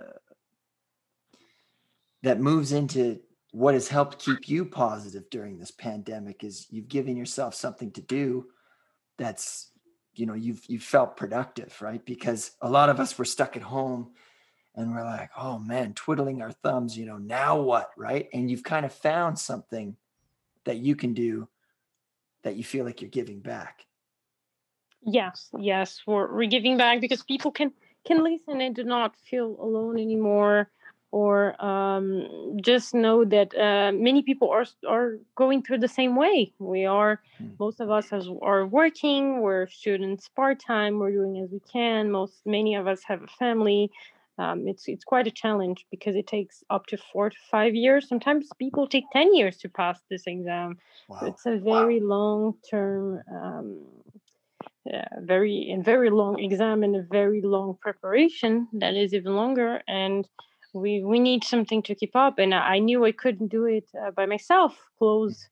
that 2.22 2.40
moves 2.40 2.72
into 2.72 3.20
what 3.52 3.74
has 3.74 3.88
helped 3.88 4.18
keep 4.18 4.48
you 4.48 4.64
positive 4.64 5.30
during 5.30 5.58
this 5.58 5.70
pandemic 5.70 6.44
is 6.44 6.66
you've 6.70 6.88
given 6.88 7.16
yourself 7.16 7.54
something 7.54 7.90
to 7.92 8.02
do 8.02 8.46
that's 9.16 9.70
you 10.14 10.26
know 10.26 10.34
you've 10.34 10.62
you've 10.66 10.82
felt 10.82 11.16
productive 11.16 11.80
right 11.80 12.04
because 12.04 12.50
a 12.60 12.68
lot 12.68 12.90
of 12.90 13.00
us 13.00 13.16
were 13.18 13.24
stuck 13.24 13.56
at 13.56 13.62
home 13.62 14.10
and 14.76 14.94
we're 14.94 15.04
like 15.04 15.30
oh 15.36 15.58
man 15.58 15.92
twiddling 15.94 16.42
our 16.42 16.52
thumbs 16.52 16.96
you 16.96 17.06
know 17.06 17.18
now 17.18 17.60
what 17.60 17.90
right 17.96 18.28
and 18.32 18.50
you've 18.50 18.62
kind 18.62 18.86
of 18.86 18.92
found 18.92 19.38
something 19.38 19.96
that 20.64 20.78
you 20.78 20.94
can 20.94 21.14
do 21.14 21.48
that 22.42 22.56
you 22.56 22.64
feel 22.64 22.84
like 22.84 23.00
you're 23.00 23.10
giving 23.10 23.40
back 23.40 23.86
Yes, 25.08 25.50
yes, 25.56 26.02
we're, 26.04 26.34
we're 26.34 26.48
giving 26.48 26.76
back 26.76 27.00
because 27.00 27.22
people 27.22 27.52
can 27.52 27.72
can 28.04 28.22
listen 28.22 28.60
and 28.60 28.74
do 28.74 28.82
not 28.82 29.14
feel 29.30 29.56
alone 29.60 29.98
anymore, 29.98 30.68
or 31.12 31.64
um, 31.64 32.58
just 32.60 32.92
know 32.92 33.24
that 33.24 33.56
uh, 33.56 33.92
many 33.92 34.22
people 34.22 34.50
are 34.50 34.66
are 34.86 35.18
going 35.36 35.62
through 35.62 35.78
the 35.78 35.88
same 35.88 36.16
way. 36.16 36.52
We 36.58 36.86
are, 36.86 37.22
mm. 37.40 37.56
most 37.60 37.80
of 37.80 37.88
us 37.88 38.10
has, 38.10 38.28
are 38.42 38.66
working. 38.66 39.42
We're 39.42 39.68
students 39.68 40.28
part 40.28 40.58
time. 40.58 40.98
We're 40.98 41.12
doing 41.12 41.38
as 41.38 41.50
we 41.50 41.60
can. 41.72 42.10
Most 42.10 42.44
many 42.44 42.74
of 42.74 42.88
us 42.88 43.04
have 43.04 43.22
a 43.22 43.28
family. 43.28 43.92
Um, 44.38 44.68
it's 44.68 44.86
it's 44.86 45.04
quite 45.04 45.26
a 45.26 45.30
challenge 45.30 45.86
because 45.90 46.14
it 46.14 46.26
takes 46.26 46.62
up 46.68 46.86
to 46.86 46.98
four 46.98 47.30
to 47.30 47.36
five 47.50 47.74
years. 47.74 48.08
Sometimes 48.08 48.48
people 48.58 48.86
take 48.86 49.04
ten 49.12 49.34
years 49.34 49.56
to 49.58 49.68
pass 49.68 49.98
this 50.10 50.24
exam. 50.26 50.78
Wow. 51.08 51.20
So 51.20 51.26
it's 51.26 51.46
a 51.46 51.58
very 51.58 52.00
wow. 52.00 52.16
long 52.16 52.54
term 52.70 53.22
um, 53.32 53.86
very 55.20 55.68
in 55.68 55.82
very 55.82 56.10
long 56.10 56.38
exam 56.38 56.82
and 56.82 56.96
a 56.96 57.02
very 57.02 57.40
long 57.42 57.76
preparation 57.80 58.68
that 58.72 58.94
is 58.94 59.14
even 59.14 59.34
longer 59.34 59.82
and 59.88 60.28
we 60.74 61.02
we 61.02 61.18
need 61.18 61.44
something 61.44 61.82
to 61.82 61.94
keep 61.94 62.14
up 62.14 62.38
and 62.38 62.54
i 62.54 62.78
knew 62.78 63.04
i 63.04 63.12
couldn't 63.12 63.48
do 63.48 63.64
it 63.64 63.88
uh, 64.02 64.10
by 64.10 64.26
myself 64.26 64.76
close 64.98 65.48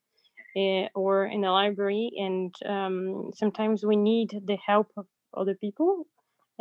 uh, 0.56 0.86
or 0.94 1.26
in 1.26 1.44
a 1.44 1.52
library 1.52 2.10
and 2.18 2.54
um, 2.66 3.30
sometimes 3.34 3.84
we 3.84 3.96
need 3.96 4.40
the 4.44 4.56
help 4.56 4.90
of 4.96 5.06
other 5.36 5.54
people 5.54 6.06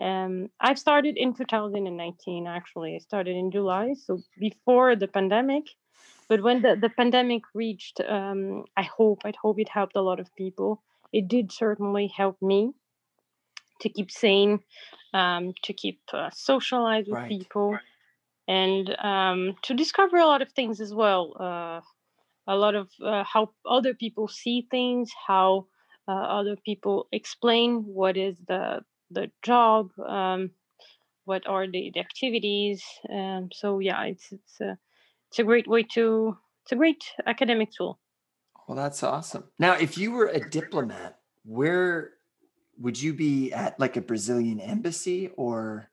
um, 0.02 0.50
i 0.60 0.74
started 0.74 1.18
in 1.18 1.34
2019 1.34 2.48
actually 2.48 2.96
i 2.96 3.00
started 3.00 3.36
in 3.36 3.52
july 3.52 3.94
so 3.94 4.20
before 4.40 4.96
the 4.96 5.08
pandemic 5.08 5.66
but 6.28 6.42
when 6.42 6.62
the, 6.62 6.76
the 6.76 6.90
pandemic 6.90 7.44
reached 7.54 8.00
um, 8.08 8.64
i 8.78 8.84
hope 8.84 9.22
i 9.26 9.34
hope 9.42 9.60
it 9.60 9.70
helped 9.70 9.96
a 9.96 10.02
lot 10.02 10.20
of 10.20 10.34
people 10.36 10.82
it 11.12 11.28
did 11.28 11.52
certainly 11.52 12.08
help 12.08 12.42
me 12.42 12.74
to 13.84 13.90
keep 13.90 14.10
sane, 14.10 14.60
um, 15.14 15.54
to 15.62 15.74
keep 15.74 16.02
uh, 16.12 16.30
socialize 16.34 17.06
with 17.06 17.16
right. 17.16 17.30
people, 17.30 17.78
and 18.48 18.96
um, 19.00 19.56
to 19.62 19.74
discover 19.74 20.18
a 20.18 20.26
lot 20.26 20.42
of 20.42 20.52
things 20.52 20.82
as 20.82 20.94
well. 20.94 21.34
Uh, 21.40 21.82
a 22.52 22.56
lot 22.56 22.76
of 22.76 22.90
uh, 23.02 23.24
how 23.24 23.52
other 23.66 23.94
people 23.94 24.28
see 24.28 24.68
things, 24.70 25.12
how 25.28 25.68
uh, 26.08 26.12
other 26.12 26.58
people 26.66 27.08
explain 27.12 27.84
what 27.84 28.18
is 28.18 28.36
the 28.48 28.82
the 29.14 29.32
job, 29.42 29.90
um, 30.00 30.52
what 31.26 31.48
are 31.48 31.68
the, 31.68 31.92
the 31.94 32.00
activities. 32.00 32.84
Um, 33.10 33.50
so 33.54 33.80
yeah, 33.80 34.04
it's 34.04 34.32
it's 34.32 34.62
a 34.62 34.78
it's 35.30 35.40
a 35.40 35.44
great 35.44 35.68
way 35.68 35.84
to 35.94 36.38
it's 36.64 36.72
a 36.72 36.76
great 36.76 37.04
academic 37.26 37.72
tool. 37.72 38.00
Well, 38.68 38.78
that's 38.78 39.04
awesome. 39.04 39.46
Now, 39.60 39.74
if 39.74 39.98
you 39.98 40.12
were 40.12 40.28
a 40.28 40.50
diplomat, 40.50 41.20
where 41.44 42.12
would 42.80 43.02
you 43.02 43.14
be 43.14 43.52
at 43.52 43.80
like 43.80 43.98
a 43.98 44.02
Brazilian 44.02 44.60
embassy 44.60 45.30
or 45.36 45.90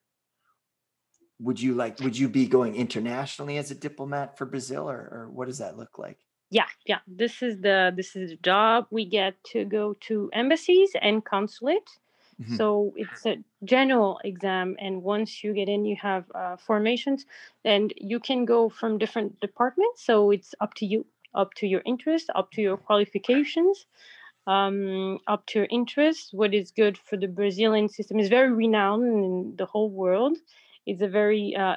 would 1.39 1.61
you 1.61 1.75
like 1.75 1.99
would 2.01 2.17
you 2.17 2.29
be 2.29 2.47
going 2.47 2.75
internationally 2.77 3.57
as 3.57 3.71
a 3.71 3.75
diplomat 3.75 4.37
for 4.37 4.47
Brazil 4.47 4.89
or, 4.89 4.97
or 4.97 5.31
what 5.33 5.49
does 5.49 5.59
that 5.59 5.77
look 5.77 5.99
like? 5.99 6.19
Yeah, 6.51 6.67
yeah. 6.87 6.99
This 7.07 7.43
is 7.43 7.61
the 7.61 7.93
this 7.97 8.17
is 8.17 8.31
the 8.31 8.37
job. 8.37 8.87
We 8.91 9.05
get 9.05 9.35
to 9.53 9.65
go 9.65 9.95
to 10.09 10.31
embassies 10.33 10.91
and 11.01 11.25
consulate. 11.25 11.89
Mm-hmm. 12.41 12.57
So 12.57 12.93
it's 12.97 13.27
a 13.27 13.37
general 13.65 14.19
exam, 14.25 14.77
and 14.79 15.03
once 15.03 15.45
you 15.45 15.53
get 15.53 15.69
in, 15.69 15.85
you 15.85 15.97
have 16.01 16.25
uh, 16.35 16.57
formations, 16.57 17.27
and 17.65 17.93
you 17.97 18.19
can 18.19 18.47
go 18.47 18.71
from 18.71 18.99
different 18.99 19.39
departments. 19.41 20.05
So 20.05 20.31
it's 20.31 20.55
up 20.61 20.75
to 20.75 20.87
you 20.87 21.07
up 21.35 21.55
to 21.55 21.67
your 21.67 21.83
interest, 21.85 22.31
up 22.35 22.51
to 22.53 22.63
your 22.63 22.77
qualifications, 22.77 23.87
um, 24.47 25.19
up 25.27 25.47
to 25.47 25.61
your 25.61 25.69
interest. 25.71 26.31
What 26.33 26.55
is 26.55 26.71
good 26.71 26.99
for 26.99 27.17
the 27.17 27.29
Brazilian 27.29 27.89
system 27.89 28.19
is 28.19 28.29
very 28.29 28.53
renowned 28.53 29.25
in 29.25 29.55
the 29.57 29.67
whole 29.67 29.91
world. 29.91 30.39
It's 30.87 31.03
a 31.03 31.09
very 31.09 31.55
uh, 31.55 31.77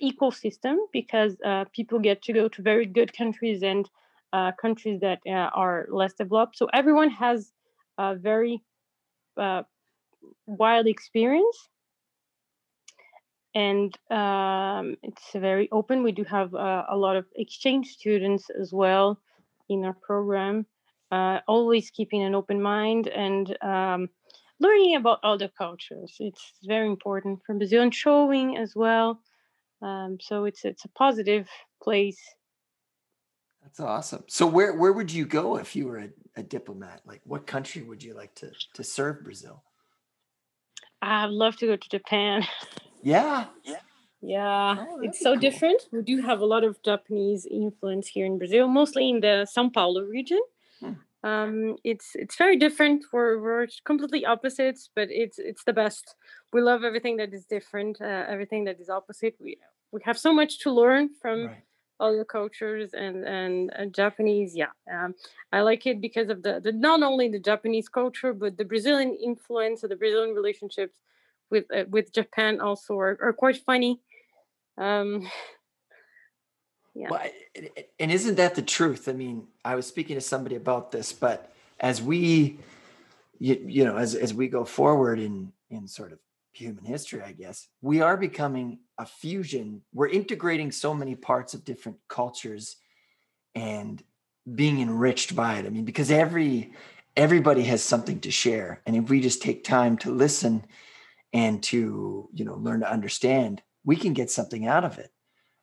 equal 0.00 0.30
system 0.30 0.78
because 0.92 1.36
uh, 1.44 1.66
people 1.72 1.98
get 1.98 2.22
to 2.22 2.32
go 2.32 2.48
to 2.48 2.62
very 2.62 2.86
good 2.86 3.12
countries 3.12 3.62
and 3.62 3.88
uh, 4.32 4.52
countries 4.60 5.00
that 5.00 5.20
uh, 5.26 5.50
are 5.54 5.86
less 5.90 6.14
developed. 6.14 6.56
So 6.56 6.66
everyone 6.72 7.10
has 7.10 7.52
a 7.98 8.14
very 8.14 8.62
uh, 9.36 9.62
wild 10.46 10.86
experience 10.86 11.68
and 13.54 13.98
um, 14.10 14.96
it's 15.02 15.32
very 15.34 15.68
open. 15.72 16.02
We 16.02 16.12
do 16.12 16.24
have 16.24 16.54
uh, 16.54 16.84
a 16.88 16.96
lot 16.96 17.16
of 17.16 17.26
exchange 17.34 17.88
students 17.88 18.50
as 18.50 18.72
well 18.72 19.20
in 19.68 19.84
our 19.84 19.94
program. 19.94 20.66
Uh, 21.10 21.40
always 21.48 21.90
keeping 21.90 22.22
an 22.22 22.34
open 22.34 22.60
mind 22.60 23.08
and 23.08 23.56
um, 23.62 24.10
learning 24.60 24.96
about 24.96 25.20
other 25.24 25.48
cultures. 25.48 26.14
It's 26.20 26.52
very 26.64 26.86
important 26.86 27.40
for 27.44 27.54
Brazil 27.54 27.82
and 27.82 27.94
showing 27.94 28.58
as 28.58 28.74
well. 28.76 29.20
Um, 29.80 30.18
so 30.20 30.44
it's 30.44 30.64
it's 30.64 30.84
a 30.84 30.88
positive 30.90 31.48
place. 31.82 32.20
That's 33.62 33.80
awesome. 33.80 34.24
So 34.28 34.46
where 34.46 34.74
where 34.74 34.92
would 34.92 35.10
you 35.10 35.24
go 35.24 35.56
if 35.56 35.74
you 35.74 35.86
were 35.86 35.98
a, 35.98 36.10
a 36.36 36.42
diplomat? 36.42 37.00
Like 37.06 37.22
what 37.24 37.46
country 37.46 37.82
would 37.82 38.02
you 38.02 38.14
like 38.14 38.34
to 38.36 38.52
to 38.74 38.84
serve 38.84 39.24
Brazil? 39.24 39.62
I'd 41.02 41.30
love 41.30 41.56
to 41.56 41.66
go 41.66 41.76
to 41.76 41.88
Japan. 41.88 42.44
Yeah. 43.02 43.46
Yeah, 44.20 44.76
Oh, 44.80 45.00
it's 45.00 45.20
so 45.20 45.34
cool. 45.34 45.40
different. 45.40 45.82
We 45.92 46.02
do 46.02 46.20
have 46.22 46.40
a 46.40 46.44
lot 46.46 46.64
of 46.64 46.82
Japanese 46.82 47.46
influence 47.46 48.08
here 48.08 48.26
in 48.26 48.36
Brazil, 48.36 48.66
mostly 48.66 49.08
in 49.08 49.20
the 49.20 49.46
São 49.56 49.72
Paulo 49.72 50.02
region. 50.02 50.40
Hmm. 50.80 50.92
Um, 51.22 51.76
it's 51.84 52.10
it's 52.14 52.36
very 52.36 52.56
different. 52.56 53.04
We're 53.12 53.38
we're 53.40 53.68
completely 53.84 54.26
opposites, 54.26 54.90
but 54.94 55.08
it's 55.10 55.38
it's 55.38 55.62
the 55.64 55.72
best. 55.72 56.16
We 56.52 56.60
love 56.62 56.82
everything 56.82 57.16
that 57.18 57.32
is 57.32 57.44
different, 57.44 58.00
uh, 58.00 58.24
everything 58.28 58.64
that 58.64 58.80
is 58.80 58.88
opposite. 58.90 59.36
We 59.40 59.58
we 59.92 60.00
have 60.04 60.18
so 60.18 60.32
much 60.32 60.58
to 60.60 60.72
learn 60.72 61.10
from 61.22 61.46
Right. 61.46 61.62
Other 62.00 62.24
cultures 62.24 62.94
and 62.94 63.24
and 63.24 63.94
Japanese. 63.94 64.56
Yeah, 64.56 64.72
um, 64.92 65.14
I 65.52 65.60
like 65.60 65.86
it 65.86 66.00
because 66.00 66.28
of 66.28 66.42
the, 66.42 66.60
the 66.60 66.72
not 66.72 67.02
only 67.02 67.28
the 67.28 67.40
Japanese 67.40 67.88
culture 67.88 68.32
but 68.32 68.56
the 68.56 68.64
Brazilian 68.64 69.16
influence 69.22 69.82
of 69.82 69.90
the 69.90 69.96
Brazilian 69.96 70.34
relationships 70.34 70.98
with 71.50 71.64
uh, 71.74 71.84
with 71.88 72.12
Japan 72.12 72.60
also 72.60 72.98
are, 72.98 73.18
are 73.22 73.32
quite 73.32 73.58
funny. 73.64 74.00
Um, 74.76 75.28
Yeah. 76.98 77.10
Well, 77.10 77.22
and 78.00 78.10
isn't 78.10 78.34
that 78.36 78.56
the 78.56 78.62
truth? 78.62 79.08
I 79.08 79.12
mean, 79.12 79.46
I 79.64 79.76
was 79.76 79.86
speaking 79.86 80.16
to 80.16 80.20
somebody 80.20 80.56
about 80.56 80.90
this, 80.90 81.12
but 81.12 81.52
as 81.78 82.02
we, 82.02 82.58
you, 83.38 83.62
you 83.64 83.84
know, 83.84 83.96
as 83.96 84.16
as 84.16 84.34
we 84.34 84.48
go 84.48 84.64
forward 84.64 85.20
in 85.20 85.52
in 85.70 85.86
sort 85.86 86.10
of 86.10 86.18
human 86.52 86.84
history, 86.84 87.22
I 87.22 87.32
guess 87.32 87.68
we 87.80 88.00
are 88.00 88.16
becoming 88.16 88.80
a 88.98 89.06
fusion. 89.06 89.82
We're 89.92 90.08
integrating 90.08 90.72
so 90.72 90.94
many 90.94 91.14
parts 91.14 91.54
of 91.54 91.64
different 91.64 91.98
cultures, 92.08 92.76
and 93.54 94.02
being 94.54 94.80
enriched 94.80 95.36
by 95.36 95.58
it. 95.58 95.66
I 95.66 95.68
mean, 95.70 95.84
because 95.84 96.10
every 96.10 96.72
everybody 97.16 97.64
has 97.64 97.82
something 97.82 98.20
to 98.20 98.30
share, 98.30 98.80
and 98.86 98.96
if 98.96 99.08
we 99.10 99.20
just 99.20 99.42
take 99.42 99.64
time 99.64 99.96
to 99.98 100.10
listen 100.10 100.64
and 101.32 101.62
to 101.64 102.28
you 102.32 102.44
know 102.44 102.54
learn 102.54 102.80
to 102.80 102.90
understand, 102.90 103.62
we 103.84 103.96
can 103.96 104.12
get 104.12 104.30
something 104.30 104.66
out 104.66 104.84
of 104.84 104.98
it. 104.98 105.10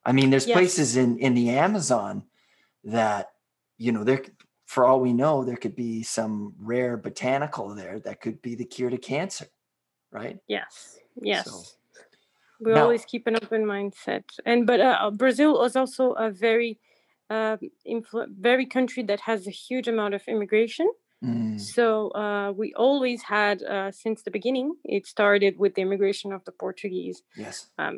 I 0.04 0.12
mean, 0.12 0.30
there's 0.30 0.48
Yes. 0.48 0.56
places 0.56 0.98
in 0.98 1.18
in 1.20 1.34
the 1.34 1.50
Amazon 1.50 2.24
that 2.84 3.32
you 3.78 3.92
know 3.92 4.04
there 4.04 4.24
for 4.66 4.86
all 4.86 5.00
we 5.00 5.14
know 5.14 5.44
there 5.44 5.58
could 5.58 5.76
be 5.76 6.04
some 6.04 6.54
rare 6.60 6.98
botanical 6.98 7.74
there 7.76 8.00
that 8.00 8.20
could 8.22 8.42
be 8.42 8.56
the 8.56 8.66
cure 8.66 8.90
to 8.90 8.98
cancer, 8.98 9.48
right? 10.16 10.38
yes, 10.48 10.74
yes. 11.22 11.46
we 12.60 12.72
Now- 12.74 12.84
always 12.84 13.04
keep 13.12 13.28
an 13.28 13.36
open 13.44 13.64
mindset, 13.66 14.24
and 14.46 14.66
but 14.70 14.80
uh, 14.80 15.12
Brazil 15.12 15.52
is 15.68 15.76
also 15.76 16.04
a 16.28 16.30
very 16.32 16.72
um, 17.30 17.58
influ- 17.96 18.30
very 18.50 18.66
country 18.78 19.04
that 19.10 19.22
has 19.30 19.48
a 19.48 19.52
huge 19.66 19.88
amount 19.94 20.14
of 20.14 20.22
immigration. 20.34 20.88
Mm, 21.24 21.60
So 21.60 21.86
uh, 22.24 22.52
we 22.62 22.68
always 22.86 23.22
had, 23.24 23.64
uh, 23.64 23.90
since 24.04 24.22
the 24.24 24.32
beginning, 24.38 24.76
it 24.84 25.08
started 25.08 25.54
with 25.58 25.74
the 25.76 25.82
immigration 25.82 26.30
of 26.34 26.42
the 26.46 26.52
Portuguese. 26.52 27.24
yes. 27.46 27.56
Um, 27.82 27.98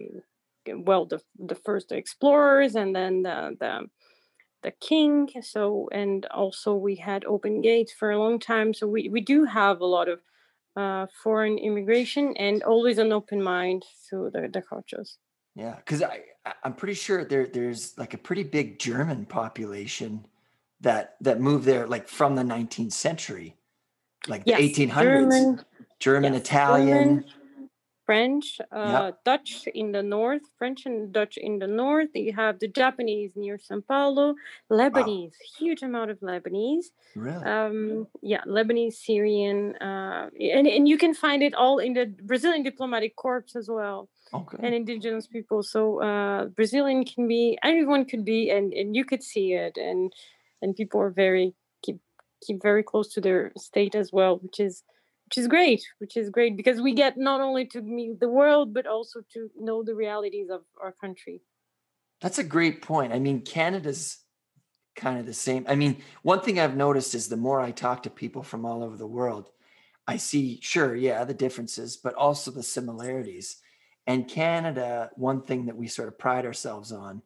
well, 0.90 1.06
the 1.06 1.20
the 1.52 1.56
first 1.68 1.92
explorers, 1.92 2.76
and 2.76 2.90
then 2.96 3.14
the 3.28 3.38
the 3.64 3.74
the 4.66 4.72
king. 4.90 5.14
So 5.42 5.88
and 6.02 6.26
also 6.42 6.70
we 6.88 6.96
had 7.10 7.22
open 7.26 7.62
gates 7.62 7.94
for 8.00 8.08
a 8.12 8.20
long 8.24 8.40
time. 8.40 8.74
So 8.74 8.84
we 8.96 9.02
we 9.16 9.22
do 9.34 9.40
have 9.46 9.78
a 9.82 9.86
lot 9.98 10.08
of 10.14 10.20
uh, 10.78 11.08
foreign 11.24 11.58
immigration 11.58 12.36
and 12.38 12.64
always 12.64 13.00
an 13.00 13.12
open 13.12 13.42
mind 13.42 13.84
to 14.10 14.30
the 14.32 14.48
the 14.54 14.62
cultures. 14.62 15.18
Yeah, 15.56 15.76
because 15.76 16.04
I 16.04 16.22
I'm 16.64 16.74
pretty 16.74 16.94
sure 16.94 17.26
there 17.26 17.48
there's 17.48 17.98
like 17.98 18.14
a 18.14 18.18
pretty 18.18 18.44
big 18.44 18.80
German 18.80 19.26
population 19.26 20.28
that 20.82 21.16
that 21.22 21.42
moved 21.42 21.66
there 21.66 21.88
like 21.88 22.08
from 22.08 22.36
the 22.36 22.44
19th 22.44 22.94
century, 22.94 23.56
like 24.28 24.46
the 24.46 24.52
1800s. 24.54 24.94
German, 24.94 25.66
German, 26.00 26.34
yes, 26.34 26.42
Italian. 26.44 26.88
German, 26.88 27.26
French, 28.08 28.62
uh, 28.72 29.12
Dutch 29.26 29.68
in 29.76 29.92
the 29.92 30.02
north, 30.02 30.44
French 30.58 30.86
and 30.86 31.12
Dutch 31.12 31.36
in 31.36 31.60
the 31.60 31.68
north. 31.68 32.12
You 32.14 32.32
have 32.32 32.58
the 32.58 32.70
Japanese 32.70 33.34
near 33.36 33.60
Sao 33.60 33.82
Paulo, 33.86 34.36
Lebanese, 34.72 35.34
huge 35.60 35.84
amount 35.84 36.10
of 36.12 36.20
Lebanese. 36.22 36.86
Really? 37.18 37.44
Um, 37.44 38.08
yeah, 38.22 38.44
Lebanese, 38.48 38.94
Syrian, 38.94 39.76
uh, 39.76 40.30
and 40.40 40.66
and 40.76 40.88
you 40.88 40.98
can 40.98 41.14
find 41.14 41.44
it 41.44 41.54
all 41.54 41.80
in 41.80 41.94
the 41.94 42.06
Brazilian 42.32 42.64
diplomatic 42.64 43.18
corps 43.18 43.52
as 43.58 43.68
well, 43.70 44.08
okay. 44.34 44.58
and 44.64 44.74
indigenous 44.74 45.28
people. 45.28 45.62
So 45.62 46.02
uh, 46.02 46.46
Brazilian 46.46 47.04
can 47.04 47.28
be 47.28 47.60
anyone 47.62 48.06
could 48.06 48.24
be, 48.24 48.50
and 48.50 48.72
and 48.72 48.96
you 48.96 49.04
could 49.04 49.22
see 49.22 49.52
it, 49.52 49.76
and 49.76 50.14
and 50.62 50.78
people 50.78 51.02
are 51.02 51.10
very 51.12 51.56
keep 51.84 52.00
keep 52.42 52.62
very 52.64 52.84
close 52.84 53.10
to 53.16 53.20
their 53.20 53.52
state 53.58 53.96
as 53.96 54.14
well, 54.14 54.38
which 54.38 54.62
is 54.62 54.84
which 55.28 55.38
is 55.38 55.48
great, 55.48 55.84
which 56.00 56.16
is 56.16 56.30
great 56.30 56.56
because 56.56 56.80
we 56.82 56.94
get 56.94 57.18
not 57.18 57.42
only 57.42 57.66
to 57.66 57.82
meet 57.82 58.20
the 58.20 58.30
world 58.30 58.74
but 58.74 58.88
also 58.88 59.20
to 59.34 59.50
know 59.60 59.84
the 59.84 59.94
realities 59.94 60.50
of 60.50 60.62
our 60.82 60.94
country. 60.94 61.42
That's 62.22 62.40
a 62.40 62.44
great 62.44 62.82
point. 62.82 63.12
I 63.14 63.20
mean, 63.20 63.42
Canada's 63.42 64.20
kind 64.96 65.20
of 65.20 65.26
the 65.26 65.34
same. 65.34 65.66
I 65.68 65.76
mean, 65.76 65.98
one 66.24 66.42
thing 66.42 66.60
I've 66.60 66.78
noticed 66.78 67.14
is 67.14 67.28
the 67.28 67.38
more 67.38 67.60
I 67.60 67.72
talk 67.72 68.04
to 68.04 68.10
people 68.10 68.42
from 68.42 68.66
all 68.66 68.84
over 68.84 68.96
the 68.96 69.06
world, 69.06 69.52
I 70.08 70.16
see, 70.16 70.60
sure, 70.62 70.96
yeah, 70.96 71.26
the 71.26 71.34
differences, 71.34 71.98
but 71.98 72.14
also 72.16 72.50
the 72.50 72.64
similarities. 72.64 73.58
And 74.08 74.28
Canada, 74.28 75.10
one 75.16 75.42
thing 75.42 75.66
that 75.66 75.76
we 75.76 75.88
sort 75.88 76.08
of 76.08 76.18
pride 76.18 76.46
ourselves 76.46 76.94
on 76.94 77.22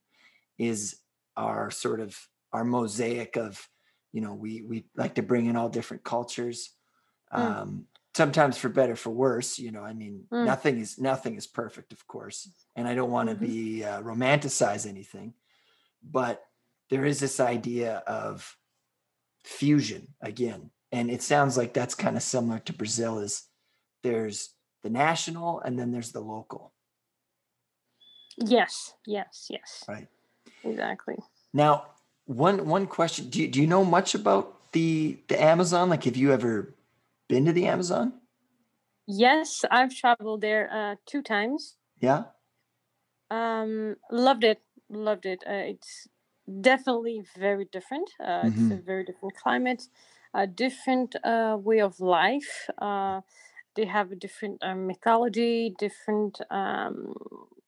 is 0.58 0.98
our 1.38 1.70
sort 1.70 2.00
of 2.00 2.18
our 2.52 2.66
mosaic 2.66 3.38
of, 3.38 3.70
you 4.12 4.22
know, 4.22 4.34
we 4.34 4.64
we 4.64 4.86
like 4.96 5.16
to 5.16 5.22
bring 5.22 5.46
in 5.46 5.56
all 5.56 5.70
different 5.70 6.04
cultures. 6.04 6.72
Mm. 7.34 7.40
Um, 7.40 7.86
sometimes 8.22 8.56
for 8.58 8.70
better 8.70 8.96
for 9.04 9.10
worse 9.26 9.52
you 9.64 9.72
know 9.76 9.84
i 9.92 9.94
mean 10.02 10.16
Mm. 10.32 10.46
nothing 10.46 10.76
is 10.86 10.92
nothing 11.12 11.34
is 11.42 11.48
perfect 11.62 11.90
of 11.98 12.02
course 12.14 12.40
and 12.76 12.88
i 12.88 12.94
don't 12.98 13.12
want 13.18 13.28
to 13.30 13.36
Mhm. 13.36 13.48
be 13.50 13.84
uh, 13.90 14.00
romanticize 14.12 14.84
anything 14.96 15.34
but 16.18 16.36
there 16.92 17.06
is 17.12 17.18
this 17.20 17.40
idea 17.40 17.92
of 18.22 18.58
fusion 19.60 20.04
again 20.32 20.62
and 20.92 21.06
it 21.16 21.22
sounds 21.34 21.54
like 21.60 21.72
that's 21.74 21.96
kind 22.06 22.16
of 22.20 22.24
similar 22.36 22.60
to 22.68 22.74
brazil 22.82 23.14
is 23.28 23.34
there's 24.04 24.40
the 24.84 24.90
national 24.90 25.50
and 25.66 25.74
then 25.80 25.92
there's 25.94 26.12
the 26.18 26.26
local 26.36 26.64
Yes, 28.38 28.94
yes, 29.06 29.48
yes. 29.56 29.70
Right. 29.88 30.08
Exactly. 30.64 31.18
now 31.54 31.74
one 32.26 32.58
one 32.76 32.86
question 32.88 33.30
do 33.34 33.38
you, 33.42 33.48
do 33.54 33.60
you 33.62 33.68
know 33.68 33.84
much 33.98 34.16
about 34.16 34.72
the 34.72 35.18
the 35.28 35.38
amazon 35.54 35.90
like 35.90 36.04
have 36.06 36.18
you 36.24 36.32
ever 36.32 36.74
been 37.32 37.46
to 37.46 37.54
the 37.54 37.66
amazon 37.68 38.22
Yes, 39.06 39.64
I've 39.70 39.94
traveled 39.94 40.42
there 40.42 40.68
uh, 40.74 40.96
two 41.06 41.22
times. 41.22 41.78
yeah 42.00 42.32
Um, 43.30 43.96
loved 44.12 44.44
it. 44.44 44.62
Loved 44.90 45.26
it. 45.26 45.44
Uh, 45.48 45.64
it's 45.74 46.08
definitely 46.60 47.24
very 47.38 47.66
different. 47.66 48.12
Uh, 48.20 48.46
It's 48.48 48.70
a 48.70 48.78
very 48.78 49.04
different 49.06 49.36
climate, 49.36 49.88
a 50.34 50.48
different 50.48 51.16
uh, 51.24 51.58
way 51.60 51.80
of 51.80 52.00
life. 52.00 52.70
Uh, 52.78 53.22
they 53.76 53.86
have 53.86 54.12
a 54.12 54.16
different 54.16 54.64
uh, 54.64 54.76
mythology, 54.76 55.74
different 55.78 56.42
um, 56.52 57.14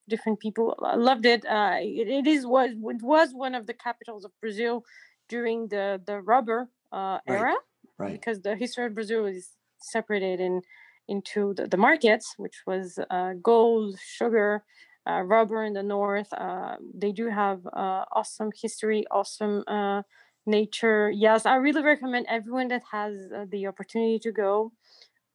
different 0.07 0.39
people. 0.39 0.76
I 0.84 0.95
loved 0.95 1.26
it. 1.26 1.45
Uh, 1.45 1.78
it. 1.82 2.07
It 2.09 2.28
is 2.28 2.45
was 2.45 2.72
it 2.72 3.01
was 3.03 3.34
one 3.34 3.55
of 3.55 3.68
the 3.68 3.74
capitals 3.74 4.26
of 4.26 4.32
Brazil 4.41 4.84
during 5.30 5.70
the 5.70 6.01
the 6.05 6.22
rubber 6.22 6.70
uh, 6.91 7.20
Right. 7.26 7.47
era 7.47 7.55
right 7.98 8.22
because 8.22 8.42
the 8.42 8.56
history 8.56 8.86
of 8.86 8.94
Brazil 8.94 9.26
is 9.26 9.56
separated 9.80 10.40
in 10.40 10.62
into 11.08 11.54
the, 11.56 11.68
the 11.68 11.78
markets, 11.78 12.34
which 12.38 12.62
was 12.66 12.98
uh, 13.10 13.34
gold, 13.42 14.00
sugar, 14.02 14.64
uh, 15.10 15.22
rubber 15.22 15.62
in 15.64 15.74
the 15.74 15.84
north. 15.84 16.32
Uh, 16.32 16.78
they 16.94 17.12
do 17.12 17.28
have 17.28 17.66
uh, 17.68 18.06
awesome 18.14 18.52
history, 18.56 19.04
awesome 19.12 19.64
uh, 19.68 20.04
nature. 20.46 21.12
Yes, 21.12 21.46
I 21.46 21.56
really 21.56 21.84
recommend 21.84 22.28
everyone 22.30 22.70
that 22.70 22.84
has 22.92 23.14
uh, 23.36 23.46
the 23.50 23.68
opportunity 23.68 24.18
to 24.20 24.32
go. 24.32 24.72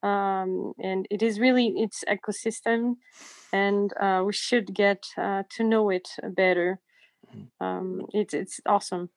Um, 0.03 0.75
and 0.83 1.07
it 1.11 1.23
is 1.23 1.41
really 1.41 1.69
its 1.77 2.05
ecosystem, 2.09 2.97
and 3.53 3.93
uh, 4.01 4.23
we 4.27 4.33
should 4.33 4.75
get 4.75 5.05
uh, 5.19 5.45
to 5.51 5.65
know 5.65 5.91
it 5.91 6.09
better. 6.31 6.81
Mhm. 7.27 7.49
Um, 7.61 8.07
it's 8.13 8.35
it's 8.35 8.61
awesome. 8.67 9.11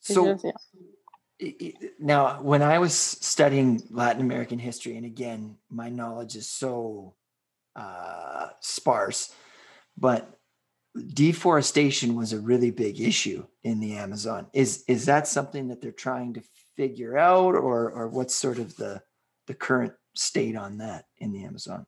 So 0.00 0.16
just- 0.16 0.44
yeah. 0.44 0.52
Now 1.98 2.40
when 2.42 2.62
i 2.62 2.78
was 2.78 2.94
studying 2.94 3.82
latin 3.90 4.22
american 4.22 4.58
history 4.58 4.96
and 4.96 5.04
again 5.04 5.56
my 5.70 5.88
knowledge 5.88 6.34
is 6.34 6.48
so 6.48 7.14
uh, 7.76 8.48
sparse 8.60 9.34
but 9.98 10.36
deforestation 11.14 12.14
was 12.14 12.32
a 12.32 12.40
really 12.40 12.70
big 12.70 13.00
issue 13.00 13.44
in 13.62 13.80
the 13.80 13.96
amazon. 13.96 14.46
Is 14.52 14.84
is 14.88 15.06
that 15.06 15.26
something 15.26 15.68
that 15.68 15.80
they're 15.80 15.92
trying 15.92 16.34
to 16.34 16.42
figure 16.76 17.16
out 17.16 17.54
or 17.54 17.90
or 17.90 18.08
what's 18.08 18.34
sort 18.34 18.58
of 18.58 18.76
the 18.76 19.02
the 19.46 19.54
current 19.54 19.94
state 20.14 20.56
on 20.56 20.78
that 20.78 21.04
in 21.18 21.32
the 21.32 21.44
amazon? 21.44 21.86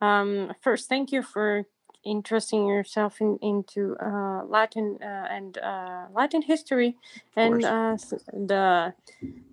Um, 0.00 0.52
first, 0.60 0.88
thank 0.88 1.12
you 1.12 1.22
for 1.22 1.64
interesting 2.04 2.66
yourself 2.66 3.20
in, 3.20 3.38
into 3.42 3.96
uh, 4.00 4.44
Latin 4.44 4.98
uh, 5.02 5.26
and 5.30 5.58
uh, 5.58 6.06
Latin 6.12 6.42
history 6.42 6.96
and 7.36 7.64
uh, 7.64 7.96
the 8.32 8.94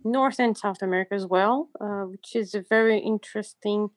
North 0.03 0.39
and 0.39 0.57
South 0.57 0.81
America 0.81 1.15
as 1.15 1.25
well, 1.25 1.69
uh, 1.79 2.03
which 2.03 2.35
is 2.35 2.53
a 2.55 2.61
very 2.61 2.99
interesting 2.99 3.89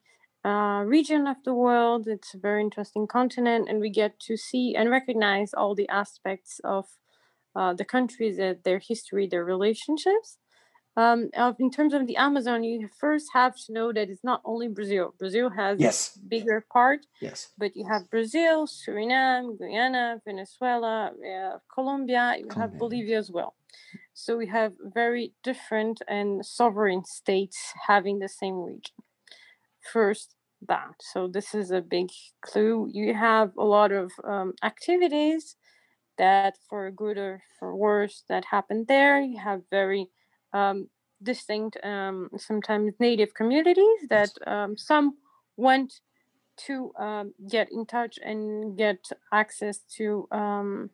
uh, 0.43 0.83
region 0.85 1.27
of 1.27 1.37
the 1.43 1.53
world. 1.53 2.07
It's 2.07 2.33
a 2.33 2.37
very 2.37 2.61
interesting 2.61 3.07
continent, 3.07 3.67
and 3.69 3.79
we 3.79 3.89
get 3.89 4.19
to 4.21 4.37
see 4.37 4.75
and 4.75 4.89
recognize 4.89 5.53
all 5.53 5.75
the 5.75 5.89
aspects 5.89 6.59
of 6.63 6.85
the 7.55 7.83
countries, 7.83 8.37
their 8.37 8.79
history, 8.79 9.27
their 9.27 9.43
relationships. 9.43 10.37
Um, 10.99 11.29
in 11.59 11.71
terms 11.71 11.93
of 11.93 12.07
the 12.07 12.17
Amazon, 12.17 12.59
you 12.69 12.89
first 12.99 13.27
have 13.31 13.55
to 13.63 13.71
know 13.71 13.87
that 13.93 14.09
it's 14.09 14.25
not 14.31 14.41
only 14.43 14.67
Brazil. 14.67 15.05
Brazil 15.17 15.49
has 15.49 15.79
yes. 15.79 15.97
a 16.17 16.27
bigger 16.27 16.59
part. 16.77 17.01
Yes. 17.21 17.39
But 17.57 17.71
you 17.77 17.85
have 17.87 18.09
Brazil, 18.09 18.67
Suriname, 18.67 19.57
Guyana, 19.57 20.05
Venezuela, 20.25 21.11
uh, 21.33 21.57
Colombia, 21.73 22.35
you 22.37 22.47
Colombia. 22.47 22.61
have 22.61 22.71
Bolivia 22.77 23.17
as 23.17 23.31
well. 23.31 23.51
So 24.13 24.35
we 24.35 24.47
have 24.47 24.73
very 24.83 25.31
different 25.41 26.01
and 26.09 26.45
sovereign 26.45 27.05
states 27.05 27.57
having 27.87 28.19
the 28.19 28.27
same 28.41 28.57
region. 28.71 28.97
First, 29.93 30.35
that. 30.67 30.95
So 30.99 31.29
this 31.29 31.55
is 31.55 31.71
a 31.71 31.81
big 31.81 32.09
clue. 32.41 32.89
You 32.91 33.13
have 33.13 33.51
a 33.57 33.63
lot 33.63 33.93
of 33.93 34.11
um, 34.25 34.53
activities 34.61 35.55
that, 36.17 36.57
for 36.69 36.91
good 36.91 37.17
or 37.17 37.41
for 37.57 37.73
worse, 37.73 38.23
that 38.27 38.43
happen 38.43 38.83
there. 38.89 39.21
You 39.21 39.39
have 39.39 39.61
very 39.71 40.09
um, 40.53 40.89
distinct, 41.21 41.77
um, 41.83 42.29
sometimes 42.37 42.93
native 42.99 43.33
communities 43.33 44.07
that 44.09 44.31
um, 44.47 44.77
some 44.77 45.17
want 45.57 46.01
to 46.57 46.91
um, 46.99 47.33
get 47.49 47.71
in 47.71 47.85
touch 47.85 48.19
and 48.23 48.77
get 48.77 49.09
access 49.31 49.79
to 49.97 50.27
um, 50.31 50.89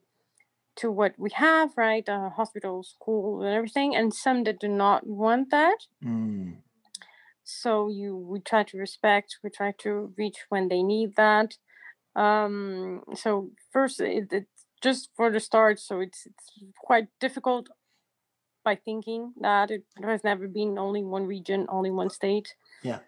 to 0.75 0.91
what 0.91 1.13
we 1.17 1.29
have, 1.33 1.71
right? 1.77 2.07
Uh, 2.07 2.29
hospitals, 2.29 2.95
schools, 2.99 3.43
and 3.43 3.53
everything, 3.53 3.95
and 3.95 4.13
some 4.13 4.43
that 4.43 4.59
do 4.59 4.67
not 4.67 5.07
want 5.07 5.49
that. 5.51 5.77
Mm. 6.03 6.57
So 7.43 7.87
you, 7.87 8.17
we 8.17 8.39
try 8.39 8.63
to 8.63 8.77
respect. 8.77 9.37
We 9.43 9.49
try 9.49 9.73
to 9.79 10.13
reach 10.17 10.45
when 10.49 10.67
they 10.67 10.83
need 10.83 11.15
that. 11.15 11.55
Um, 12.15 13.03
so 13.13 13.51
first, 13.71 14.01
it, 14.01 14.27
it's 14.31 14.65
just 14.81 15.09
for 15.15 15.31
the 15.31 15.39
start. 15.39 15.79
So 15.79 16.01
it's 16.01 16.25
it's 16.25 16.63
quite 16.83 17.07
difficult 17.19 17.69
by 18.65 18.75
thinking 18.75 19.33
that 19.39 19.71
it 19.71 19.85
has 20.03 20.23
never 20.23 20.47
been 20.47 20.77
only 20.77 21.03
one 21.03 21.25
region, 21.25 21.65
only 21.69 21.91
one 21.91 22.09
state. 22.09 22.55
Yeah. 22.83 22.99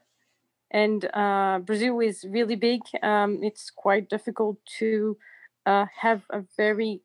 And 0.71 1.09
uh, 1.13 1.59
Brazil 1.59 1.99
is 1.99 2.25
really 2.29 2.55
big. 2.55 2.81
Um, 3.01 3.39
it's 3.41 3.69
quite 3.69 4.09
difficult 4.09 4.57
to 4.79 5.17
uh, 5.65 5.87
have 6.01 6.23
a 6.29 6.43
very 6.55 7.01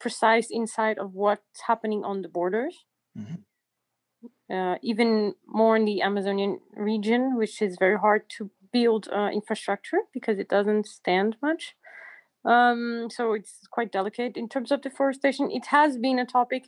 precise 0.00 0.50
insight 0.50 0.98
of 0.98 1.14
what's 1.14 1.60
happening 1.68 2.02
on 2.04 2.22
the 2.22 2.28
borders. 2.28 2.74
Mm-hmm. 3.16 4.54
Uh, 4.54 4.76
even 4.82 5.34
more 5.46 5.76
in 5.76 5.84
the 5.84 6.02
Amazonian 6.02 6.58
region, 6.74 7.36
which 7.36 7.62
is 7.62 7.76
very 7.78 7.98
hard 7.98 8.22
to 8.38 8.50
build 8.72 9.08
uh, 9.08 9.28
infrastructure 9.32 10.00
because 10.12 10.38
it 10.38 10.48
doesn't 10.48 10.86
stand 10.86 11.36
much. 11.40 11.76
Um, 12.44 13.08
so 13.10 13.34
it's 13.34 13.66
quite 13.70 13.92
delicate 13.92 14.36
in 14.36 14.48
terms 14.48 14.72
of 14.72 14.82
deforestation. 14.82 15.50
It 15.50 15.66
has 15.66 15.98
been 15.98 16.18
a 16.18 16.24
topic 16.24 16.64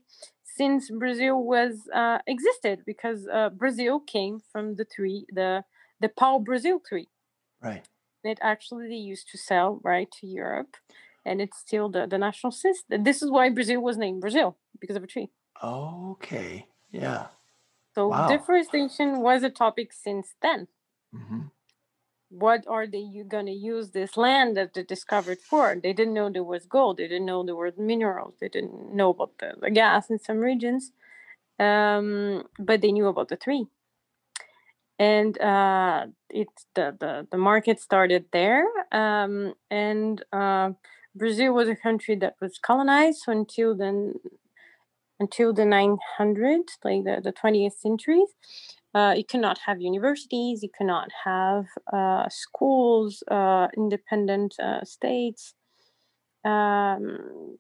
since 0.57 0.91
Brazil 0.91 1.43
was 1.43 1.89
uh, 1.95 2.19
existed 2.27 2.81
because 2.87 3.27
uh, 3.33 3.51
Brazil 3.51 4.01
came 4.01 4.41
from 4.53 4.77
the 4.77 4.85
tree, 4.85 5.27
the 5.33 5.65
the 6.01 6.09
pau 6.09 6.39
Brazil 6.39 6.81
tree. 6.81 7.09
Right. 7.63 7.85
That 8.25 8.39
actually 8.41 8.89
they 8.89 8.95
used 8.95 9.29
to 9.31 9.39
sell 9.39 9.81
right 9.83 10.09
to 10.21 10.27
Europe, 10.27 10.77
and 11.25 11.41
it's 11.41 11.59
still 11.59 11.89
the 11.89 12.07
the 12.07 12.19
national 12.19 12.53
system. 12.53 13.05
This 13.05 13.23
is 13.23 13.31
why 13.31 13.51
Brazil 13.51 13.81
was 13.83 13.97
named 13.97 14.21
Brazil 14.21 14.57
because 14.81 14.97
of 14.97 15.05
a 15.05 15.07
tree. 15.07 15.31
Okay. 15.63 16.67
Yeah. 16.91 17.29
So 17.95 18.09
wow. 18.09 18.29
deforestation 18.29 19.21
was 19.21 19.43
a 19.43 19.51
topic 19.51 19.93
since 19.93 20.35
then. 20.41 20.69
Mm-hmm 21.15 21.49
what 22.33 22.67
are 22.69 22.87
they 22.89 22.99
you 23.01 23.25
going 23.25 23.47
to 23.47 23.53
use 23.53 23.91
this 23.93 24.17
land 24.17 24.57
that 24.59 24.75
they 24.75 24.85
discovered 24.85 25.41
for? 25.41 25.77
They 25.83 25.95
didn't 25.95 26.15
know 26.15 26.31
there 26.31 26.45
was 26.45 26.67
gold. 26.67 26.99
They 26.99 27.09
didn't 27.09 27.27
know 27.27 27.45
there 27.45 27.57
were 27.57 27.73
minerals. 27.79 28.35
They 28.41 28.49
didn't 28.51 28.95
know 28.95 29.11
about 29.11 29.33
the, 29.41 29.55
the 29.61 29.71
gas 29.71 30.11
in 30.11 30.21
some 30.21 30.39
regions, 30.39 30.93
um, 31.61 32.45
but 32.59 32.83
they 32.83 32.93
knew 32.93 33.09
about 33.09 33.29
the 33.29 33.37
tree. 33.37 33.67
And 34.99 35.41
uh, 35.41 36.07
it's 36.31 36.67
the, 36.75 36.97
the 37.01 37.29
the 37.33 37.39
market 37.39 37.81
started 37.81 38.27
there, 38.33 38.67
um, 38.93 39.55
and 39.71 40.25
uh, 40.33 40.71
Brazil 41.17 41.55
was 41.55 41.69
a 41.69 41.77
country 41.77 42.17
that 42.17 42.37
was 42.41 42.59
colonized 42.59 43.25
until 43.29 43.77
then 43.77 44.15
until 45.21 45.53
the 45.53 45.63
900s, 45.63 46.79
like 46.85 47.05
the, 47.05 47.21
the 47.23 47.33
20th 47.33 47.75
century. 47.75 48.25
Uh, 48.95 49.15
you 49.17 49.25
cannot 49.25 49.59
have 49.67 49.81
universities, 49.81 50.63
you 50.63 50.69
cannot 50.77 51.09
have 51.25 51.65
uh, 51.93 52.29
schools, 52.29 53.23
uh, 53.31 53.69
independent 53.75 54.55
uh, 54.61 54.85
states. 54.85 55.55
Um, 56.45 57.57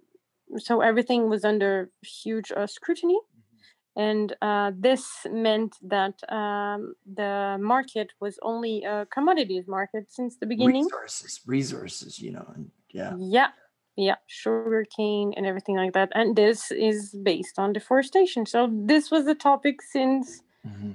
so 0.59 0.83
everything 0.83 1.31
was 1.31 1.45
under 1.45 1.91
huge 2.03 2.53
uh, 2.55 2.67
scrutiny. 2.67 3.19
Mm-hmm. 3.19 4.03
And 4.03 4.37
uh, 4.43 4.73
this 4.79 5.27
meant 5.31 5.77
that 5.83 6.21
um, 6.31 6.95
the 7.11 7.57
market 7.59 8.13
was 8.21 8.39
only 8.43 8.85
a 8.85 9.07
commodities 9.07 9.67
market 9.67 10.13
since 10.13 10.37
the 10.37 10.47
beginning. 10.47 10.85
Resources, 10.85 11.41
resources, 11.47 12.19
you 12.19 12.33
know, 12.33 12.47
and 12.55 12.71
yeah. 12.91 13.15
Yeah, 13.19 13.49
yeah, 13.97 14.17
sugar 14.27 14.85
cane 14.95 15.33
and 15.35 15.47
everything 15.47 15.77
like 15.77 15.95
that. 15.95 16.11
And 16.15 16.37
this 16.37 16.71
is 16.71 17.17
based 17.23 17.59
on 17.59 17.73
deforestation. 17.73 18.45
So 18.45 18.69
this 18.71 19.11
was 19.11 19.25
the 19.25 19.35
topic 19.35 19.81
since. 19.81 20.43
Mm-hmm 20.67 20.93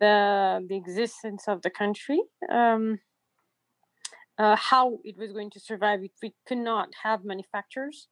the 0.00 0.64
the 0.68 0.76
existence 0.76 1.44
of 1.48 1.62
the 1.62 1.70
country, 1.70 2.20
um, 2.50 3.00
uh, 4.38 4.56
how 4.56 4.98
it 5.04 5.16
was 5.16 5.32
going 5.32 5.50
to 5.50 5.60
survive 5.60 6.00
if 6.02 6.12
we 6.22 6.34
could 6.46 6.58
not 6.58 6.88
have 7.02 7.24
manufacturers, 7.24 8.08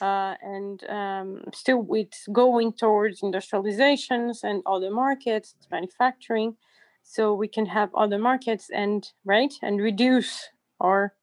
uh, 0.00 0.34
and 0.42 0.84
um, 0.88 1.42
still 1.52 1.86
it's 1.90 2.26
going 2.32 2.72
towards 2.72 3.20
industrializations 3.20 4.42
and 4.42 4.62
other 4.66 4.90
markets, 4.90 5.54
manufacturing, 5.70 6.56
so 7.02 7.34
we 7.34 7.48
can 7.48 7.66
have 7.66 7.94
other 7.94 8.18
markets 8.18 8.70
and 8.72 9.12
right 9.24 9.54
and 9.62 9.80
reduce 9.80 10.48
our 10.80 11.14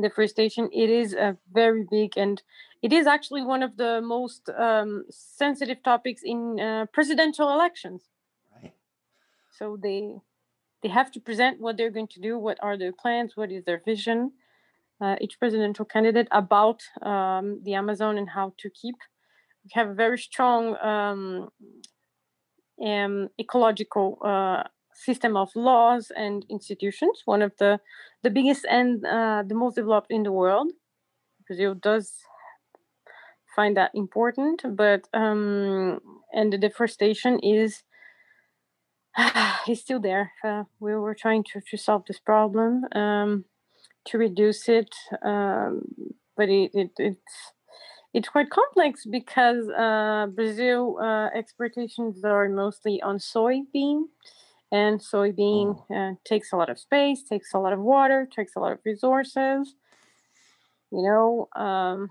deforestation. 0.00 0.68
It 0.72 0.90
is 0.90 1.14
a 1.14 1.36
very 1.52 1.86
big 1.90 2.16
and 2.16 2.42
it 2.82 2.92
is 2.92 3.06
actually 3.06 3.42
one 3.42 3.62
of 3.62 3.76
the 3.76 4.02
most 4.02 4.50
um, 4.58 5.04
sensitive 5.10 5.82
topics 5.82 6.22
in 6.24 6.60
uh, 6.60 6.86
presidential 6.92 7.50
elections 7.50 8.02
so 9.58 9.78
they 9.82 10.14
they 10.82 10.88
have 10.88 11.10
to 11.10 11.20
present 11.20 11.60
what 11.60 11.76
they're 11.76 11.90
going 11.90 12.08
to 12.08 12.20
do 12.20 12.38
what 12.38 12.58
are 12.62 12.76
their 12.76 12.92
plans 12.92 13.36
what 13.36 13.50
is 13.50 13.64
their 13.64 13.80
vision 13.84 14.32
uh, 15.00 15.16
each 15.20 15.38
presidential 15.38 15.84
candidate 15.84 16.28
about 16.30 16.82
um, 17.02 17.60
the 17.64 17.74
amazon 17.74 18.16
and 18.18 18.30
how 18.30 18.52
to 18.58 18.70
keep. 18.70 18.96
We 19.64 19.70
have 19.74 19.88
a 19.88 19.94
very 19.94 20.18
strong 20.18 20.76
um, 20.76 21.48
um, 22.84 23.28
ecological 23.40 24.18
uh, 24.24 24.64
system 24.94 25.36
of 25.36 25.50
laws 25.56 26.12
and 26.14 26.44
institutions 26.48 27.22
one 27.24 27.42
of 27.42 27.52
the 27.58 27.80
the 28.22 28.30
biggest 28.30 28.64
and 28.70 29.04
uh, 29.04 29.42
the 29.46 29.54
most 29.54 29.74
developed 29.74 30.10
in 30.10 30.22
the 30.22 30.32
world. 30.32 30.70
Brazil 31.46 31.74
does 31.74 32.12
find 33.56 33.76
that 33.76 33.90
important 33.94 34.62
but 34.76 35.08
um, 35.12 36.00
and 36.32 36.52
the 36.52 36.58
deforestation 36.58 37.38
is 37.40 37.82
he's 39.66 39.80
still 39.80 40.00
there. 40.00 40.32
Uh, 40.42 40.64
we 40.80 40.94
were 40.94 41.14
trying 41.14 41.44
to, 41.52 41.60
to 41.70 41.76
solve 41.76 42.04
this 42.06 42.18
problem, 42.18 42.84
um, 42.92 43.44
to 44.06 44.18
reduce 44.18 44.68
it, 44.68 44.94
um, 45.22 45.82
but 46.36 46.48
it, 46.48 46.70
it, 46.74 46.90
it's 46.98 47.52
it's 48.12 48.28
quite 48.28 48.48
complex 48.48 49.04
because 49.04 49.68
uh, 49.70 50.28
Brazil 50.32 50.98
uh, 51.00 51.30
exportations 51.34 52.22
are 52.24 52.48
mostly 52.48 53.02
on 53.02 53.18
soybean, 53.18 54.04
and 54.70 55.00
soybean 55.00 55.84
oh. 55.90 55.94
Uh, 55.94 56.12
takes 56.24 56.52
a 56.52 56.56
lot 56.56 56.70
of 56.70 56.78
space, 56.78 57.22
takes 57.22 57.54
a 57.54 57.58
lot 57.58 57.72
of 57.72 57.80
water, 57.80 58.28
takes 58.34 58.54
a 58.56 58.60
lot 58.60 58.72
of 58.72 58.78
resources. 58.84 59.74
You 60.92 61.02
know. 61.02 61.48
Um, 61.60 62.10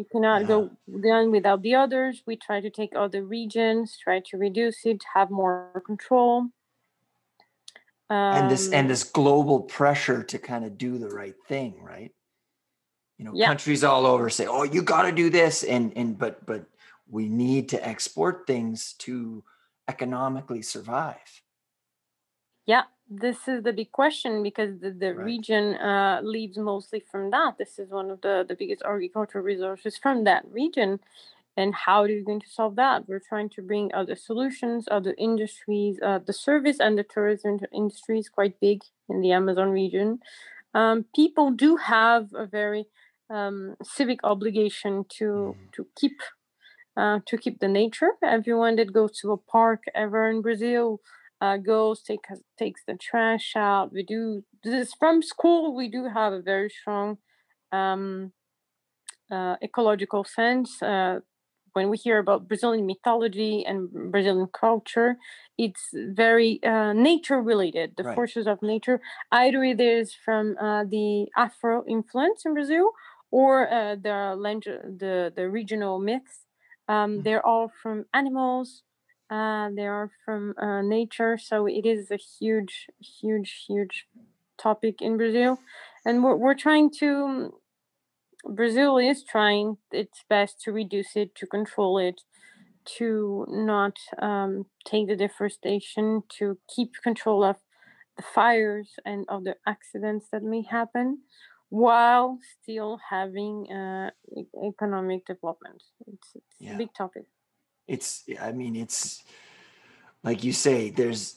you 0.00 0.06
cannot 0.10 0.40
yeah. 0.42 0.46
go 0.46 0.70
one 0.86 1.30
without 1.30 1.60
the 1.60 1.74
others. 1.74 2.22
We 2.26 2.36
try 2.36 2.62
to 2.62 2.70
take 2.70 2.92
other 2.96 3.22
regions, 3.22 3.98
try 4.02 4.20
to 4.30 4.38
reduce 4.38 4.86
it, 4.86 5.02
have 5.14 5.30
more 5.30 5.82
control. 5.84 6.46
Um, 8.08 8.36
and 8.38 8.50
this 8.50 8.68
and 8.68 8.86
um, 8.86 8.88
this 8.88 9.04
global 9.04 9.60
pressure 9.60 10.22
to 10.22 10.38
kind 10.38 10.64
of 10.64 10.78
do 10.78 10.96
the 10.96 11.10
right 11.10 11.34
thing, 11.48 11.82
right? 11.82 12.12
You 13.18 13.26
know, 13.26 13.32
yeah. 13.34 13.48
countries 13.48 13.84
all 13.84 14.06
over 14.06 14.30
say, 14.30 14.46
"Oh, 14.46 14.62
you 14.62 14.80
got 14.80 15.02
to 15.02 15.12
do 15.12 15.28
this," 15.28 15.64
and 15.64 15.92
and 15.96 16.18
but 16.18 16.46
but 16.46 16.64
we 17.06 17.28
need 17.28 17.68
to 17.68 17.86
export 17.86 18.46
things 18.46 18.94
to 19.00 19.44
economically 19.86 20.62
survive. 20.62 21.42
Yeah, 22.64 22.84
this 23.10 23.48
is 23.48 23.64
the 23.64 23.72
big 23.72 23.92
question 23.92 24.42
because 24.42 24.78
the, 24.80 24.90
the 24.92 25.14
Right. 25.14 25.24
region 25.24 25.74
uh, 25.76 26.20
lives 26.22 26.58
mostly 26.58 27.00
from 27.00 27.30
that. 27.30 27.58
This 27.58 27.78
is 27.78 27.90
one 27.90 28.10
of 28.10 28.20
the, 28.22 28.44
the 28.48 28.54
biggest 28.54 28.82
agricultural 28.82 29.44
resources 29.44 29.98
from 29.98 30.24
that 30.24 30.44
region. 30.50 31.00
And 31.56 31.74
how 31.74 32.02
are 32.02 32.08
you 32.08 32.24
going 32.24 32.40
to 32.40 32.48
solve 32.48 32.76
that? 32.76 33.08
We're 33.08 33.20
trying 33.28 33.50
to 33.50 33.62
bring 33.62 33.92
other 33.92 34.16
solutions, 34.16 34.88
other 34.90 35.14
industries. 35.18 35.98
Uh, 36.02 36.20
the 36.24 36.32
service 36.32 36.78
and 36.80 36.96
the 36.98 37.02
tourism 37.04 37.60
industry 37.72 38.20
is 38.20 38.28
quite 38.28 38.60
big 38.60 38.82
in 39.08 39.20
the 39.20 39.32
Amazon 39.32 39.70
region. 39.70 40.20
Um, 40.74 41.06
people 41.14 41.50
do 41.50 41.76
have 41.76 42.28
a 42.34 42.46
very 42.46 42.86
um, 43.30 43.76
civic 43.82 44.20
obligation 44.24 45.04
to 45.18 45.56
Mhm. 45.58 45.72
to 45.72 45.86
keep 45.96 46.18
uh, 46.96 47.20
to 47.26 47.38
keep 47.38 47.60
the 47.60 47.68
nature. 47.68 48.12
Everyone 48.22 48.76
that 48.76 48.92
goes 48.92 49.18
to 49.20 49.32
a 49.32 49.36
park 49.36 49.84
ever 49.94 50.28
in 50.28 50.42
Brazil 50.42 51.00
uh, 51.40 51.56
goes 51.58 52.02
take 52.02 52.26
takes 52.58 52.82
the 52.86 52.96
trash 52.96 53.54
out. 53.56 53.92
We 53.92 54.02
do 54.02 54.44
this 54.64 54.94
from 54.94 55.22
school. 55.22 55.74
We 55.74 55.88
do 55.88 56.08
have 56.08 56.32
a 56.32 56.42
very 56.42 56.70
strong 56.70 57.18
um, 57.72 58.32
uh, 59.30 59.56
ecological 59.62 60.24
sense. 60.24 60.82
Uh, 60.82 61.20
when 61.72 61.88
we 61.88 61.96
hear 61.96 62.18
about 62.18 62.48
Brazilian 62.48 62.86
mythology 62.86 63.64
and 63.64 63.90
Brazilian 64.10 64.48
culture, 64.52 65.16
it's 65.58 65.90
very 65.94 66.62
uh, 66.64 66.92
nature 66.92 67.40
related. 67.40 67.94
The 67.96 68.04
Right. 68.04 68.14
forces 68.14 68.46
of 68.46 68.60
nature, 68.62 69.00
either 69.30 69.62
it 69.64 69.80
is 69.80 70.14
from 70.14 70.56
uh, 70.58 70.84
the 70.84 71.28
Afro 71.36 71.84
influence 71.86 72.44
in 72.44 72.54
Brazil 72.54 72.92
or 73.30 73.70
uh, 73.72 73.94
the 73.96 74.36
the 74.98 75.32
the 75.34 75.48
regional 75.48 75.98
myths. 76.00 76.46
Um, 76.88 77.18
Mhm. 77.18 77.22
they're 77.24 77.46
all 77.46 77.68
from 77.82 78.06
animals. 78.12 78.82
Uh, 79.30 79.70
they 79.76 79.86
are 79.86 80.10
from 80.24 80.54
uh, 80.60 80.82
nature, 80.82 81.38
so 81.38 81.66
it 81.66 81.86
is 81.86 82.10
a 82.10 82.16
huge, 82.16 82.88
huge, 83.00 83.64
huge 83.68 84.08
topic 84.58 85.00
in 85.00 85.16
Brazil, 85.16 85.58
and 86.04 86.24
we're, 86.24 86.36
we're 86.36 86.54
trying 86.54 86.90
to. 86.90 87.54
Brazil 88.44 88.96
is 88.98 89.22
trying 89.22 89.76
its 89.92 90.24
best 90.28 90.60
to 90.62 90.72
reduce 90.72 91.14
it, 91.14 91.34
to 91.34 91.46
control 91.46 91.98
it, 91.98 92.22
to 92.96 93.46
not 93.48 93.96
um, 94.20 94.64
take 94.84 95.08
the 95.08 95.14
deforestation, 95.16 96.22
to 96.38 96.58
keep 96.74 96.90
control 97.02 97.44
of 97.44 97.56
the 98.16 98.22
fires 98.22 98.94
and 99.04 99.26
of 99.28 99.44
the 99.44 99.56
accidents 99.66 100.26
that 100.32 100.42
may 100.42 100.62
happen, 100.62 101.18
while 101.68 102.38
still 102.62 102.98
having 103.10 103.70
uh, 103.70 104.10
economic 104.64 105.26
development. 105.26 105.82
It's, 106.06 106.32
it's 106.34 106.56
Yeah. 106.58 106.74
a 106.74 106.78
big 106.78 106.94
topic. 106.94 107.26
It's 107.90 108.24
i 108.40 108.52
mean 108.52 108.76
it's 108.76 109.22
like 110.22 110.44
you 110.44 110.52
say 110.52 110.90
there's 110.90 111.36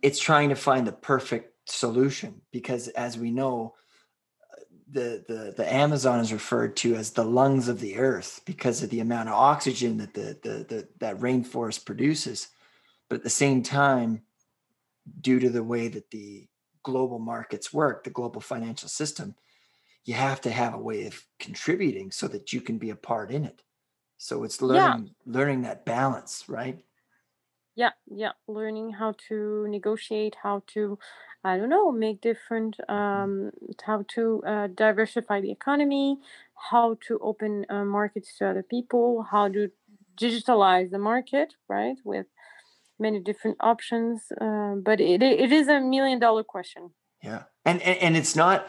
it's 0.00 0.20
trying 0.20 0.50
to 0.50 0.54
find 0.54 0.86
the 0.86 0.92
perfect 0.92 1.52
solution 1.68 2.40
because 2.52 2.88
as 2.88 3.18
we 3.18 3.30
know 3.30 3.74
the 4.90 5.24
the 5.26 5.54
the 5.56 5.74
amazon 5.74 6.20
is 6.20 6.32
referred 6.32 6.76
to 6.76 6.94
as 6.94 7.10
the 7.10 7.24
lungs 7.24 7.68
of 7.68 7.80
the 7.80 7.96
earth 7.96 8.42
because 8.44 8.82
of 8.82 8.90
the 8.90 9.00
amount 9.00 9.28
of 9.28 9.34
oxygen 9.34 9.96
that 9.98 10.14
the 10.14 10.38
the, 10.42 10.64
the 10.68 10.88
that 10.98 11.18
rainforest 11.18 11.84
produces. 11.84 12.48
But 13.08 13.16
at 13.16 13.24
the 13.24 13.30
same 13.30 13.62
time 13.62 14.22
due 15.20 15.40
to 15.40 15.50
the 15.50 15.64
way 15.64 15.88
that 15.88 16.10
the 16.10 16.48
global 16.82 17.18
markets 17.18 17.72
work 17.72 18.04
the 18.04 18.10
global 18.10 18.40
financial 18.40 18.88
system 18.88 19.34
you 20.04 20.14
have 20.14 20.40
to 20.42 20.50
have 20.50 20.74
a 20.74 20.78
way 20.78 21.06
of 21.06 21.26
contributing 21.38 22.10
so 22.10 22.28
that 22.28 22.52
you 22.52 22.60
can 22.60 22.76
be 22.76 22.90
a 22.90 22.96
part 22.96 23.30
in 23.30 23.44
it 23.44 23.62
so 24.24 24.42
it's 24.42 24.62
learning 24.62 25.10
learning 25.26 25.60
that 25.62 25.84
balance 25.84 26.44
right 26.48 26.78
Yeah, 27.76 27.94
yeah. 28.06 28.34
Learning 28.46 28.88
how 29.00 29.10
to 29.28 29.66
negotiate, 29.68 30.34
how 30.40 30.62
to, 30.74 30.96
I 31.42 31.52
don't 31.58 31.72
know, 31.76 31.90
make 31.90 32.20
different, 32.20 32.78
um, 32.88 33.50
how 33.88 33.98
to 34.14 34.22
uh, 34.52 34.66
diversify 34.84 35.40
the 35.40 35.50
economy, 35.50 36.18
how 36.70 36.86
to 37.06 37.18
open 37.30 37.66
uh, 37.68 37.84
markets 37.84 38.38
to 38.38 38.42
other 38.50 38.62
people, 38.62 39.26
how 39.34 39.48
to 39.56 39.62
digitalize 40.16 40.88
the 40.94 41.02
market, 41.12 41.48
right? 41.76 41.98
With 42.04 42.26
many 42.98 43.18
different 43.18 43.56
options. 43.72 44.22
Uh, 44.40 44.74
but 44.88 45.00
it, 45.00 45.20
it 45.22 45.50
is 45.60 45.66
a 45.66 45.80
million 45.80 46.18
dollar 46.20 46.44
question. 46.44 46.84
yeah 47.22 47.42
and 47.64 47.82
and, 47.82 47.98
and 48.04 48.16
it's 48.16 48.34
not 48.36 48.68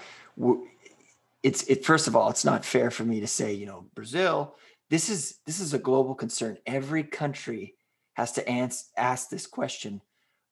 it's 1.44 1.64
it 1.64 1.86
first 1.86 2.08
of 2.08 2.16
all 2.16 2.30
it's 2.30 2.46
not 2.46 2.66
fair 2.66 2.90
for 2.90 3.04
me 3.04 3.20
to 3.20 3.28
say 3.28 3.54
you 3.54 3.66
know 3.66 3.86
brazil 3.94 4.56
this 4.90 5.10
is 5.10 5.40
this 5.46 5.60
is 5.60 5.74
a 5.74 5.80
global 5.80 6.16
concern. 6.16 6.58
Every 6.66 7.04
country 7.04 7.76
has 8.14 8.32
to 8.34 8.48
ans- 8.48 8.90
ask 8.98 9.30
this 9.30 9.48
question 9.48 10.02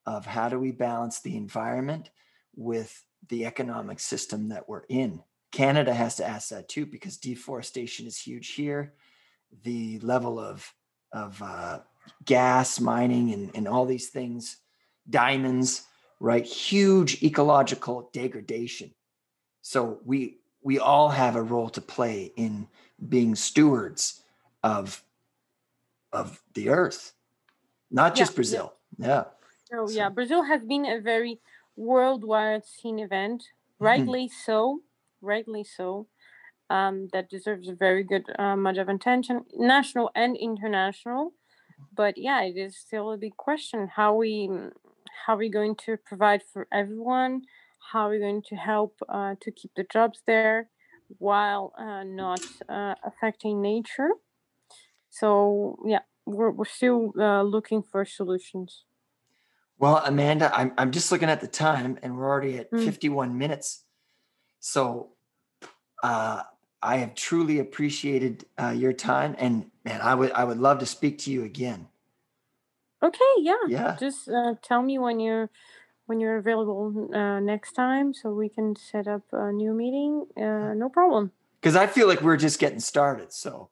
of 0.06 0.26
how 0.26 0.50
do 0.50 0.60
we 0.60 0.72
balance 0.72 1.22
the 1.22 1.38
environment 1.38 2.10
with 2.56 3.04
the 3.30 3.46
economic 3.46 4.00
system 4.00 4.50
that 4.50 4.68
we're 4.68 4.84
in? 4.90 5.22
Canada 5.52 5.94
has 5.94 6.16
to 6.16 6.28
ask 6.28 6.50
that 6.50 6.68
too 6.68 6.86
because 6.86 7.18
deforestation 7.18 8.08
is 8.08 8.18
huge 8.18 8.50
here. 8.50 8.94
The 9.64 10.00
level 10.00 10.40
of 10.40 10.74
of 11.12 11.42
uh, 11.42 11.80
gas 12.26 12.80
mining 12.80 13.34
and, 13.34 13.52
and 13.56 13.68
all 13.68 13.86
these 13.86 14.10
things 14.10 14.58
diamonds 15.10 15.86
right? 16.24 16.46
Huge 16.46 17.22
ecological 17.22 18.10
degradation. 18.14 18.92
So 19.62 20.00
we 20.06 20.38
we 20.62 20.80
all 20.80 21.10
have 21.10 21.36
a 21.36 21.42
role 21.42 21.70
to 21.72 21.82
play 21.82 22.32
in 22.38 22.70
being 23.10 23.36
stewards 23.36 24.23
of 24.64 25.04
of 26.12 26.42
the 26.54 26.70
earth 26.70 27.14
not 27.92 28.16
just 28.16 28.32
yeah. 28.32 28.36
brazil 28.36 28.74
yeah 28.98 29.24
So, 29.70 29.88
So- 29.88 29.94
yeah, 29.96 30.10
Brazil 30.10 30.44
has 30.44 30.62
been 30.66 30.86
a 30.86 31.00
very 31.02 31.40
worldwide 31.76 32.66
scene 32.66 33.00
event, 33.00 33.44
Mm-hmm. 33.82 33.86
rightly 33.86 34.28
so, 34.30 34.82
rightly 35.22 35.64
so. 35.64 36.08
Um, 36.70 37.10
that 37.14 37.30
deserves 37.30 37.68
a 37.70 37.76
very 37.76 38.04
good 38.04 38.26
uh, 38.40 38.56
much 38.58 38.78
of 38.78 38.90
attention, 38.90 39.46
national 39.56 40.12
and 40.16 40.38
international. 40.38 41.34
But 41.96 42.18
yeah, 42.18 42.42
it 42.44 42.58
is 42.58 42.78
still 42.78 43.12
a 43.12 43.18
big 43.18 43.38
question 43.38 43.88
how 43.88 44.16
we 44.16 44.50
how 45.26 45.38
we 45.38 45.50
going 45.50 45.76
to 45.86 45.98
provide 45.98 46.42
for 46.54 46.68
everyone, 46.72 47.44
how 47.92 48.08
are 48.08 48.12
we 48.12 48.20
going 48.20 48.44
to 48.52 48.56
help 48.56 48.94
uh, 49.10 49.36
to 49.42 49.52
keep 49.52 49.72
the 49.76 49.86
jobs 49.86 50.22
there 50.26 50.70
while 51.20 51.74
uh, 51.78 52.04
not 52.04 52.42
uh, 52.70 52.96
affecting 53.04 53.62
nature. 53.62 54.12
So 55.20 55.78
yeah, 55.86 56.04
we're 56.26 56.50
we're 56.58 56.66
still 56.80 57.14
uh, 57.20 57.44
looking 57.44 57.84
for 57.84 58.02
solutions. 58.06 58.86
well 59.84 59.98
amanda 60.06 60.48
i'm, 60.60 60.72
I'm 60.78 60.92
just 60.92 61.12
looking 61.12 61.30
at 61.30 61.42
the 61.42 61.48
time 61.48 61.98
and 62.02 62.16
we're 62.18 62.30
already 62.30 62.58
at 62.62 62.72
Mm. 62.72 62.86
51 62.86 63.38
minutes 63.38 63.86
so 64.60 65.10
uh 66.04 66.44
i 66.82 66.98
have 67.02 67.14
truly 67.16 67.58
appreciated 67.60 68.46
uh, 68.64 68.70
your 68.84 68.94
time 68.94 69.36
and 69.38 69.54
man 69.86 70.00
i 70.02 70.14
would 70.20 70.32
i 70.42 70.44
would 70.44 70.60
love 70.68 70.78
to 70.80 70.86
speak 70.86 71.18
to 71.26 71.32
you 71.32 71.44
again 71.44 71.88
Okay, 73.02 73.34
yeah. 73.40 73.64
Yeah. 73.68 73.98
Just 74.00 74.30
uh, 74.30 74.56
tell 74.62 74.82
me 74.82 74.98
when 74.98 75.20
you're 75.20 75.50
when 76.08 76.20
you're 76.22 76.38
available 76.38 77.10
uh, 77.14 77.40
next 77.40 77.74
time, 77.74 78.14
so 78.14 78.32
we 78.34 78.48
can 78.50 78.76
set 78.76 79.08
up 79.08 79.24
a 79.34 79.52
new 79.52 79.74
meeting. 79.74 80.14
Uh, 80.38 80.74
no 80.84 80.88
problem. 80.90 81.32
because 81.60 81.76
i 81.76 81.88
feel 81.88 82.08
like 82.12 82.22
we're 82.22 82.42
just 82.48 82.60
getting 82.60 82.80
started 82.80 83.30
so 83.34 83.70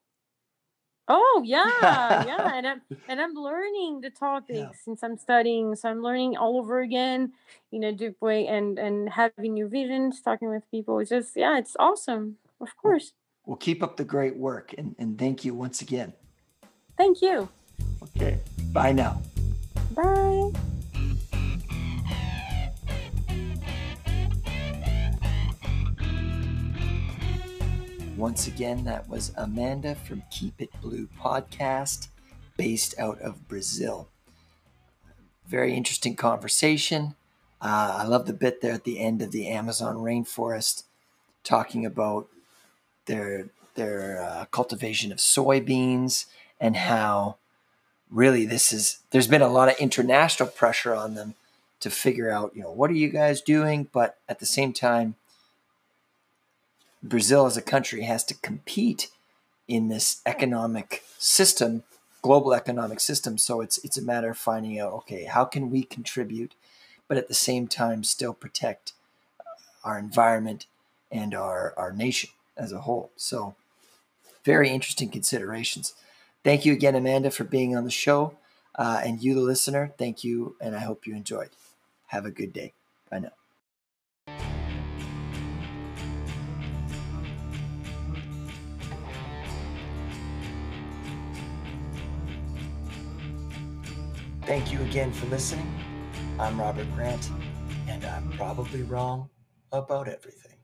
Oh 1.12 1.42
yeah, 1.44 2.24
yeah. 2.32 2.56
And 2.56 2.66
I'm 2.68 2.82
and 3.10 3.20
I'm 3.20 3.34
learning 3.36 4.00
the 4.00 4.10
topics 4.10 4.86
since 4.86 5.04
I'm 5.04 5.18
studying, 5.18 5.76
so 5.76 5.90
I'm 5.90 6.02
learning 6.02 6.38
all 6.38 6.58
over 6.58 6.80
again 6.80 7.34
in 7.72 7.84
a 7.84 7.92
deep 7.92 8.16
way, 8.22 8.48
and 8.48 8.80
and 8.80 9.10
having 9.10 9.54
new 9.60 9.68
visions, 9.68 10.22
talking 10.22 10.50
with 10.50 10.64
people. 10.72 11.00
It's 11.00 11.10
just 11.10 11.36
yeah, 11.36 11.58
it's 11.58 11.76
awesome. 11.78 12.38
Of 12.62 12.78
course. 12.78 13.14
well 13.46 13.58
keep 13.58 13.82
up 13.82 13.98
the 13.98 14.06
great 14.06 14.38
work 14.38 14.72
and, 14.78 14.96
and 15.00 15.18
thank 15.18 15.44
you 15.44 15.52
once 15.56 15.82
again 15.82 16.14
Thank 16.96 17.22
you. 17.26 17.50
okay 18.04 18.38
bye 18.72 18.94
now 18.94 19.20
Bye. 19.96 20.52
Once 28.22 28.46
again, 28.46 28.84
that 28.84 29.10
was 29.10 29.34
Amanda 29.36 29.96
from 29.96 30.22
Keep 30.30 30.62
It 30.62 30.70
Blue 30.80 31.10
podcast, 31.20 32.10
based 32.56 32.94
out 33.00 33.20
of 33.20 33.48
Brazil. 33.48 34.10
Very 35.48 35.74
interesting 35.74 36.16
conversation. 36.16 37.16
Uh, 37.60 37.98
I 37.98 38.04
love 38.04 38.28
the 38.28 38.34
bit 38.34 38.62
there 38.62 38.74
at 38.74 38.84
the 38.84 39.00
end 39.00 39.24
of 39.24 39.32
the 39.32 39.48
Amazon 39.48 39.96
rainforest, 39.96 40.84
talking 41.44 41.84
about 41.84 42.28
their 43.08 43.50
their 43.74 44.22
uh, 44.22 44.46
cultivation 44.52 45.12
of 45.12 45.18
soybeans 45.18 46.26
and 46.60 46.76
how 46.78 47.38
really 48.12 48.46
this 48.46 48.72
is. 48.72 49.00
There's 49.10 49.26
been 49.26 49.42
a 49.42 49.48
lot 49.48 49.68
of 49.68 49.80
international 49.80 50.50
pressure 50.50 50.94
on 50.94 51.16
them 51.16 51.34
to 51.80 51.90
figure 51.90 52.30
out, 52.30 52.56
you 52.56 52.62
know, 52.62 52.72
what 52.72 52.92
are 52.92 52.94
you 52.94 53.10
guys 53.10 53.42
doing? 53.42 53.88
But 53.92 54.20
at 54.30 54.38
the 54.38 54.46
same 54.46 54.74
time, 54.74 55.16
Brazil 57.04 57.46
as 57.46 57.58
a 57.58 57.62
country 57.62 58.04
has 58.04 58.24
to 58.26 58.36
compete 58.36 59.10
in 59.68 59.88
this 59.88 60.22
economic 60.26 61.04
system, 61.18 61.84
global 62.22 62.54
economic 62.54 63.00
system. 63.00 63.38
So 63.38 63.62
it's 63.62 63.78
it's 63.84 63.98
a 63.98 64.02
matter 64.04 64.32
of 64.32 64.38
finding 64.38 64.80
out, 64.80 64.94
okay, 64.94 65.26
how 65.26 65.46
can 65.46 65.70
we 65.70 65.84
contribute? 65.84 66.54
but 67.12 67.18
at 67.18 67.28
the 67.28 67.34
same 67.34 67.68
time 67.68 68.06
still 68.06 68.34
protect 68.34 68.94
our 69.84 70.00
environment 70.00 70.66
and 71.12 71.36
our, 71.36 71.74
our 71.76 71.92
nation 71.92 72.30
as 72.56 72.72
a 72.72 72.80
whole. 72.80 73.12
So, 73.18 73.56
very 74.46 74.70
interesting 74.70 75.10
considerations. 75.10 75.94
Thank 76.46 76.64
you 76.66 76.72
again, 76.72 76.96
Amanda, 76.96 77.30
for 77.30 77.44
being 77.44 77.76
on 77.76 77.84
the 77.84 77.92
show. 77.92 78.38
Uh, 78.76 79.02
and 79.04 79.22
you, 79.22 79.34
the 79.36 79.42
listener, 79.42 79.92
thank 79.98 80.24
you, 80.24 80.56
and 80.62 80.74
I 80.74 80.80
hope 80.80 81.06
you 81.06 81.14
enjoyed. 81.14 81.50
Have 82.08 82.26
a 82.26 82.32
good 82.32 82.54
day. 82.54 82.72
Bye 83.10 83.20
now. 83.20 83.41
Thank 94.52 94.74
you 94.74 94.82
again 94.82 95.14
for 95.14 95.28
listening. 95.28 95.80
I'm 96.38 96.60
Robert 96.60 96.86
Grant, 96.94 97.30
and 97.88 98.04
I'm 98.04 98.30
probably 98.34 98.82
wrong 98.82 99.30
about 99.72 100.10
everything. 100.10 100.61